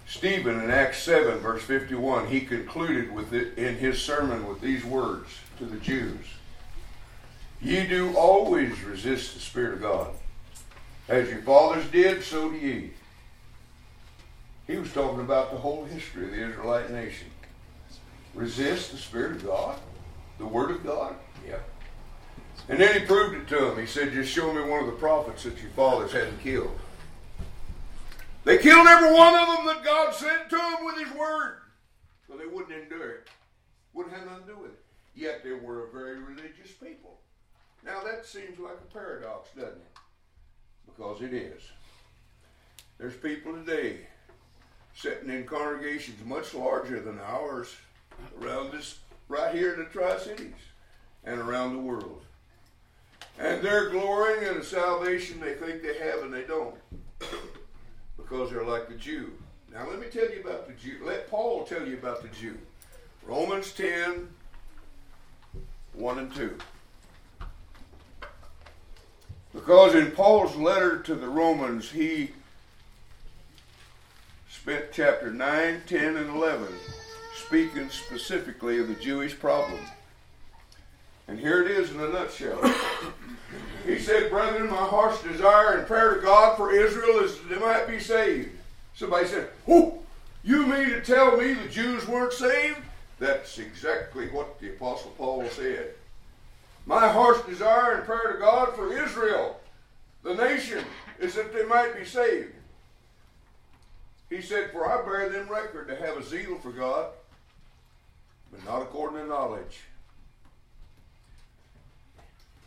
Stephen 0.08 0.60
in 0.62 0.69
Acts 0.69 1.01
7, 1.04 1.39
verse 1.39 1.63
51, 1.63 2.28
he 2.28 2.41
concluded 2.41 3.12
with 3.12 3.34
it 3.34 3.58
in 3.58 3.75
his 3.75 4.01
sermon 4.01 4.47
with 4.47 4.62
these 4.62 4.86
words 4.86 5.30
to 5.58 5.65
the 5.65 5.78
Jews 5.78 6.25
Ye 7.62 7.88
do 7.88 8.15
always 8.15 8.80
resist 8.84 9.34
the 9.34 9.39
Spirit 9.39 9.73
of 9.75 9.82
God. 9.82 10.12
As 11.08 11.30
your 11.30 11.41
fathers 11.41 11.89
did, 11.89 12.23
so 12.23 12.51
do 12.51 12.58
ye. 12.58 12.91
He 14.67 14.78
was 14.78 14.91
talking 14.91 15.19
about 15.19 15.51
the 15.51 15.58
whole 15.58 15.86
history 15.86 16.25
of 16.25 16.32
the 16.32 16.49
Israelite 16.49 16.89
nation. 16.91 17.28
Resist 18.34 18.91
the 18.91 18.97
Spirit 18.97 19.38
of 19.38 19.45
God, 19.45 19.80
the 20.39 20.45
Word 20.45 20.71
of 20.71 20.84
God. 20.84 21.15
Yeah. 21.47 21.60
And 22.67 22.80
then 22.80 22.99
he 22.99 23.06
proved 23.06 23.36
it 23.36 23.47
to 23.56 23.71
him. 23.71 23.80
He 23.80 23.86
said, 23.86 24.12
Just 24.12 24.32
show 24.32 24.51
me 24.51 24.62
one 24.62 24.80
of 24.80 24.88
the 24.88 24.93
prophets 24.93 25.43
that 25.43 25.62
your 25.62 25.71
fathers 25.71 26.12
hadn't 26.12 26.41
killed. 26.41 26.78
They 28.43 28.58
killed 28.58 28.88
every 28.88 29.13
one 29.13 29.36
of 29.36 29.47
them 29.47 29.65
that 29.67 29.84
God 29.84 30.13
sent 30.13 30.49
to 30.49 30.56
them 30.56 30.86
with 30.86 30.97
his 30.97 31.13
word. 31.15 31.58
So 32.28 32.36
they 32.36 32.45
wouldn't 32.45 32.71
endure 32.71 33.12
it. 33.12 33.30
Wouldn't 33.93 34.15
have 34.15 34.25
nothing 34.25 34.47
to 34.47 34.54
do 34.54 34.60
with 34.60 34.71
it. 34.71 34.84
Yet 35.15 35.43
they 35.43 35.54
were 35.54 35.88
a 35.88 35.91
very 35.91 36.19
religious 36.19 36.71
people. 36.71 37.19
Now 37.84 38.04
that 38.04 38.25
seems 38.25 38.60
like 38.60 38.73
a 38.73 38.93
paradox, 38.93 39.49
doesn't 39.56 39.73
it? 39.78 39.97
Because 40.86 41.21
it 41.21 41.34
is. 41.34 41.62
There's 42.97 43.15
people 43.15 43.54
today 43.54 44.08
sitting 44.95 45.29
in 45.29 45.45
congregations 45.45 46.17
much 46.25 46.53
larger 46.53 46.99
than 46.99 47.19
ours 47.19 47.75
around 48.41 48.71
this, 48.71 48.99
right 49.27 49.53
here 49.53 49.73
in 49.73 49.79
the 49.79 49.86
Tri 49.86 50.17
Cities 50.17 50.53
and 51.25 51.39
around 51.39 51.73
the 51.73 51.81
world. 51.81 52.21
And 53.38 53.62
they're 53.62 53.89
glorying 53.89 54.43
in 54.43 54.58
a 54.58 54.63
salvation 54.63 55.39
they 55.39 55.53
think 55.53 55.84
they 55.84 55.97
have 55.97 56.23
and 56.23 56.34
they 56.34 56.43
don't. 56.43 56.75
because 58.17 58.49
they're 58.49 58.63
like 58.63 58.88
the 58.88 58.95
Jew. 58.95 59.34
Now 59.71 59.88
let 59.89 59.99
me 59.99 60.08
tell 60.08 60.29
you 60.29 60.41
about 60.41 60.67
the 60.67 60.73
Jew. 60.73 60.99
Let 61.03 61.29
Paul 61.29 61.65
tell 61.65 61.86
you 61.86 61.95
about 61.95 62.21
the 62.21 62.29
Jew. 62.29 62.58
Romans 63.25 63.73
10, 63.73 64.29
1 65.93 66.19
and 66.19 66.34
2. 66.34 66.58
Because 69.53 69.95
in 69.95 70.12
Paul's 70.12 70.55
letter 70.55 70.99
to 70.99 71.15
the 71.15 71.27
Romans, 71.27 71.89
he 71.89 72.31
spent 74.65 74.86
chapter 74.91 75.30
9, 75.30 75.84
10, 75.86 76.17
and 76.17 76.28
11 76.28 76.67
speaking 77.36 77.88
specifically 77.88 78.80
of 78.80 78.88
the 78.88 78.95
Jewish 78.95 79.38
problem. 79.38 79.80
And 81.28 81.38
here 81.38 81.63
it 81.63 81.69
is 81.69 81.91
in 81.91 81.99
a 81.99 82.10
nutshell. 82.10 82.60
he 83.86 83.99
said, 83.99 84.32
Brethren, 84.32 84.67
my 84.67 84.75
heart's 84.75 85.21
desire 85.21 85.78
and 85.78 85.86
prayer 85.86 86.15
to 86.15 86.21
God 86.21 86.58
for 86.58 86.73
Israel 86.73 87.19
is 87.19 87.38
that 87.38 87.47
they 87.47 87.60
might 87.60 87.88
be 87.88 87.99
saved. 87.99 88.49
Somebody 88.95 89.28
said, 89.28 89.49
Who? 89.67 89.99
You 90.43 90.65
mean 90.65 90.89
to 90.89 91.01
tell 91.01 91.38
me 91.38 91.54
the 91.54 91.69
Jews 91.69 92.08
weren't 92.08 92.34
saved? 92.34 92.80
That's 93.19 93.60
exactly 93.60 94.30
what 94.30 94.60
the 94.60 94.71
Apostle 94.71 95.13
Paul 95.15 95.47
said. 95.47 95.93
My 96.88 97.08
heart's 97.08 97.47
desire 97.47 97.97
and 97.97 98.04
prayer 98.04 98.34
to 98.34 98.39
God 98.39 98.73
for 98.75 98.91
Israel, 98.91 99.60
the 100.23 100.34
nation, 100.34 100.84
is 101.19 101.36
that 101.36 101.54
they 101.54 101.65
might 101.65 101.95
be 101.95 102.04
saved. 102.04 102.54
He 104.29 104.41
said, 104.41 104.71
For 104.71 104.89
I 104.89 105.05
bear 105.05 105.29
them 105.29 105.47
record 105.49 105.88
to 105.88 105.95
have 105.95 106.17
a 106.17 106.23
zeal 106.23 106.57
for 106.57 106.71
God, 106.71 107.07
but 108.51 108.63
not 108.65 108.81
according 108.81 109.19
to 109.19 109.27
knowledge. 109.27 109.81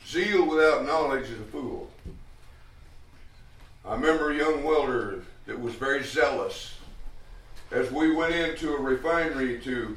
Zeal 0.06 0.46
without 0.46 0.86
knowledge 0.86 1.24
is 1.24 1.40
a 1.40 1.44
fool. 1.44 1.90
I 3.84 3.94
remember 3.94 4.30
a 4.30 4.36
young 4.36 4.64
welder 4.64 5.22
that 5.46 5.60
was 5.60 5.74
very 5.74 6.02
zealous. 6.02 6.74
As 7.70 7.90
we 7.90 8.14
went 8.14 8.34
into 8.34 8.74
a 8.74 8.80
refinery 8.80 9.60
to 9.60 9.96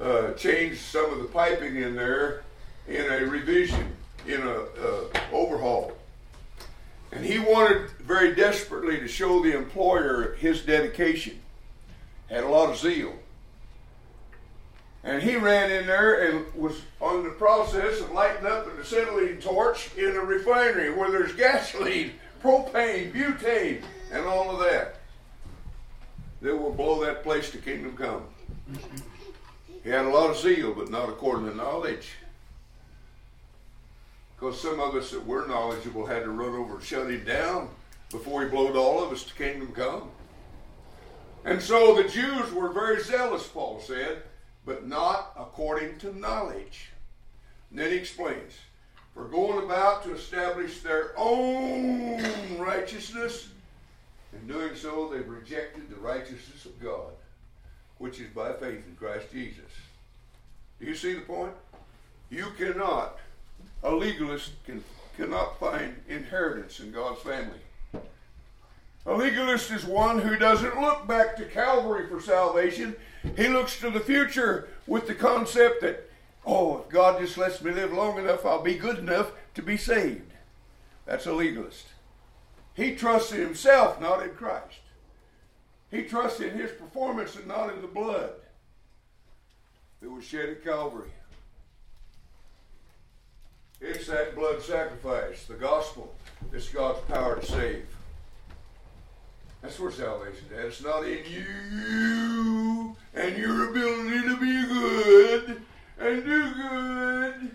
uh, 0.00 0.32
change 0.32 0.78
some 0.78 1.12
of 1.12 1.18
the 1.18 1.24
piping 1.24 1.76
in 1.76 1.96
there 1.96 2.42
in 2.86 3.04
a 3.10 3.26
revision, 3.26 3.96
in 4.26 4.42
a 4.42 4.52
uh, 4.52 5.20
overhaul, 5.32 5.97
and 7.10 7.24
he 7.24 7.38
wanted 7.38 7.90
very 8.00 8.34
desperately 8.34 8.98
to 8.98 9.08
show 9.08 9.42
the 9.42 9.56
employer 9.56 10.34
his 10.34 10.62
dedication. 10.62 11.40
Had 12.28 12.44
a 12.44 12.48
lot 12.48 12.70
of 12.70 12.76
zeal. 12.76 13.14
And 15.02 15.22
he 15.22 15.36
ran 15.36 15.70
in 15.70 15.86
there 15.86 16.28
and 16.28 16.52
was 16.54 16.82
on 17.00 17.24
the 17.24 17.30
process 17.30 18.00
of 18.00 18.12
lighting 18.12 18.44
up 18.44 18.66
an 18.66 18.78
acetylene 18.80 19.40
torch 19.40 19.90
in 19.96 20.16
a 20.16 20.20
refinery 20.20 20.92
where 20.92 21.10
there's 21.10 21.32
gasoline, 21.32 22.12
propane, 22.42 23.12
butane, 23.12 23.82
and 24.12 24.26
all 24.26 24.50
of 24.50 24.58
that. 24.58 24.96
That 26.42 26.56
will 26.56 26.72
blow 26.72 27.04
that 27.04 27.22
place 27.22 27.50
to 27.52 27.58
kingdom 27.58 27.96
come. 27.96 28.24
He 29.82 29.90
had 29.90 30.04
a 30.04 30.10
lot 30.10 30.30
of 30.30 30.36
zeal, 30.36 30.74
but 30.74 30.90
not 30.90 31.08
according 31.08 31.48
to 31.48 31.56
knowledge. 31.56 32.10
Because 34.38 34.60
some 34.60 34.80
of 34.80 34.94
us 34.94 35.10
that 35.10 35.26
were 35.26 35.46
knowledgeable 35.46 36.06
had 36.06 36.24
to 36.24 36.30
run 36.30 36.54
over 36.54 36.76
and 36.76 36.84
shut 36.84 37.10
him 37.10 37.24
down 37.24 37.68
before 38.10 38.42
he 38.42 38.48
blowed 38.48 38.76
all 38.76 39.02
of 39.02 39.12
us 39.12 39.24
to 39.24 39.34
kingdom 39.34 39.72
come. 39.72 40.10
And 41.44 41.60
so 41.60 41.94
the 41.94 42.08
Jews 42.08 42.52
were 42.52 42.72
very 42.72 43.02
zealous, 43.02 43.46
Paul 43.46 43.80
said 43.80 44.22
but 44.68 44.86
not 44.86 45.32
according 45.38 45.98
to 45.98 46.16
knowledge. 46.20 46.90
And 47.70 47.78
then 47.78 47.90
he 47.90 47.96
explains, 47.96 48.52
for 49.14 49.24
going 49.24 49.64
about 49.64 50.04
to 50.04 50.14
establish 50.14 50.82
their 50.82 51.12
own 51.16 52.22
righteousness, 52.58 53.48
in 54.34 54.46
doing 54.46 54.76
so 54.76 55.08
they've 55.08 55.26
rejected 55.26 55.88
the 55.88 55.96
righteousness 55.96 56.66
of 56.66 56.78
God, 56.82 57.12
which 57.96 58.20
is 58.20 58.28
by 58.28 58.52
faith 58.52 58.86
in 58.86 58.94
Christ 58.98 59.32
Jesus. 59.32 59.72
Do 60.78 60.86
you 60.86 60.94
see 60.94 61.14
the 61.14 61.22
point? 61.22 61.54
You 62.28 62.48
cannot, 62.58 63.18
a 63.82 63.94
legalist 63.94 64.52
can, 64.64 64.82
cannot 65.16 65.58
find 65.58 65.94
inheritance 66.08 66.80
in 66.80 66.92
God's 66.92 67.20
family. 67.20 67.60
A 69.06 69.14
legalist 69.14 69.70
is 69.70 69.84
one 69.84 70.18
who 70.18 70.36
doesn't 70.36 70.80
look 70.80 71.06
back 71.06 71.36
to 71.36 71.44
Calvary 71.44 72.06
for 72.08 72.20
salvation. 72.20 72.94
He 73.36 73.48
looks 73.48 73.80
to 73.80 73.90
the 73.90 74.00
future 74.00 74.68
with 74.86 75.06
the 75.06 75.14
concept 75.14 75.80
that, 75.80 76.10
oh, 76.44 76.78
if 76.78 76.88
God 76.88 77.20
just 77.20 77.38
lets 77.38 77.62
me 77.62 77.70
live 77.70 77.92
long 77.92 78.18
enough, 78.18 78.44
I'll 78.44 78.62
be 78.62 78.76
good 78.76 78.98
enough 78.98 79.32
to 79.54 79.62
be 79.62 79.76
saved. 79.76 80.32
That's 81.06 81.26
a 81.26 81.32
legalist. 81.32 81.86
He 82.74 82.94
trusts 82.94 83.32
in 83.32 83.40
himself, 83.40 84.00
not 84.00 84.22
in 84.22 84.30
Christ. 84.30 84.80
He 85.90 86.02
trusts 86.02 86.40
in 86.40 86.50
his 86.50 86.70
performance 86.70 87.34
and 87.34 87.46
not 87.46 87.72
in 87.72 87.80
the 87.80 87.88
blood 87.88 88.32
that 90.00 90.10
was 90.10 90.24
shed 90.24 90.50
at 90.50 90.62
Calvary. 90.62 91.10
It's 93.80 94.08
that 94.08 94.34
blood 94.34 94.60
sacrifice, 94.62 95.44
the 95.44 95.54
gospel, 95.54 96.14
It's 96.52 96.68
God's 96.68 97.00
power 97.02 97.38
to 97.38 97.46
save. 97.46 97.86
That's 99.62 99.78
where 99.78 99.90
salvation 99.90 100.46
is. 100.52 100.64
It's 100.64 100.82
not 100.82 101.04
in 101.04 101.24
you 101.26 102.96
and 103.14 103.36
your 103.36 103.70
ability 103.70 104.28
to 104.28 104.36
be 104.36 104.66
good 104.66 105.62
and 105.98 106.24
do 106.24 106.54
good. 106.54 107.50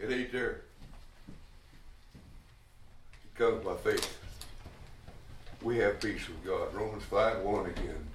It 0.00 0.12
ain't 0.12 0.32
there. 0.32 0.60
It 3.24 3.34
comes 3.36 3.64
by 3.64 3.74
faith. 3.76 4.18
We 5.62 5.78
have 5.78 6.00
peace 6.00 6.28
with 6.28 6.44
God. 6.44 6.74
Romans 6.74 7.04
5 7.04 7.38
1 7.38 7.66
again. 7.66 8.06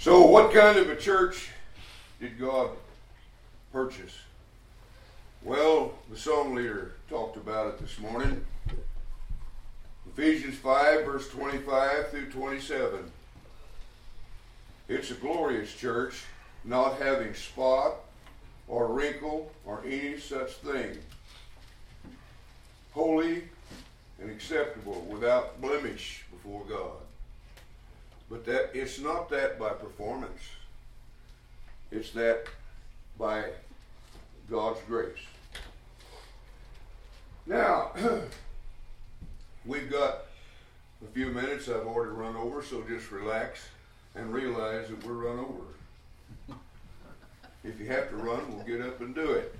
So, 0.00 0.24
what 0.24 0.50
kind 0.54 0.78
of 0.78 0.88
a 0.88 0.96
church 0.96 1.50
did 2.20 2.38
God 2.38 2.70
purchase? 3.70 4.16
Well, 5.42 5.92
the 6.10 6.16
song 6.16 6.54
leader 6.54 6.94
talked 7.10 7.36
about 7.36 7.66
it 7.66 7.80
this 7.80 7.98
morning. 7.98 8.42
Ephesians 10.06 10.56
5, 10.56 11.04
verse 11.04 11.28
25 11.28 12.08
through 12.08 12.30
27. 12.30 13.12
It's 14.88 15.10
a 15.10 15.14
glorious 15.16 15.76
church, 15.76 16.24
not 16.64 16.96
having 16.96 17.34
spot 17.34 17.96
or 18.68 18.86
wrinkle 18.86 19.52
or 19.66 19.82
any 19.84 20.18
such 20.18 20.52
thing. 20.52 20.96
Holy 22.92 23.42
and 24.18 24.30
acceptable, 24.30 25.02
without 25.10 25.60
blemish 25.60 26.24
before 26.32 26.64
God. 26.64 27.09
But 28.30 28.44
that 28.46 28.70
it's 28.72 29.00
not 29.00 29.28
that 29.30 29.58
by 29.58 29.70
performance. 29.70 30.40
It's 31.90 32.12
that 32.12 32.44
by 33.18 33.46
God's 34.48 34.80
grace. 34.86 35.18
Now, 37.46 37.90
we've 39.66 39.90
got 39.90 40.26
a 41.02 41.12
few 41.12 41.26
minutes. 41.26 41.68
I've 41.68 41.86
already 41.86 42.12
run 42.12 42.36
over, 42.36 42.62
so 42.62 42.82
just 42.88 43.10
relax 43.10 43.68
and 44.14 44.32
realize 44.32 44.88
that 44.88 45.04
we're 45.04 45.14
run 45.14 45.40
over. 45.40 46.56
If 47.64 47.80
you 47.80 47.86
have 47.86 48.08
to 48.10 48.16
run, 48.16 48.40
we'll 48.54 48.64
get 48.64 48.80
up 48.80 49.00
and 49.00 49.14
do 49.14 49.32
it. 49.32 49.54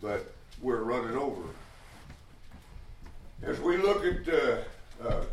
But 0.00 0.32
we're 0.62 0.84
running 0.84 1.16
over. 1.16 1.42
As 3.42 3.60
we 3.60 3.76
look 3.76 4.04
at 4.04 4.28
uh, 4.28 4.56
uh, 5.06 5.24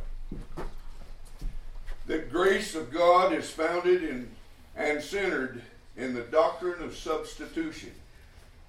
the 2.06 2.20
grace 2.20 2.76
of 2.76 2.92
God 2.92 3.34
is 3.34 3.50
founded 3.50 4.04
in 4.04 4.30
and 4.76 5.02
centered 5.02 5.62
in 5.96 6.13
the 6.13 6.22
doctrine 6.22 6.82
of 6.84 6.96
substitution. 6.96 7.92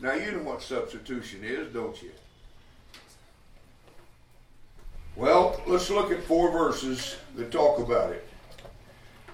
Now, 0.00 0.14
you 0.14 0.32
know 0.32 0.42
what 0.42 0.62
substitution 0.62 1.40
is, 1.42 1.72
don't 1.72 2.00
you? 2.02 2.10
Well, 5.16 5.60
let's 5.66 5.90
look 5.90 6.10
at 6.10 6.22
four 6.24 6.50
verses 6.50 7.16
that 7.36 7.52
talk 7.52 7.78
about 7.78 8.10
it. 8.10 8.26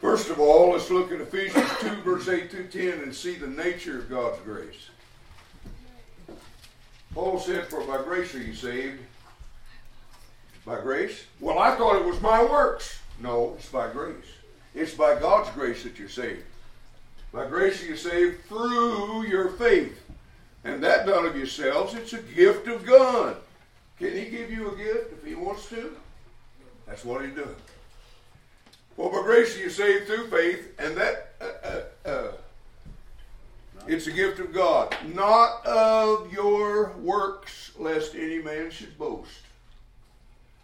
First 0.01 0.31
of 0.31 0.39
all, 0.39 0.73
let's 0.73 0.91
look 0.91 1.11
at 1.13 1.21
Ephesians 1.21 1.71
2, 1.81 2.03
verse 2.03 2.29
8 2.29 2.51
through 2.51 2.69
10, 2.69 3.03
and 3.03 3.15
see 3.15 3.35
the 3.35 3.47
nature 3.47 3.99
of 3.99 4.09
God's 4.09 4.41
grace. 4.41 4.89
Paul 7.15 7.39
said, 7.39 7.67
For 7.67 7.83
by 7.85 8.03
grace 8.03 8.35
are 8.35 8.43
you 8.43 8.55
saved. 8.55 9.01
By 10.65 10.81
grace? 10.81 11.25
Well, 11.41 11.59
I 11.59 11.75
thought 11.77 11.97
it 11.97 12.05
was 12.05 12.21
my 12.21 12.43
works. 12.43 13.00
No, 13.21 13.55
it's 13.59 13.69
by 13.69 13.91
grace. 13.91 14.15
It's 14.75 14.95
by 14.95 15.19
God's 15.19 15.51
grace 15.51 15.83
that 15.83 15.99
you're 15.99 16.09
saved. 16.09 16.45
By 17.33 17.47
grace 17.47 17.85
you're 17.85 17.97
saved 17.97 18.45
through 18.47 19.27
your 19.27 19.51
faith. 19.51 20.01
And 20.65 20.83
that 20.83 21.07
not 21.07 21.25
of 21.25 21.37
yourselves, 21.37 21.95
it's 21.95 22.13
a 22.13 22.23
gift 22.23 22.67
of 22.69 22.85
God. 22.85 23.37
Can 23.99 24.13
he 24.13 24.27
give 24.27 24.51
you 24.51 24.71
a 24.71 24.77
gift 24.77 25.13
if 25.13 25.25
he 25.25 25.35
wants 25.35 25.69
to? 25.69 25.97
That's 26.87 27.05
what 27.05 27.25
he's 27.25 27.35
doing. 27.35 27.55
For 28.97 29.11
by 29.11 29.23
grace 29.23 29.59
you're 29.59 29.71
saved 29.71 30.07
through 30.07 30.29
faith, 30.29 30.75
and 30.79 30.97
that 30.97 31.33
uh, 31.41 31.45
uh, 32.07 32.09
uh, 32.09 32.33
it's 33.87 34.07
a 34.07 34.13
gift 34.13 34.41
of 34.41 34.53
God, 34.53 34.95
not 35.15 35.65
of 35.65 36.33
your 36.33 36.93
works, 36.99 37.73
lest 37.79 38.15
any 38.15 38.39
man 38.39 38.71
should 38.71 38.99
boast. 38.99 39.41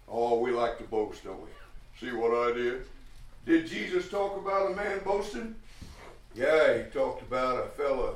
Oh, 0.08 0.38
we 0.40 0.50
like 0.50 0.78
to 0.78 0.84
boast, 0.84 1.24
don't 1.24 1.40
we? 1.40 1.48
See 1.98 2.12
what 2.12 2.34
I 2.34 2.52
did? 2.52 2.84
Did 3.46 3.66
Jesus 3.66 4.10
talk 4.10 4.36
about 4.36 4.70
a 4.70 4.74
man 4.74 5.00
boasting? 5.02 5.54
Yeah, 6.34 6.76
he 6.76 6.90
talked 6.90 7.22
about 7.22 7.64
a 7.64 7.68
fella 7.68 8.14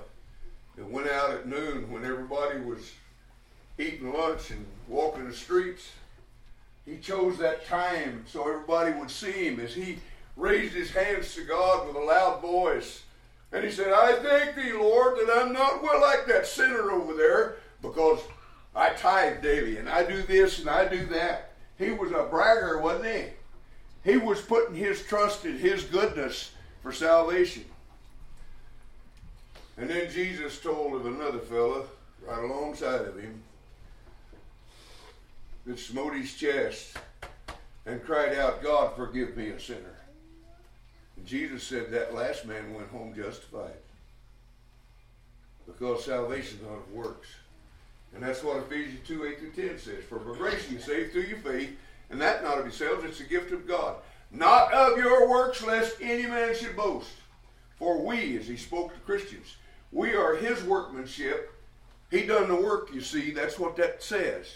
that 0.76 0.90
went 0.90 1.08
out 1.08 1.30
at 1.30 1.48
noon 1.48 1.90
when 1.90 2.04
everybody 2.04 2.60
was 2.60 2.92
eating 3.78 4.12
lunch 4.12 4.50
and 4.50 4.66
walking 4.86 5.26
the 5.26 5.34
streets. 5.34 5.92
He 6.84 6.98
chose 6.98 7.38
that 7.38 7.66
time 7.66 8.24
so 8.26 8.46
everybody 8.46 8.92
would 8.92 9.10
see 9.10 9.46
him 9.46 9.60
as 9.60 9.72
he 9.72 9.98
raised 10.36 10.74
his 10.74 10.90
hands 10.90 11.34
to 11.36 11.44
God 11.44 11.86
with 11.86 11.96
a 11.96 12.00
loud 12.00 12.42
voice. 12.42 13.04
And 13.50 13.64
he 13.64 13.70
said, 13.70 13.94
I 13.94 14.12
thank 14.16 14.56
thee, 14.56 14.74
Lord, 14.74 15.16
that 15.18 15.38
I'm 15.38 15.54
not 15.54 15.82
well 15.82 16.02
like 16.02 16.26
that 16.26 16.46
sinner 16.46 16.90
over 16.90 17.14
there 17.14 17.56
because 17.80 18.20
I 18.76 18.90
tithe 18.90 19.42
daily 19.42 19.78
and 19.78 19.88
I 19.88 20.04
do 20.04 20.22
this 20.22 20.58
and 20.58 20.68
I 20.68 20.86
do 20.86 21.06
that. 21.06 21.52
He 21.78 21.92
was 21.92 22.12
a 22.12 22.28
bragger, 22.30 22.78
wasn't 22.78 23.06
he? 23.06 23.24
He 24.04 24.16
was 24.16 24.40
putting 24.40 24.74
his 24.74 25.04
trust 25.04 25.44
in 25.44 25.58
his 25.58 25.84
goodness 25.84 26.52
for 26.82 26.92
salvation. 26.92 27.64
And 29.76 29.88
then 29.88 30.10
Jesus 30.10 30.60
told 30.60 30.94
of 30.94 31.06
another 31.06 31.38
fellow 31.38 31.86
right 32.26 32.44
alongside 32.44 33.02
of 33.02 33.18
him 33.18 33.42
that 35.66 35.78
smote 35.78 36.14
his 36.14 36.34
chest 36.34 36.96
and 37.86 38.02
cried 38.02 38.36
out, 38.36 38.62
God, 38.62 38.94
forgive 38.96 39.36
me, 39.36 39.48
a 39.48 39.60
sinner. 39.60 39.96
And 41.16 41.26
Jesus 41.26 41.62
said 41.62 41.90
that 41.92 42.14
last 42.14 42.46
man 42.46 42.74
went 42.74 42.88
home 42.90 43.14
justified 43.14 43.72
because 45.66 46.04
salvation 46.04 46.58
is 46.58 46.62
not 46.62 46.78
of 46.78 46.92
works. 46.92 47.28
And 48.14 48.22
that's 48.22 48.42
what 48.42 48.56
Ephesians 48.58 49.06
2 49.06 49.24
8 49.24 49.38
through 49.38 49.68
10 49.68 49.78
says. 49.78 50.04
For 50.08 50.18
by 50.18 50.36
grace 50.36 50.70
you 50.70 50.78
saved 50.80 51.12
through 51.12 51.22
your 51.22 51.38
faith, 51.38 51.76
and 52.10 52.20
that 52.20 52.42
not 52.42 52.58
of 52.58 52.64
yourselves, 52.64 53.04
it's 53.04 53.20
a 53.20 53.24
gift 53.24 53.52
of 53.52 53.66
God. 53.66 53.96
Not 54.32 54.72
of 54.72 54.98
your 54.98 55.28
works, 55.28 55.62
lest 55.62 55.96
any 56.00 56.26
man 56.26 56.54
should 56.54 56.76
boast. 56.76 57.10
For 57.78 58.04
we, 58.04 58.36
as 58.36 58.46
he 58.46 58.56
spoke 58.56 58.92
to 58.92 59.00
Christians, 59.00 59.56
we 59.92 60.14
are 60.14 60.36
his 60.36 60.62
workmanship. 60.62 61.52
He 62.10 62.26
done 62.26 62.48
the 62.48 62.56
work, 62.56 62.90
you 62.92 63.00
see. 63.00 63.30
That's 63.30 63.58
what 63.58 63.76
that 63.76 64.02
says. 64.02 64.46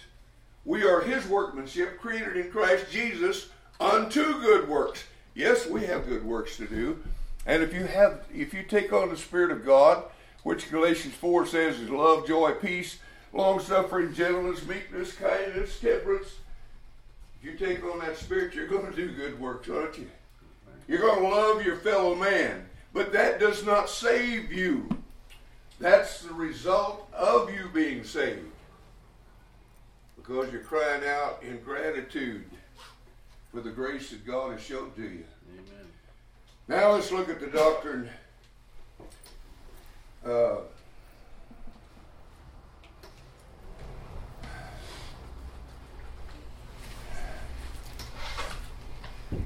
We 0.64 0.84
are 0.84 1.00
his 1.00 1.26
workmanship, 1.26 2.00
created 2.00 2.36
in 2.36 2.50
Christ 2.50 2.90
Jesus 2.90 3.48
unto 3.80 4.40
good 4.40 4.68
works. 4.68 5.04
Yes, 5.34 5.66
we 5.66 5.84
have 5.86 6.06
good 6.06 6.24
works 6.24 6.56
to 6.58 6.66
do. 6.66 7.02
And 7.46 7.62
if 7.62 7.74
you 7.74 7.84
have 7.84 8.24
if 8.34 8.54
you 8.54 8.62
take 8.62 8.92
on 8.92 9.10
the 9.10 9.16
Spirit 9.16 9.50
of 9.50 9.64
God, 9.64 10.04
which 10.42 10.70
Galatians 10.70 11.14
4 11.14 11.46
says 11.46 11.80
is 11.80 11.90
love, 11.90 12.26
joy, 12.26 12.52
peace, 12.52 12.98
long 13.32 13.60
suffering, 13.60 14.14
gentleness, 14.14 14.66
meekness, 14.66 15.12
kindness, 15.12 15.78
temperance. 15.80 16.36
You 17.44 17.52
take 17.52 17.84
on 17.84 17.98
that 17.98 18.16
spirit, 18.16 18.54
you're 18.54 18.66
going 18.66 18.90
to 18.90 18.96
do 18.96 19.12
good 19.12 19.38
works, 19.38 19.68
aren't 19.68 19.98
you? 19.98 20.08
You're 20.88 21.00
going 21.00 21.22
to 21.22 21.28
love 21.28 21.64
your 21.64 21.76
fellow 21.76 22.14
man. 22.14 22.66
But 22.94 23.12
that 23.12 23.38
does 23.38 23.66
not 23.66 23.90
save 23.90 24.50
you. 24.50 24.88
That's 25.78 26.22
the 26.22 26.32
result 26.32 27.06
of 27.12 27.52
you 27.52 27.68
being 27.74 28.02
saved. 28.02 28.46
Because 30.16 30.50
you're 30.50 30.62
crying 30.62 31.04
out 31.04 31.42
in 31.42 31.58
gratitude 31.58 32.44
for 33.52 33.60
the 33.60 33.70
grace 33.70 34.08
that 34.10 34.26
God 34.26 34.52
has 34.52 34.62
shown 34.62 34.92
to 34.92 35.02
you. 35.02 35.24
Amen. 35.52 35.86
Now 36.66 36.92
let's 36.92 37.12
look 37.12 37.28
at 37.28 37.40
the 37.40 37.48
doctrine. 37.48 38.08
Uh, 40.24 40.60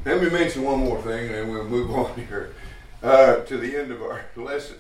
let 0.05 0.23
me 0.23 0.31
mention 0.31 0.63
one 0.63 0.81
more 0.81 1.01
thing, 1.03 1.27
and 1.27 1.35
then 1.35 1.49
we'll 1.49 1.65
move 1.65 1.91
on 1.95 2.15
here 2.15 2.55
uh, 3.03 3.37
to 3.37 3.57
the 3.57 3.77
end 3.77 3.91
of 3.93 4.03
our 4.03 4.25
lesson. 4.37 4.79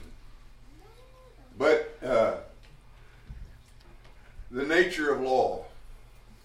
But 1.56 1.98
uh, 2.04 2.36
the 4.50 4.64
nature 4.64 5.12
of 5.12 5.20
law. 5.20 5.64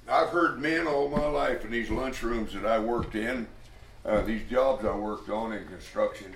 I've 0.10 0.30
heard 0.30 0.60
men 0.60 0.86
all 0.86 1.08
my 1.08 1.26
life 1.26 1.64
in 1.64 1.72
these 1.72 1.88
lunchrooms 1.88 2.52
that 2.52 2.66
I 2.66 2.78
worked 2.78 3.16
in, 3.16 3.48
uh, 4.04 4.22
these 4.22 4.42
jobs 4.50 4.84
I 4.84 4.94
worked 4.94 5.30
on 5.30 5.54
in 5.54 5.66
construction. 5.68 6.34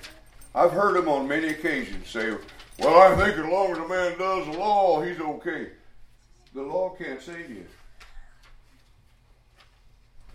I've 0.55 0.71
heard 0.71 0.95
them 0.95 1.09
on 1.09 1.27
many 1.27 1.49
occasions 1.49 2.07
say, 2.07 2.33
"Well, 2.79 2.97
I 2.97 3.15
think 3.15 3.37
as 3.37 3.45
long 3.45 3.71
as 3.71 3.77
a 3.77 3.87
man 3.87 4.17
does 4.17 4.45
the 4.45 4.53
law, 4.53 5.01
he's 5.01 5.19
okay." 5.19 5.71
The 6.53 6.61
law 6.61 6.95
can't 6.97 7.21
save 7.21 7.49
you. 7.49 7.65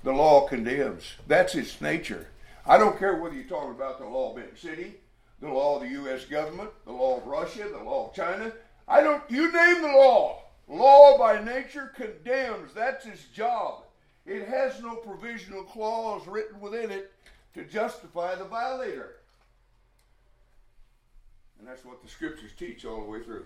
The 0.03 0.13
law 0.13 0.47
condemns. 0.49 1.05
That's 1.29 1.55
its 1.55 1.81
nature. 1.81 2.29
I 2.67 2.79
don't 2.79 2.99
care 2.99 3.17
whether 3.17 3.35
you're 3.35 3.45
talking 3.45 3.71
about 3.71 3.99
the 3.99 4.07
law 4.07 4.31
of 4.31 4.37
Benton 4.37 4.57
City, 4.57 4.95
the 5.41 5.49
law 5.49 5.77
of 5.77 5.83
the 5.83 5.89
U.S. 5.91 6.25
government, 6.25 6.71
the 6.85 6.93
law 6.93 7.19
of 7.19 7.27
Russia, 7.27 7.69
the 7.71 7.83
law 7.83 8.09
of 8.09 8.15
China. 8.15 8.53
I 8.89 9.01
don't. 9.01 9.23
You 9.31 9.53
name 9.53 9.83
the 9.83 9.89
law. 9.89 10.43
Law 10.69 11.19
by 11.19 11.43
nature 11.43 11.93
condemns. 11.95 12.73
That's 12.75 13.07
its 13.07 13.25
job. 13.27 13.85
It 14.25 14.49
has 14.49 14.81
no 14.81 14.97
provisional 14.97 15.65
clause 15.65 16.27
written 16.27 16.61
within 16.61 16.91
it 16.91 17.13
to 17.55 17.65
justify 17.65 18.35
the 18.35 18.45
violator. 18.45 19.17
And 21.59 21.69
that's 21.69 21.85
what 21.85 22.03
the 22.03 22.09
scriptures 22.09 22.53
teach 22.59 22.85
all 22.85 23.03
the 23.03 23.11
way 23.11 23.23
through. 23.23 23.45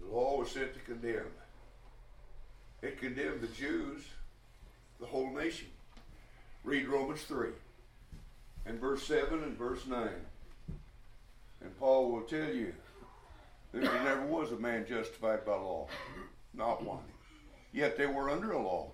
The 0.00 0.06
law 0.06 0.38
was 0.38 0.50
sent 0.50 0.74
to 0.74 0.80
condemn. 0.80 1.26
It 2.82 3.00
condemned 3.00 3.40
the 3.40 3.48
Jews, 3.48 4.02
the 5.00 5.06
whole 5.06 5.30
nation. 5.32 5.68
Read 6.64 6.88
Romans 6.88 7.22
3 7.22 7.48
and 8.66 8.80
verse 8.80 9.04
7 9.04 9.42
and 9.42 9.56
verse 9.56 9.86
9. 9.86 10.08
And 11.60 11.78
Paul 11.78 12.10
will 12.10 12.22
tell 12.22 12.52
you 12.52 12.74
that 13.72 13.82
there 13.82 14.04
never 14.04 14.26
was 14.26 14.52
a 14.52 14.56
man 14.56 14.86
justified 14.88 15.44
by 15.44 15.52
law. 15.52 15.88
Not 16.54 16.84
one. 16.84 17.04
Yet 17.72 17.96
they 17.96 18.06
were 18.06 18.30
under 18.30 18.52
a 18.52 18.62
law. 18.62 18.90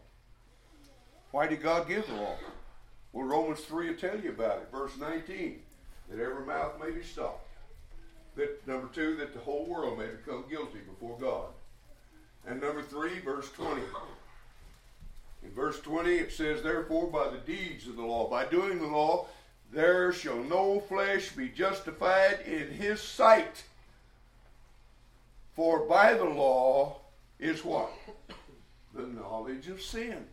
Why 1.31 1.47
did 1.47 1.63
God 1.63 1.89
give 1.89 2.07
the 2.07 2.15
law? 2.15 2.37
Well, 3.13 3.27
Romans 3.27 3.61
3 3.61 3.89
will 3.89 3.97
tell 3.97 4.21
you 4.21 4.31
about 4.31 4.59
it. 4.59 4.69
Verse 4.71 4.93
19 4.99 5.61
that 6.13 6.23
every 6.23 6.45
mouth 6.45 6.73
may 6.83 6.91
be 6.91 7.03
stopped. 7.03 7.47
That 8.37 8.67
number 8.67 8.89
two, 8.95 9.17
that 9.17 9.33
the 9.33 9.41
whole 9.41 9.67
world 9.67 9.99
may 9.99 10.07
become 10.07 10.45
guilty 10.49 10.79
before 10.79 11.19
God. 11.19 11.49
And 12.47 12.61
number 12.61 12.83
three, 12.83 13.19
verse 13.21 13.51
20. 13.53 13.83
In 15.45 15.51
verse 15.51 15.81
20, 15.81 16.11
it 16.11 16.33
says, 16.33 16.63
Therefore, 16.63 17.09
by 17.09 17.29
the 17.31 17.39
deeds 17.39 17.87
of 17.87 17.97
the 17.97 18.03
law, 18.03 18.29
by 18.29 18.45
doing 18.45 18.79
the 18.79 18.87
law, 18.87 19.27
there 19.73 20.13
shall 20.13 20.43
no 20.43 20.81
flesh 20.81 21.31
be 21.33 21.49
justified 21.49 22.41
in 22.47 22.69
his 22.69 23.01
sight. 23.01 23.65
For 25.55 25.81
by 25.81 26.15
the 26.15 26.25
law 26.25 27.01
is 27.39 27.65
what? 27.65 27.91
The 28.95 29.07
knowledge 29.07 29.69
of 29.69 29.81
sin. 29.81 30.27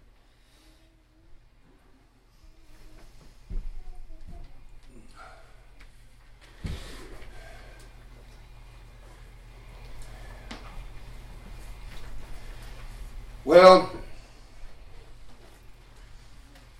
Well, 13.45 13.89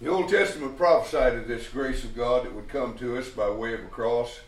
the 0.01 0.07
Old 0.07 0.29
Testament 0.29 0.77
prophesied 0.77 1.33
of 1.33 1.47
this 1.47 1.67
grace 1.67 2.03
of 2.03 2.15
God 2.15 2.45
that 2.45 2.55
would 2.55 2.69
come 2.69 2.97
to 2.97 3.17
us 3.17 3.29
by 3.29 3.49
way 3.49 3.73
of 3.73 3.81
a 3.81 3.87
cross. 3.87 4.39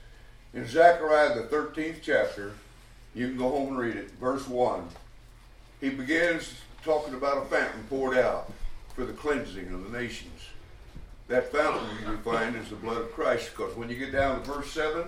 In 0.53 0.65
Zechariah, 0.65 1.35
the 1.35 1.43
13th 1.43 1.97
chapter, 2.01 2.53
You 3.13 3.27
can 3.27 3.37
go 3.37 3.49
home 3.49 3.69
and 3.69 3.77
read 3.77 3.97
it. 3.97 4.11
Verse 4.11 4.47
1. 4.47 4.87
He 5.81 5.89
begins 5.89 6.53
talking 6.83 7.13
about 7.13 7.43
a 7.43 7.45
fountain 7.45 7.83
poured 7.89 8.17
out 8.17 8.51
for 8.95 9.03
the 9.05 9.13
cleansing 9.13 9.73
of 9.73 9.91
the 9.91 9.97
nations. 9.97 10.41
That 11.27 11.51
fountain 11.51 11.89
you 12.05 12.17
find 12.17 12.55
is 12.55 12.69
the 12.69 12.75
blood 12.75 13.01
of 13.01 13.13
Christ 13.13 13.51
because 13.55 13.75
when 13.75 13.89
you 13.89 13.95
get 13.97 14.11
down 14.11 14.41
to 14.41 14.51
verse 14.51 14.71
7, 14.71 15.03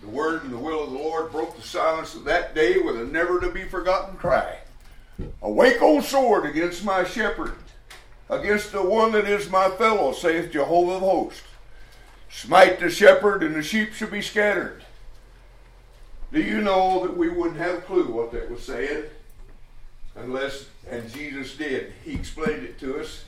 the 0.00 0.08
word 0.08 0.44
and 0.44 0.52
the 0.52 0.58
will 0.58 0.84
of 0.84 0.90
the 0.90 0.98
Lord 0.98 1.32
broke 1.32 1.56
the 1.56 1.62
silence 1.62 2.14
of 2.14 2.24
that 2.24 2.54
day 2.54 2.78
with 2.78 2.96
a 2.96 3.04
never 3.04 3.40
to 3.40 3.50
be 3.50 3.64
forgotten 3.64 4.16
cry. 4.16 4.58
Awake, 5.42 5.78
O 5.80 6.00
sword, 6.00 6.46
against 6.46 6.84
my 6.84 7.04
shepherd, 7.04 7.54
against 8.28 8.72
the 8.72 8.82
one 8.82 9.12
that 9.12 9.26
is 9.26 9.50
my 9.50 9.70
fellow, 9.70 10.12
saith 10.12 10.52
Jehovah 10.52 10.92
of 10.92 11.00
hosts. 11.00 11.42
Smite 12.30 12.78
the 12.78 12.90
shepherd, 12.90 13.42
and 13.42 13.54
the 13.54 13.62
sheep 13.62 13.94
shall 13.94 14.10
be 14.10 14.22
scattered. 14.22 14.84
Do 16.32 16.42
you 16.42 16.60
know 16.60 17.06
that 17.06 17.16
we 17.16 17.30
wouldn't 17.30 17.56
have 17.56 17.76
a 17.76 17.80
clue 17.80 18.06
what 18.06 18.32
that 18.32 18.50
was 18.50 18.62
saying? 18.62 19.04
Unless, 20.14 20.66
and 20.90 21.10
Jesus 21.12 21.56
did. 21.56 21.92
He 22.04 22.12
explained 22.12 22.64
it 22.64 22.78
to 22.80 23.00
us 23.00 23.24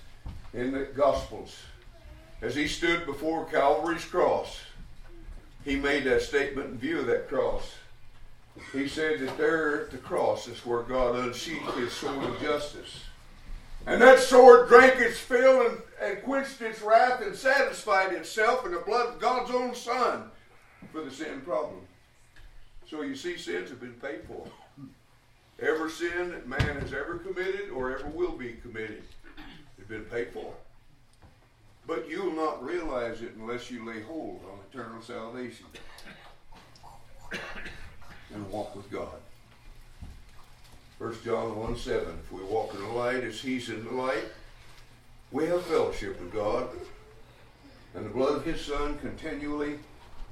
in 0.53 0.73
the 0.73 0.85
Gospels. 0.85 1.57
As 2.43 2.55
he 2.55 2.67
stood 2.67 3.07
before 3.07 3.47
Calvary's 3.47 4.05
cross, 4.05 4.61
he 5.65 5.77
made 5.77 6.05
that 6.05 6.23
statement 6.23 6.71
in 6.71 6.79
view 6.79 7.01
of 7.01 7.07
that 7.07 7.29
cross. 7.29 7.75
He 8.73 8.89
said 8.89 9.21
that 9.21 9.39
there 9.39 9.83
at 9.83 9.91
the 9.91 9.99
cross 9.99 10.49
is 10.49 10.65
where 10.67 10.83
God 10.83 11.17
unsheathed 11.17 11.75
his 11.77 11.93
sword 11.93 12.25
of 12.25 12.41
justice. 12.41 13.05
And 13.87 14.01
that 14.03 14.19
sword 14.19 14.69
drank 14.69 15.01
its 15.01 15.19
fill 15.19 15.67
and, 15.67 15.79
and 16.01 16.23
quenched 16.23 16.61
its 16.61 16.83
wrath 16.83 17.23
and 17.23 17.35
satisfied 17.35 18.13
itself 18.13 18.67
in 18.67 18.73
the 18.73 18.79
blood 18.79 19.15
of 19.15 19.21
God's 19.21 19.51
own 19.51 19.75
Son 19.75 20.31
for 20.93 21.03
the 21.03 21.11
sin 21.11 21.41
problem. 21.41 21.81
So 22.89 23.03
you 23.03 23.15
see, 23.15 23.37
sins 23.37 23.71
have 23.71 23.81
been 23.81 23.95
paid 23.95 24.23
for. 24.27 24.47
Every 25.61 25.91
sin 25.91 26.31
that 26.31 26.49
man 26.49 26.81
has 26.81 26.93
ever 26.93 27.19
committed 27.19 27.71
or 27.71 27.97
ever 27.97 28.09
will 28.09 28.33
be 28.33 28.55
committed 28.63 29.03
has 29.79 29.87
been 29.87 30.05
paid 30.05 30.33
for. 30.33 30.53
But 31.87 32.09
you'll 32.09 32.35
not 32.35 32.65
realize 32.65 33.21
it 33.23 33.35
unless 33.37 33.71
you 33.71 33.85
lay 33.87 34.01
hold 34.03 34.41
on 34.51 34.59
eternal 34.73 35.03
salvation 35.03 35.67
and 38.35 38.51
walk 38.51 38.75
with 38.75 38.91
God. 38.91 39.21
1 41.01 41.17
John 41.25 41.57
1 41.57 41.77
7. 41.79 42.09
If 42.27 42.31
we 42.31 42.43
walk 42.43 42.75
in 42.75 42.83
the 42.83 42.89
light 42.89 43.25
as 43.25 43.41
he's 43.41 43.71
in 43.71 43.87
the 43.87 43.91
light, 43.91 44.27
we 45.33 45.47
have 45.47 45.65
fellowship 45.65 46.21
with 46.21 46.31
God. 46.31 46.69
And 47.95 48.05
the 48.05 48.11
blood 48.11 48.37
of 48.37 48.45
his 48.45 48.61
Son 48.61 48.99
continually, 48.99 49.79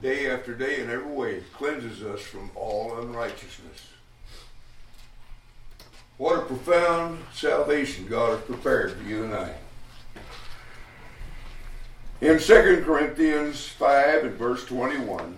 day 0.03 0.31
after 0.31 0.55
day, 0.55 0.83
in 0.83 0.91
every 0.91 1.11
way, 1.11 1.43
cleanses 1.55 2.03
us 2.03 2.21
from 2.21 2.51
all 2.55 3.01
unrighteousness. 3.01 3.89
What 6.19 6.39
a 6.39 6.43
profound 6.43 7.25
salvation 7.33 8.07
God 8.07 8.37
has 8.37 8.45
prepared 8.45 8.93
for 8.93 9.05
you 9.05 9.25
and 9.25 9.35
I. 9.35 9.55
In 12.21 12.39
2 12.39 12.83
Corinthians 12.85 13.67
5 13.69 14.25
and 14.25 14.35
verse 14.35 14.67
21, 14.67 15.35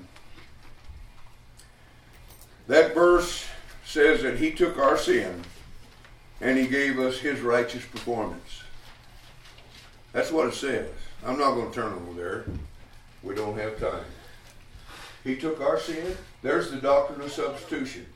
that 2.66 2.94
verse 2.96 3.49
says 3.90 4.22
that 4.22 4.38
he 4.38 4.52
took 4.52 4.78
our 4.78 4.96
sin 4.96 5.42
and 6.40 6.56
he 6.56 6.68
gave 6.68 7.00
us 7.00 7.18
his 7.18 7.40
righteous 7.40 7.84
performance. 7.84 8.62
That's 10.12 10.30
what 10.30 10.46
it 10.46 10.54
says. 10.54 10.88
I'm 11.26 11.36
not 11.36 11.54
going 11.54 11.70
to 11.70 11.74
turn 11.74 11.92
over 11.94 12.12
there. 12.14 12.44
We 13.24 13.34
don't 13.34 13.58
have 13.58 13.80
time. 13.80 14.04
He 15.24 15.34
took 15.34 15.60
our 15.60 15.78
sin. 15.78 16.16
There's 16.40 16.70
the 16.70 16.76
doctrine 16.76 17.20
of 17.20 17.32
substitution. 17.32 18.06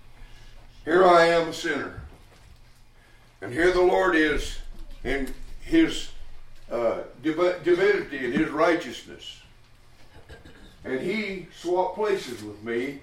Here 0.84 1.04
I 1.04 1.26
am 1.26 1.48
a 1.48 1.52
sinner. 1.52 2.02
And 3.42 3.52
here 3.52 3.72
the 3.72 3.82
Lord 3.82 4.14
is 4.14 4.58
in 5.02 5.34
his 5.60 6.10
uh, 6.70 7.00
divinity 7.20 8.24
and 8.24 8.32
his 8.32 8.48
righteousness. 8.48 9.40
And 10.84 11.00
he 11.00 11.48
swapped 11.60 11.96
places 11.96 12.44
with 12.44 12.62
me, 12.62 13.00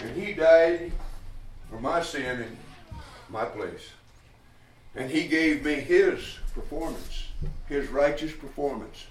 and 0.00 0.16
he 0.16 0.32
died 0.32 0.90
for 1.70 1.80
my 1.80 2.02
sin 2.02 2.40
in 2.40 2.56
my 3.28 3.44
place. 3.44 3.90
And 4.94 5.10
he 5.10 5.28
gave 5.28 5.64
me 5.64 5.74
his 5.74 6.38
performance, 6.54 7.28
his 7.68 7.88
righteous 7.88 8.32
performance. 8.32 9.06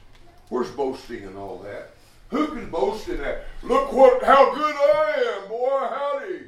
Where's 0.49 0.72
boasting 0.72 1.24
and 1.24 1.38
all 1.38 1.60
that? 1.60 1.91
Who 2.30 2.47
can 2.47 2.70
boast 2.70 3.08
in 3.08 3.18
that? 3.20 3.45
Look 3.64 3.93
what 3.93 4.24
how 4.24 4.53
good 4.53 4.76
I 4.76 5.39
am, 5.41 5.47
boy, 5.47 5.80
howdy. 5.80 6.41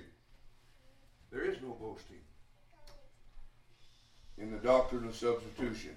There 1.31 1.43
is 1.43 1.61
no 1.61 1.69
boasting 1.79 2.17
in 4.37 4.51
the 4.51 4.57
doctrine 4.57 5.05
of 5.05 5.15
substitution. 5.15 5.95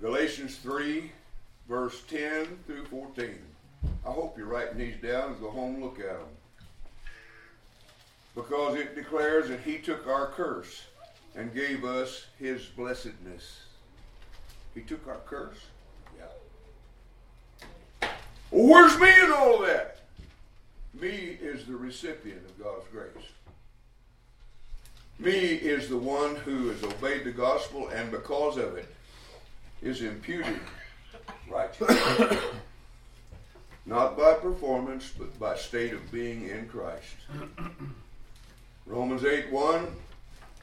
Galatians 0.00 0.56
3, 0.56 1.10
verse 1.68 2.02
10 2.08 2.46
through 2.66 2.84
14. 2.86 3.38
I 4.06 4.10
hope 4.10 4.36
you're 4.36 4.46
writing 4.46 4.78
these 4.78 4.96
down 4.96 5.32
and 5.32 5.40
go 5.40 5.50
home 5.50 5.74
and 5.74 5.84
look 5.84 5.98
at 5.98 6.06
them. 6.06 6.28
Because 8.40 8.76
it 8.76 8.94
declares 8.94 9.48
that 9.48 9.60
he 9.60 9.76
took 9.76 10.06
our 10.06 10.28
curse 10.28 10.84
and 11.36 11.54
gave 11.54 11.84
us 11.84 12.24
his 12.38 12.64
blessedness. 12.64 13.64
He 14.74 14.80
took 14.80 15.06
our 15.06 15.20
curse? 15.26 15.58
Yeah. 16.16 18.08
Well, 18.50 18.66
where's 18.66 18.98
me 18.98 19.10
in 19.22 19.30
all 19.30 19.60
of 19.60 19.66
that? 19.66 19.98
Me 20.98 21.36
is 21.40 21.66
the 21.66 21.76
recipient 21.76 22.40
of 22.46 22.64
God's 22.64 22.86
grace. 22.90 23.26
Me 25.18 25.34
is 25.34 25.90
the 25.90 25.98
one 25.98 26.34
who 26.36 26.70
has 26.70 26.82
obeyed 26.82 27.24
the 27.24 27.32
gospel 27.32 27.88
and 27.88 28.10
because 28.10 28.56
of 28.56 28.74
it 28.76 28.88
is 29.82 30.00
imputed 30.00 30.60
righteousness. 31.46 32.38
Not 33.84 34.16
by 34.16 34.32
performance, 34.34 35.12
but 35.16 35.38
by 35.38 35.56
state 35.56 35.92
of 35.92 36.10
being 36.10 36.48
in 36.48 36.68
Christ. 36.68 37.16
Romans 38.90 39.24
8 39.24 39.52
1 39.52 39.86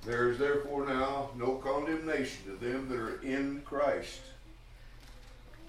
There 0.06 0.30
is 0.30 0.38
therefore 0.38 0.86
now 0.86 1.30
no 1.38 1.56
condemnation 1.56 2.44
to 2.44 2.66
them 2.66 2.90
that 2.90 3.00
are 3.00 3.22
in 3.22 3.62
Christ. 3.64 4.20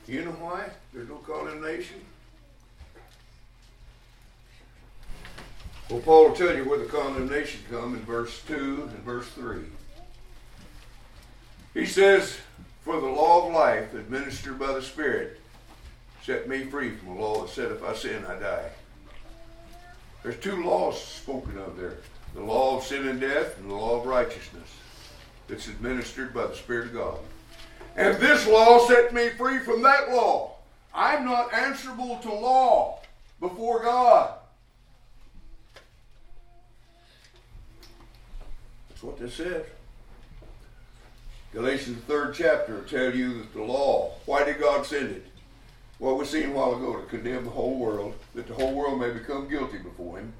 You 0.08 0.24
know 0.24 0.32
why 0.32 0.70
there's 0.92 1.08
no 1.08 1.18
condemnation? 1.18 2.00
Well, 5.88 6.00
Paul 6.00 6.28
will 6.28 6.34
tell 6.34 6.56
you 6.56 6.68
where 6.68 6.80
the 6.80 6.86
condemnation 6.86 7.60
come 7.70 7.94
in 7.94 8.00
verse 8.00 8.42
2 8.48 8.90
and 8.92 9.04
verse 9.04 9.28
3. 9.28 9.58
He 11.74 11.86
says, 11.86 12.38
For 12.82 13.00
the 13.00 13.06
law 13.06 13.46
of 13.46 13.54
life 13.54 13.94
administered 13.94 14.58
by 14.58 14.72
the 14.72 14.82
Spirit 14.82 15.40
set 16.24 16.48
me 16.48 16.64
free 16.64 16.90
from 16.90 17.14
the 17.14 17.20
law 17.20 17.42
that 17.42 17.50
said, 17.50 17.70
If 17.70 17.84
I 17.84 17.94
sin, 17.94 18.24
I 18.26 18.36
die. 18.40 18.70
There's 20.24 20.38
two 20.38 20.64
laws 20.64 21.00
spoken 21.00 21.56
of 21.58 21.76
there 21.76 21.98
the 22.34 22.42
law 22.42 22.76
of 22.76 22.84
sin 22.84 23.08
and 23.08 23.20
death 23.20 23.58
and 23.58 23.70
the 23.70 23.74
law 23.74 24.00
of 24.00 24.06
righteousness 24.06 24.68
that's 25.48 25.68
administered 25.68 26.34
by 26.34 26.46
the 26.46 26.54
Spirit 26.54 26.88
of 26.88 26.94
God. 26.94 27.18
And 27.96 28.16
this 28.18 28.46
law 28.46 28.86
set 28.86 29.12
me 29.12 29.30
free 29.30 29.58
from 29.58 29.82
that 29.82 30.10
law. 30.10 30.56
I'm 30.94 31.24
not 31.24 31.52
answerable 31.52 32.18
to 32.18 32.32
law 32.32 33.00
before 33.40 33.82
God. 33.82 34.34
That's 38.88 39.02
what 39.02 39.18
this 39.18 39.34
says. 39.34 39.64
Galatians 41.52 42.02
third 42.04 42.34
chapter 42.34 42.82
tell 42.82 43.14
you 43.14 43.38
that 43.38 43.54
the 43.54 43.62
law, 43.62 44.12
why 44.26 44.44
did 44.44 44.60
God 44.60 44.84
send 44.84 45.10
it? 45.10 45.24
Well, 45.98 46.16
we 46.16 46.24
seen 46.24 46.50
a 46.50 46.52
while 46.52 46.74
ago 46.74 47.00
to 47.00 47.06
condemn 47.06 47.44
the 47.44 47.50
whole 47.50 47.78
world, 47.78 48.14
that 48.34 48.46
the 48.46 48.54
whole 48.54 48.74
world 48.74 49.00
may 49.00 49.10
become 49.10 49.48
guilty 49.48 49.78
before 49.78 50.18
him. 50.18 50.32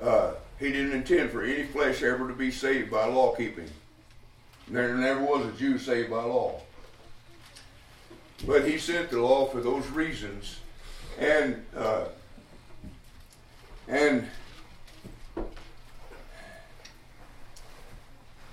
Uh, 0.00 0.34
he 0.58 0.70
didn't 0.70 0.92
intend 0.92 1.30
for 1.30 1.42
any 1.42 1.64
flesh 1.64 2.02
ever 2.02 2.28
to 2.28 2.34
be 2.34 2.50
saved 2.50 2.90
by 2.90 3.06
law 3.06 3.34
keeping. 3.34 3.68
There 4.68 4.94
never 4.94 5.22
was 5.22 5.46
a 5.46 5.58
Jew 5.58 5.78
saved 5.78 6.10
by 6.10 6.22
law. 6.22 6.60
But 8.46 8.66
he 8.66 8.78
sent 8.78 9.10
the 9.10 9.20
law 9.20 9.46
for 9.46 9.60
those 9.60 9.86
reasons. 9.88 10.58
And 11.18 11.64
uh, 11.76 12.06
and 13.88 14.26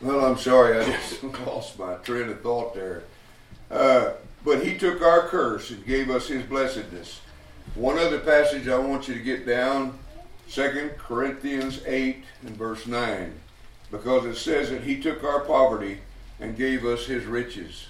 well, 0.02 0.26
I'm 0.26 0.38
sorry, 0.38 0.80
I 0.80 0.86
just 0.86 1.24
lost 1.46 1.80
my 1.80 1.96
train 1.96 2.30
of 2.30 2.42
thought 2.42 2.74
there. 2.74 3.04
Uh, 3.70 4.12
but 4.44 4.64
he 4.66 4.78
took 4.78 5.02
our 5.02 5.28
curse 5.28 5.70
and 5.72 5.86
gave 5.86 6.10
us 6.10 6.28
his 6.28 6.44
blessedness. 6.44 7.22
One 7.76 8.00
other 8.00 8.20
passage 8.20 8.68
I 8.68 8.78
want 8.78 9.08
you 9.08 9.14
to 9.14 9.20
get 9.20 9.46
down 9.46 9.98
2 10.52 10.92
Corinthians 10.98 11.82
8 11.86 12.24
and 12.46 12.58
verse 12.58 12.88
9, 12.88 13.40
because 13.92 14.26
it 14.26 14.36
says 14.36 14.70
that 14.70 14.84
he 14.84 15.00
took 15.00 15.24
our 15.24 15.42
poverty 15.42 16.00
and 16.40 16.58
gave 16.58 16.86
us 16.86 17.06
his 17.06 17.26
riches. 17.26 17.88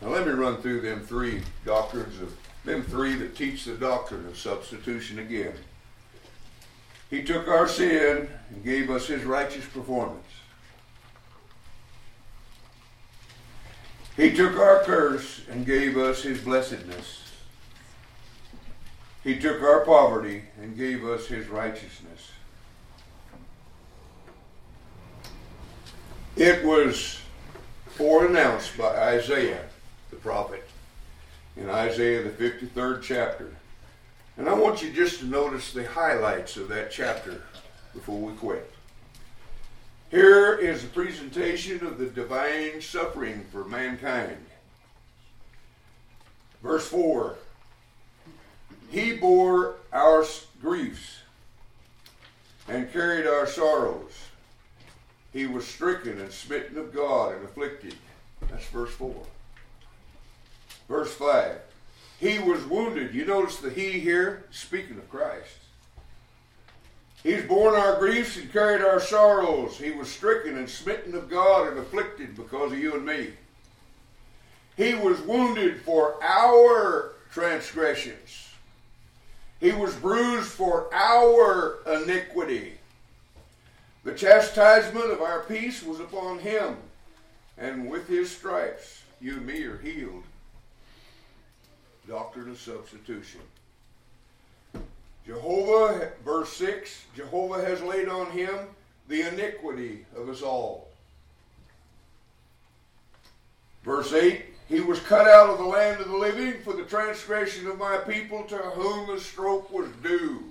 Now 0.00 0.08
let 0.08 0.26
me 0.26 0.32
run 0.32 0.56
through 0.56 0.80
them 0.80 1.00
three 1.00 1.42
doctrines 1.64 2.20
of 2.20 2.36
them 2.64 2.82
three 2.82 3.14
that 3.16 3.36
teach 3.36 3.64
the 3.64 3.74
doctrine 3.74 4.26
of 4.26 4.38
substitution 4.38 5.18
again. 5.18 5.54
He 7.10 7.22
took 7.22 7.48
our 7.48 7.68
sin 7.68 8.28
and 8.50 8.64
gave 8.64 8.88
us 8.88 9.06
his 9.06 9.24
righteous 9.24 9.66
performance. 9.66 10.24
He 14.16 14.32
took 14.32 14.56
our 14.58 14.82
curse 14.84 15.42
and 15.50 15.66
gave 15.66 15.96
us 15.96 16.22
his 16.22 16.40
blessedness. 16.40 17.31
He 19.24 19.38
took 19.38 19.62
our 19.62 19.84
poverty 19.84 20.42
and 20.60 20.76
gave 20.76 21.04
us 21.04 21.26
his 21.26 21.48
righteousness. 21.48 22.30
It 26.36 26.64
was 26.64 27.20
foreannounced 27.96 28.76
by 28.76 29.14
Isaiah 29.14 29.64
the 30.10 30.16
prophet 30.16 30.68
in 31.56 31.68
Isaiah 31.68 32.22
the 32.22 32.30
53rd 32.30 33.02
chapter. 33.02 33.54
And 34.36 34.48
I 34.48 34.54
want 34.54 34.82
you 34.82 34.90
just 34.90 35.20
to 35.20 35.26
notice 35.26 35.72
the 35.72 35.86
highlights 35.86 36.56
of 36.56 36.68
that 36.68 36.90
chapter 36.90 37.42
before 37.92 38.18
we 38.18 38.32
quit. 38.34 38.72
Here 40.10 40.54
is 40.54 40.84
a 40.84 40.88
presentation 40.88 41.86
of 41.86 41.98
the 41.98 42.06
divine 42.06 42.80
suffering 42.80 43.44
for 43.52 43.64
mankind. 43.64 44.44
Verse 46.62 46.86
4 46.86 47.36
He 48.92 49.14
bore 49.14 49.76
our 49.90 50.22
griefs 50.60 51.20
and 52.68 52.92
carried 52.92 53.26
our 53.26 53.46
sorrows. 53.46 54.12
He 55.32 55.46
was 55.46 55.66
stricken 55.66 56.20
and 56.20 56.30
smitten 56.30 56.76
of 56.76 56.92
God 56.92 57.34
and 57.34 57.42
afflicted. 57.42 57.94
That's 58.50 58.66
verse 58.66 58.90
4. 58.90 59.14
Verse 60.88 61.14
5. 61.14 61.56
He 62.20 62.38
was 62.38 62.62
wounded. 62.66 63.14
You 63.14 63.24
notice 63.24 63.56
the 63.56 63.70
he 63.70 63.98
here, 63.98 64.44
speaking 64.50 64.98
of 64.98 65.08
Christ. 65.08 65.56
He's 67.22 67.44
borne 67.44 67.74
our 67.74 67.98
griefs 67.98 68.36
and 68.36 68.52
carried 68.52 68.82
our 68.82 69.00
sorrows. 69.00 69.78
He 69.78 69.92
was 69.92 70.10
stricken 70.10 70.58
and 70.58 70.68
smitten 70.68 71.14
of 71.14 71.30
God 71.30 71.68
and 71.68 71.78
afflicted 71.78 72.36
because 72.36 72.72
of 72.72 72.78
you 72.78 72.94
and 72.96 73.06
me. 73.06 73.30
He 74.76 74.92
was 74.94 75.18
wounded 75.22 75.80
for 75.80 76.22
our 76.22 77.12
transgressions. 77.30 78.41
He 79.62 79.70
was 79.70 79.94
bruised 79.94 80.50
for 80.50 80.92
our 80.92 81.78
iniquity. 81.86 82.72
The 84.02 84.12
chastisement 84.12 85.12
of 85.12 85.22
our 85.22 85.44
peace 85.44 85.84
was 85.84 86.00
upon 86.00 86.40
him, 86.40 86.76
and 87.56 87.88
with 87.88 88.08
his 88.08 88.28
stripes 88.28 89.04
you 89.20 89.34
and 89.34 89.46
me 89.46 89.62
are 89.62 89.78
healed. 89.78 90.24
Doctrine 92.08 92.50
of 92.50 92.60
substitution. 92.60 93.40
Jehovah, 95.24 96.10
verse 96.24 96.52
6, 96.54 97.04
Jehovah 97.14 97.64
has 97.64 97.80
laid 97.82 98.08
on 98.08 98.32
him 98.32 98.66
the 99.06 99.22
iniquity 99.28 100.04
of 100.16 100.28
us 100.28 100.42
all. 100.42 100.88
Verse 103.84 104.12
8, 104.12 104.44
he 104.68 104.80
was 104.80 105.00
cut 105.00 105.26
out 105.26 105.50
of 105.50 105.58
the 105.58 105.64
land 105.64 106.00
of 106.00 106.08
the 106.08 106.16
living 106.16 106.60
for 106.62 106.72
the 106.72 106.84
transgression 106.84 107.66
of 107.66 107.78
my 107.78 107.98
people 107.98 108.44
to 108.44 108.56
whom 108.56 109.14
the 109.14 109.20
stroke 109.20 109.70
was 109.72 109.88
due. 110.02 110.44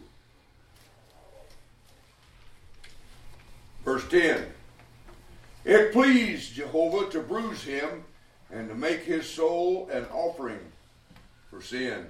Verse 3.83 4.07
10 4.09 4.45
It 5.65 5.91
pleased 5.91 6.53
Jehovah 6.53 7.09
to 7.11 7.19
bruise 7.21 7.63
him 7.63 8.03
and 8.51 8.69
to 8.69 8.75
make 8.75 9.01
his 9.01 9.27
soul 9.27 9.89
an 9.91 10.05
offering 10.11 10.59
for 11.49 11.61
sin, 11.61 12.07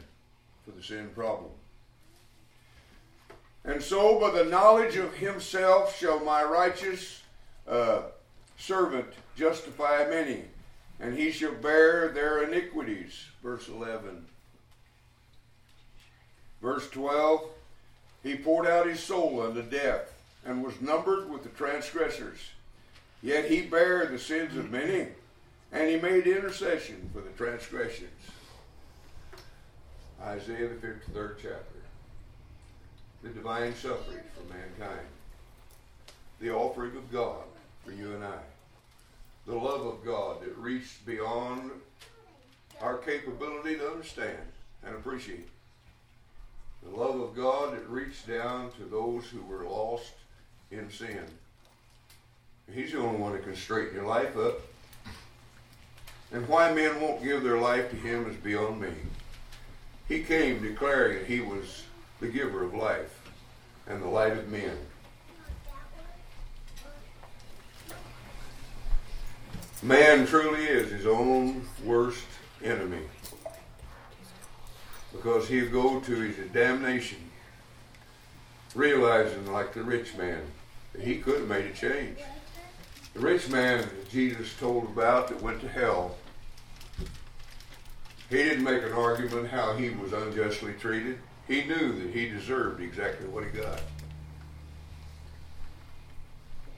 for 0.66 0.72
the 0.72 0.84
sin 0.84 1.10
problem. 1.16 1.52
And 3.64 3.82
so, 3.82 4.20
by 4.20 4.32
the 4.32 4.50
knowledge 4.50 4.96
of 4.96 5.14
himself, 5.16 5.98
shall 5.98 6.20
my 6.20 6.44
righteous 6.44 7.22
uh, 7.68 8.04
servant 8.58 9.08
justify 9.36 10.08
many, 10.10 10.46
and 11.02 11.18
he 11.18 11.32
shall 11.32 11.54
bear 11.54 12.10
their 12.10 12.44
iniquities. 12.44 13.26
Verse 13.44 13.68
11. 13.68 14.26
Verse 16.62 16.90
12 16.92 17.50
He 18.24 18.36
poured 18.36 18.68
out 18.68 18.88
his 18.88 19.02
soul 19.02 19.42
unto 19.42 19.64
death 19.64 20.14
and 20.46 20.64
was 20.64 20.80
numbered 20.80 21.30
with 21.30 21.44
the 21.44 21.50
transgressors. 21.50 22.40
Yet 23.24 23.50
he 23.50 23.62
bare 23.62 24.06
the 24.06 24.18
sins 24.18 24.56
of 24.58 24.72
many, 24.72 25.08
and 25.72 25.90
he 25.90 25.98
made 25.98 26.26
intercession 26.26 27.10
for 27.14 27.22
the 27.22 27.30
transgressions. 27.30 28.10
Isaiah 30.22 30.70
the 30.70 30.88
53rd 30.88 31.36
chapter. 31.42 31.66
The 33.24 33.30
divine 33.30 33.76
suffering 33.76 34.24
for 34.36 34.54
mankind. 34.54 35.08
The 36.40 36.52
offering 36.52 36.96
of 36.96 37.12
God 37.12 37.44
for 37.84 37.92
you 37.92 38.14
and 38.14 38.24
I. 38.24 38.40
The 39.52 39.58
love 39.58 39.86
of 39.86 40.06
God 40.06 40.40
that 40.40 40.58
reached 40.58 41.06
beyond 41.06 41.72
our 42.80 42.98
capability 42.98 43.76
to 43.76 43.92
understand 43.92 44.40
and 44.82 44.96
appreciate. 44.96 45.50
The 46.82 46.96
love 46.96 47.20
of 47.20 47.36
God 47.36 47.74
that 47.74 47.86
reached 47.90 48.30
down 48.30 48.72
to 48.78 48.86
those 48.86 49.26
who 49.26 49.42
were 49.42 49.66
lost 49.66 50.14
in 50.72 50.90
sin. 50.90 51.26
He's 52.74 52.94
the 52.94 53.00
only 53.00 53.20
one 53.20 53.34
that 53.34 53.44
can 53.44 53.58
straighten 53.58 53.94
your 53.94 54.08
life 54.08 54.38
up. 54.38 54.62
And 56.32 56.48
why 56.48 56.74
men 56.74 57.02
won't 57.02 57.22
give 57.22 57.44
their 57.44 57.60
life 57.60 57.90
to 57.90 57.98
him 57.98 58.30
is 58.30 58.38
beyond 58.38 58.80
me. 58.80 58.94
He 60.08 60.24
came 60.24 60.62
declaring 60.62 61.18
that 61.18 61.28
he 61.28 61.42
was 61.42 61.84
the 62.22 62.30
giver 62.30 62.64
of 62.64 62.74
life 62.74 63.22
and 63.86 64.02
the 64.02 64.08
light 64.08 64.38
of 64.38 64.48
men. 64.48 64.78
Man 69.84 70.28
truly 70.28 70.66
is 70.66 70.92
his 70.92 71.08
own 71.08 71.68
worst 71.84 72.24
enemy 72.64 73.02
because 75.12 75.48
he'll 75.48 75.72
go 75.72 76.00
to 76.00 76.16
his 76.16 76.36
damnation 76.52 77.18
realizing 78.76 79.52
like 79.52 79.74
the 79.74 79.82
rich 79.82 80.16
man 80.16 80.44
that 80.94 81.02
he 81.02 81.18
could 81.18 81.40
have 81.40 81.50
made 81.50 81.66
a 81.66 81.74
change. 81.74 82.20
The 83.16 83.22
rich 83.22 83.50
man 83.50 83.80
that 83.80 84.10
Jesus 84.12 84.56
told 84.56 84.84
about 84.84 85.30
that 85.30 85.42
went 85.42 85.62
to 85.62 85.68
hell, 85.68 86.16
he 88.30 88.38
didn't 88.38 88.64
make 88.64 88.84
an 88.84 88.94
argument 88.94 89.50
how 89.50 89.74
he 89.74 89.90
was 89.90 90.14
unjustly 90.14 90.74
treated. 90.74 91.18
He 91.48 91.64
knew 91.64 92.00
that 92.00 92.14
he 92.14 92.30
deserved 92.30 92.82
exactly 92.82 93.28
what 93.28 93.46
he 93.46 93.50
got. 93.50 93.82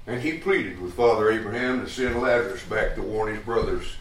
And 0.05 0.21
he 0.21 0.37
pleaded 0.37 0.81
with 0.81 0.95
Father 0.95 1.31
Abraham 1.31 1.83
to 1.83 1.89
send 1.89 2.21
Lazarus 2.21 2.63
back 2.63 2.95
to 2.95 3.01
warn 3.01 3.33
his 3.33 3.43
brothers. 3.43 3.95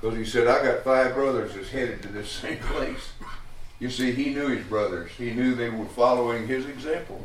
Because 0.00 0.16
he 0.16 0.24
said, 0.24 0.46
I 0.46 0.62
got 0.62 0.84
five 0.84 1.14
brothers 1.14 1.54
that's 1.54 1.70
headed 1.70 2.02
to 2.02 2.08
this 2.08 2.30
same 2.42 2.58
place. 2.58 3.12
You 3.78 3.90
see, 3.90 4.12
he 4.12 4.30
knew 4.30 4.48
his 4.48 4.64
brothers. 4.66 5.10
He 5.18 5.32
knew 5.32 5.54
they 5.54 5.70
were 5.70 5.84
following 5.84 6.46
his 6.46 6.66
example. 6.66 7.24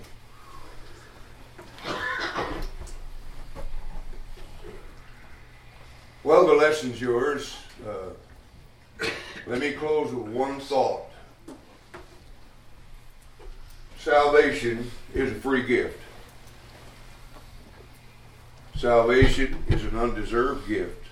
Well, 6.23 6.47
the 6.47 6.53
lesson's 6.53 7.01
yours. 7.01 7.57
Uh, 7.85 9.07
let 9.45 9.59
me 9.59 9.73
close 9.73 10.13
with 10.13 10.27
one 10.27 10.59
thought. 10.59 11.03
Salvation 13.99 14.89
is 15.13 15.31
a 15.31 15.35
free 15.35 15.63
gift. 15.63 15.99
Salvation 18.84 19.63
is 19.69 19.86
an 19.86 19.97
undeserved 19.97 20.67
gift. 20.67 21.05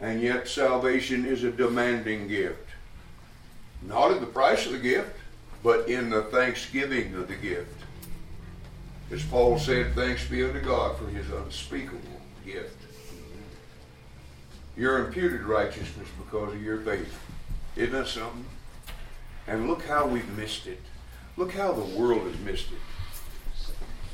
And 0.00 0.22
yet, 0.22 0.48
salvation 0.48 1.26
is 1.26 1.44
a 1.44 1.52
demanding 1.52 2.26
gift. 2.26 2.70
Not 3.82 4.12
in 4.12 4.20
the 4.20 4.26
price 4.26 4.64
of 4.64 4.72
the 4.72 4.78
gift, 4.78 5.14
but 5.62 5.90
in 5.90 6.08
the 6.08 6.22
thanksgiving 6.22 7.14
of 7.16 7.28
the 7.28 7.34
gift. 7.34 7.82
As 9.10 9.22
Paul 9.24 9.58
said, 9.58 9.94
thanks 9.94 10.26
be 10.26 10.42
unto 10.42 10.58
God 10.58 10.96
for 10.96 11.08
his 11.08 11.30
unspeakable 11.30 12.22
gift. 12.46 12.78
Your 14.74 15.04
imputed 15.04 15.42
righteousness 15.42 16.08
because 16.24 16.54
of 16.54 16.62
your 16.62 16.80
faith. 16.80 17.20
Isn't 17.76 17.92
that 17.92 18.06
something? 18.06 18.46
And 19.46 19.68
look 19.68 19.84
how 19.84 20.06
we've 20.06 20.34
missed 20.38 20.66
it. 20.66 20.80
Look 21.36 21.52
how 21.52 21.72
the 21.72 21.98
world 21.98 22.22
has 22.22 22.38
missed 22.38 22.72
it. 22.72 22.91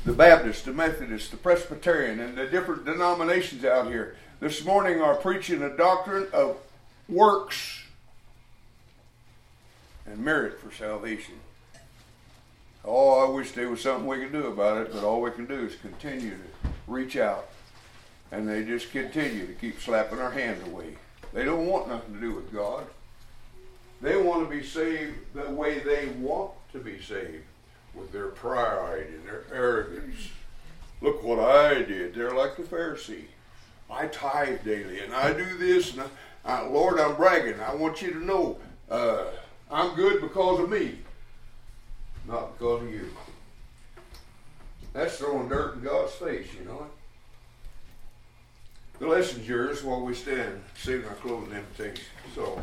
The 0.05 0.13
Baptist, 0.13 0.65
the 0.65 0.71
Methodist, 0.71 1.31
the 1.31 1.37
Presbyterian, 1.37 2.19
and 2.19 2.37
the 2.37 2.47
different 2.47 2.85
denominations 2.85 3.65
out 3.65 3.87
here 3.87 4.15
this 4.39 4.63
morning 4.63 5.01
are 5.01 5.15
preaching 5.15 5.61
a 5.61 5.75
doctrine 5.75 6.27
of 6.31 6.57
works 7.09 7.83
and 10.05 10.17
merit 10.19 10.59
for 10.59 10.73
salvation. 10.73 11.35
Oh, 12.85 13.27
I 13.27 13.29
wish 13.29 13.51
there 13.51 13.69
was 13.69 13.81
something 13.81 14.07
we 14.07 14.19
could 14.19 14.31
do 14.31 14.47
about 14.47 14.77
it, 14.77 14.93
but 14.93 15.03
all 15.03 15.21
we 15.21 15.31
can 15.31 15.45
do 15.45 15.65
is 15.65 15.75
continue 15.75 16.31
to 16.31 16.69
reach 16.87 17.17
out. 17.17 17.49
And 18.31 18.47
they 18.47 18.63
just 18.63 18.91
continue 18.91 19.45
to 19.47 19.53
keep 19.53 19.81
slapping 19.81 20.19
our 20.19 20.31
hands 20.31 20.65
away. 20.65 20.95
They 21.33 21.43
don't 21.43 21.67
want 21.67 21.89
nothing 21.89 22.13
to 22.13 22.21
do 22.21 22.33
with 22.33 22.53
God. 22.53 22.85
They 24.01 24.15
want 24.15 24.49
to 24.49 24.55
be 24.55 24.63
saved 24.63 25.33
the 25.33 25.49
way 25.49 25.79
they 25.79 26.07
want 26.19 26.51
to 26.71 26.79
be 26.79 27.01
saved. 27.01 27.43
With 27.93 28.11
their 28.11 28.27
pride 28.27 29.07
and 29.07 29.25
their 29.25 29.43
arrogance. 29.53 30.29
Look 31.01 31.23
what 31.23 31.39
I 31.39 31.81
did. 31.83 32.13
They're 32.13 32.33
like 32.33 32.57
the 32.57 32.63
Pharisee. 32.63 33.25
I 33.89 34.07
tithe 34.07 34.63
daily 34.63 34.99
and 34.99 35.13
I 35.13 35.33
do 35.33 35.57
this 35.57 35.93
and 35.93 36.01
I, 36.01 36.07
I, 36.45 36.67
Lord, 36.67 36.99
I'm 36.99 37.15
bragging. 37.15 37.59
I 37.59 37.73
want 37.73 38.01
you 38.01 38.11
to 38.11 38.23
know 38.23 38.57
uh, 38.89 39.25
I'm 39.71 39.95
good 39.95 40.21
because 40.21 40.59
of 40.59 40.69
me, 40.69 40.99
not 42.27 42.57
because 42.57 42.83
of 42.83 42.91
you. 42.91 43.09
That's 44.93 45.17
throwing 45.17 45.49
dirt 45.49 45.75
in 45.75 45.81
God's 45.81 46.13
face, 46.13 46.47
you 46.57 46.65
know. 46.65 46.87
The 48.99 49.07
lesson's 49.07 49.47
yours 49.47 49.83
while 49.83 50.01
we 50.01 50.13
stand, 50.13 50.61
sing 50.75 51.05
our 51.05 51.15
closing 51.15 51.53
invitation. 51.53 52.05
So. 52.35 52.61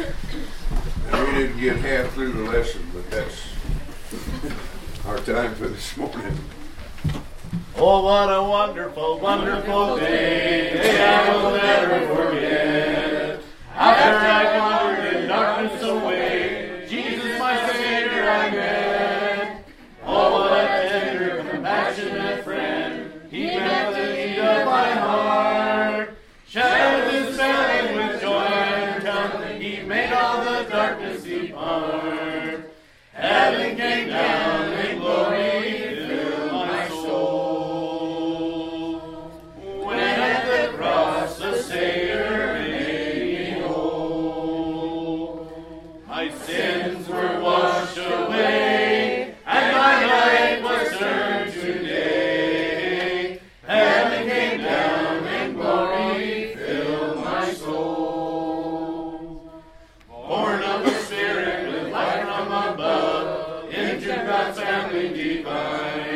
And 0.00 1.26
we 1.28 1.34
didn't 1.34 1.60
get 1.60 1.76
half 1.78 2.12
through 2.14 2.32
the 2.32 2.50
lesson, 2.50 2.82
but 2.94 3.10
that's 3.10 3.42
our 5.06 5.18
time 5.18 5.54
for 5.54 5.68
this 5.68 5.96
morning. 5.96 6.38
Oh, 7.76 8.04
what 8.04 8.28
a 8.28 8.42
wonderful, 8.42 9.18
wonderful 9.18 9.96
day, 9.96 10.72
day 10.74 11.04
I 11.04 11.36
will 11.36 11.52
never 11.52 12.14
forget. 12.14 13.42
After 13.74 14.26
I 14.26 14.79
darkness 31.70 32.09
family 64.52 65.12
divine. 65.12 66.09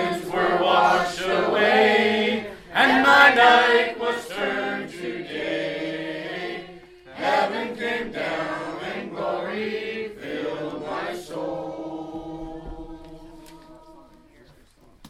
Sins 0.00 0.24
were 0.32 0.58
washed 0.62 1.20
away, 1.20 2.46
and 2.72 3.02
my 3.02 3.34
night 3.34 3.98
was 3.98 4.28
turned 4.28 4.90
to 4.90 5.22
day. 5.24 6.64
Heaven 7.14 7.76
came 7.76 8.12
down 8.12 8.80
and 8.82 9.10
glory 9.10 10.08
filled 10.20 10.86
my 10.86 11.14
soul. 11.14 12.62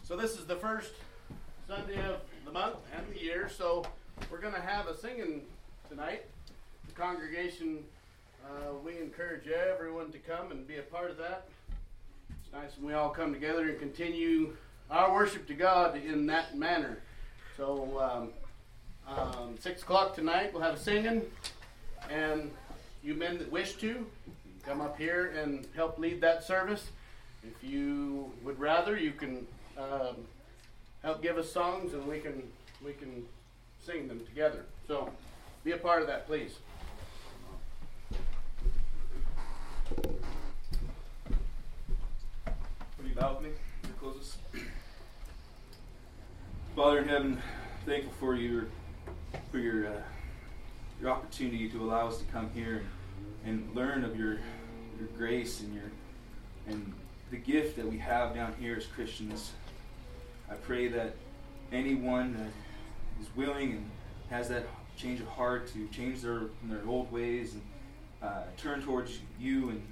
So 0.04 0.16
this 0.16 0.32
is 0.32 0.46
the 0.46 0.56
first 0.56 0.92
Sunday 1.68 2.04
of 2.08 2.20
the 2.44 2.52
month 2.52 2.76
and 2.96 3.06
the 3.14 3.20
year, 3.20 3.48
so 3.48 3.84
we're 4.30 4.40
going 4.40 4.54
to 4.54 4.60
have 4.60 4.88
a 4.88 4.96
singing 4.96 5.42
tonight. 5.88 6.24
The 6.88 6.92
congregation, 6.94 7.84
uh, 8.44 8.74
we 8.84 8.98
encourage 8.98 9.46
everyone 9.46 10.10
to 10.10 10.18
come 10.18 10.50
and 10.50 10.66
be 10.66 10.78
a 10.78 10.82
part 10.82 11.10
of 11.10 11.16
that. 11.18 11.46
It's 12.42 12.52
nice 12.52 12.76
when 12.76 12.88
we 12.88 12.94
all 12.94 13.10
come 13.10 13.32
together 13.32 13.68
and 13.68 13.78
continue 13.78 14.56
our 14.90 15.12
worship 15.12 15.46
to 15.46 15.54
God 15.54 15.96
in 15.96 16.26
that 16.26 16.56
manner. 16.56 16.98
So, 17.56 18.00
um, 18.00 19.16
um, 19.16 19.56
six 19.58 19.82
o'clock 19.82 20.14
tonight, 20.14 20.52
we'll 20.52 20.62
have 20.62 20.74
a 20.74 20.78
singing, 20.78 21.22
and 22.10 22.50
you 23.02 23.14
men 23.14 23.38
that 23.38 23.50
wish 23.50 23.74
to, 23.74 24.06
come 24.64 24.80
up 24.80 24.98
here 24.98 25.32
and 25.36 25.66
help 25.74 25.98
lead 25.98 26.20
that 26.20 26.44
service. 26.44 26.90
If 27.42 27.64
you 27.64 28.32
would 28.44 28.58
rather, 28.58 28.98
you 28.98 29.12
can 29.12 29.46
um, 29.78 30.16
help 31.02 31.22
give 31.22 31.38
us 31.38 31.50
songs, 31.50 31.94
and 31.94 32.06
we 32.06 32.18
can 32.18 32.42
we 32.84 32.92
can 32.92 33.24
sing 33.84 34.08
them 34.08 34.20
together. 34.26 34.64
So, 34.86 35.10
be 35.64 35.72
a 35.72 35.76
part 35.76 36.02
of 36.02 36.08
that, 36.08 36.26
please. 36.26 36.58
Will 42.98 43.08
you 43.08 43.14
bow 43.14 43.34
with 43.34 43.42
me 43.44 43.50
to 43.82 43.88
close 43.98 44.36
this? 44.52 44.62
Father 46.80 47.00
in 47.00 47.08
heaven, 47.08 47.42
thankful 47.84 48.10
for 48.18 48.34
your 48.34 48.68
for 49.52 49.58
your 49.58 49.86
uh, 49.86 50.00
your 50.98 51.10
opportunity 51.10 51.68
to 51.68 51.82
allow 51.82 52.08
us 52.08 52.16
to 52.16 52.24
come 52.32 52.48
here 52.54 52.84
and, 53.44 53.66
and 53.66 53.76
learn 53.76 54.02
of 54.02 54.18
your 54.18 54.38
your 54.98 55.08
grace 55.18 55.60
and 55.60 55.74
your 55.74 55.90
and 56.68 56.94
the 57.30 57.36
gift 57.36 57.76
that 57.76 57.86
we 57.86 57.98
have 57.98 58.34
down 58.34 58.54
here 58.58 58.76
as 58.76 58.86
Christians. 58.86 59.52
I 60.50 60.54
pray 60.54 60.88
that 60.88 61.16
anyone 61.70 62.32
that 62.32 63.22
is 63.22 63.28
willing 63.36 63.72
and 63.72 63.90
has 64.30 64.48
that 64.48 64.64
change 64.96 65.20
of 65.20 65.26
heart 65.26 65.70
to 65.74 65.86
change 65.88 66.22
their 66.22 66.44
their 66.64 66.80
old 66.88 67.12
ways 67.12 67.52
and 67.52 67.62
uh, 68.22 68.44
turn 68.56 68.80
towards 68.80 69.18
you 69.38 69.68
and 69.68 69.82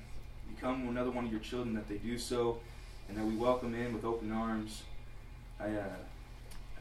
become 0.54 0.88
another 0.88 1.10
one 1.10 1.26
of 1.26 1.30
your 1.30 1.42
children, 1.42 1.74
that 1.74 1.86
they 1.86 1.98
do 1.98 2.16
so, 2.16 2.60
and 3.10 3.18
that 3.18 3.26
we 3.26 3.36
welcome 3.36 3.74
in 3.74 3.92
with 3.92 4.06
open 4.06 4.32
arms. 4.32 4.84
I, 5.60 5.66
uh, 5.66 5.84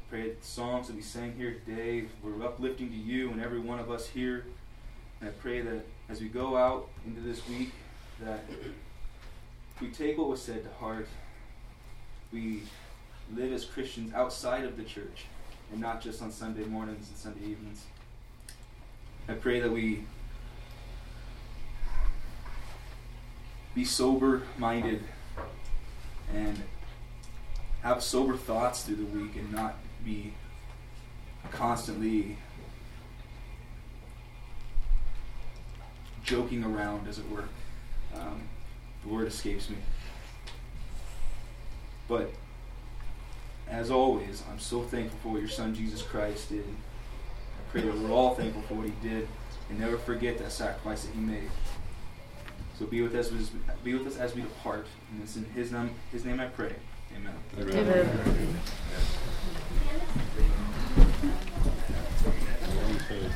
pray 0.09 0.23
that 0.23 0.41
the 0.41 0.47
songs 0.47 0.87
that 0.87 0.95
we 0.95 1.01
sang 1.01 1.33
here 1.35 1.57
today 1.65 2.05
were 2.23 2.41
uplifting 2.43 2.89
to 2.89 2.95
you 2.95 3.29
and 3.31 3.41
every 3.41 3.59
one 3.59 3.79
of 3.79 3.91
us 3.91 4.07
here. 4.07 4.45
And 5.19 5.29
I 5.29 5.33
pray 5.33 5.61
that 5.61 5.85
as 6.07 6.21
we 6.21 6.29
go 6.29 6.55
out 6.55 6.87
into 7.05 7.19
this 7.19 7.47
week, 7.49 7.71
that 8.23 8.45
we 9.81 9.89
take 9.89 10.17
what 10.17 10.29
was 10.29 10.41
said 10.41 10.63
to 10.63 10.69
heart. 10.79 11.07
We 12.31 12.63
live 13.35 13.51
as 13.51 13.65
Christians 13.65 14.13
outside 14.13 14.63
of 14.63 14.77
the 14.77 14.83
church, 14.83 15.25
and 15.71 15.81
not 15.81 16.01
just 16.01 16.21
on 16.21 16.31
Sunday 16.31 16.63
mornings 16.63 17.09
and 17.09 17.17
Sunday 17.17 17.45
evenings. 17.45 17.83
I 19.27 19.33
pray 19.33 19.59
that 19.59 19.71
we 19.71 20.05
be 23.75 23.83
sober 23.83 24.43
minded 24.57 25.03
and 26.33 26.63
have 27.83 28.01
sober 28.01 28.37
thoughts 28.37 28.83
through 28.83 28.95
the 28.95 29.05
week 29.05 29.35
and 29.35 29.51
not 29.51 29.75
be 30.07 30.33
constantly 31.51 32.37
joking 36.23 36.63
around, 36.63 37.07
as 37.07 37.19
it 37.19 37.29
were. 37.29 37.43
Um, 38.15 38.41
the 39.03 39.13
word 39.13 39.27
escapes 39.27 39.69
me. 39.69 39.75
But 42.07 42.31
as 43.69 43.91
always, 43.91 44.43
I'm 44.49 44.59
so 44.59 44.81
thankful 44.81 45.19
for 45.21 45.29
what 45.33 45.41
your 45.41 45.49
son 45.49 45.75
Jesus 45.75 46.01
Christ 46.01 46.49
did. 46.49 46.63
I 46.63 47.71
pray 47.71 47.81
that 47.81 47.93
we're 47.97 48.11
all 48.11 48.33
thankful 48.33 48.61
for 48.61 48.75
what 48.75 48.85
he 48.85 48.93
did 49.07 49.27
and 49.69 49.79
never 49.79 49.97
forget 49.97 50.37
that 50.37 50.53
sacrifice 50.53 51.03
that 51.03 51.13
he 51.13 51.19
made. 51.19 51.49
So 52.79 52.85
be 52.85 53.01
with 53.01 53.13
us, 53.13 53.29
be 53.83 53.93
with 53.93 54.07
us 54.07 54.17
as 54.17 54.35
we 54.35 54.41
depart. 54.41 54.87
And 55.11 55.21
it's 55.23 55.35
in 55.35 55.45
his 55.53 55.71
name, 55.71 55.91
his 56.13 56.23
name 56.23 56.39
I 56.39 56.45
pray. 56.45 56.75
Amen. 57.15 57.33
Amen. 57.57 58.07
my 58.07 58.23
mom. 58.23 59.86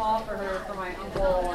and 0.00 0.16
it 0.16 0.16
was 0.16 0.16
too 0.16 0.16
small 0.16 0.20
for 0.20 0.36
her 0.36 0.58
for 0.66 0.74
my 0.74 0.94
uncle. 0.96 1.50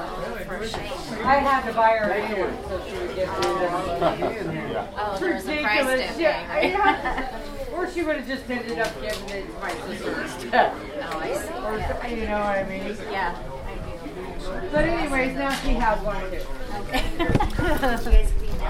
I 1.26 1.36
had 1.36 1.66
to 1.68 1.74
buy 1.74 1.98
her 1.98 2.12
a 2.12 2.30
new 2.30 2.44
one 2.44 2.58
so 2.70 2.86
she 2.88 2.98
would 2.98 3.16
give 3.16 3.28
me 3.28 3.34
one. 3.34 4.88
Oh, 4.98 5.12
It's 5.12 5.20
there's 5.20 5.48
a 5.48 5.62
price 5.62 5.86
ridiculous. 5.86 6.20
Yeah, 6.20 6.54
pay. 6.54 6.70
yeah. 6.72 7.40
Or 7.74 7.92
she 7.92 8.04
would 8.04 8.18
have 8.18 8.28
just 8.28 8.50
ended 8.50 8.80
up 8.80 8.94
giving 9.02 9.30
it 9.30 9.46
to 9.48 9.54
my 9.60 9.72
sister 9.88 10.22
instead. 10.22 10.72
Oh, 10.74 11.20
I 11.20 11.34
see. 11.34 11.54
Or, 11.54 11.78
Yeah. 11.78 12.08
you 12.08 12.28
know 12.28 12.40
what 12.40 12.58
I 12.58 12.64
mean? 12.70 12.98
Yeah, 13.12 13.36
I 13.68 14.62
do. 14.62 14.70
But 14.72 14.86
anyways, 14.86 15.36
now 15.36 15.52
she 15.56 15.70
has 15.74 16.00
one 16.06 16.22
too. 16.32 16.42
Okay. 16.82 17.04
you 17.18 18.12
guys 18.12 18.32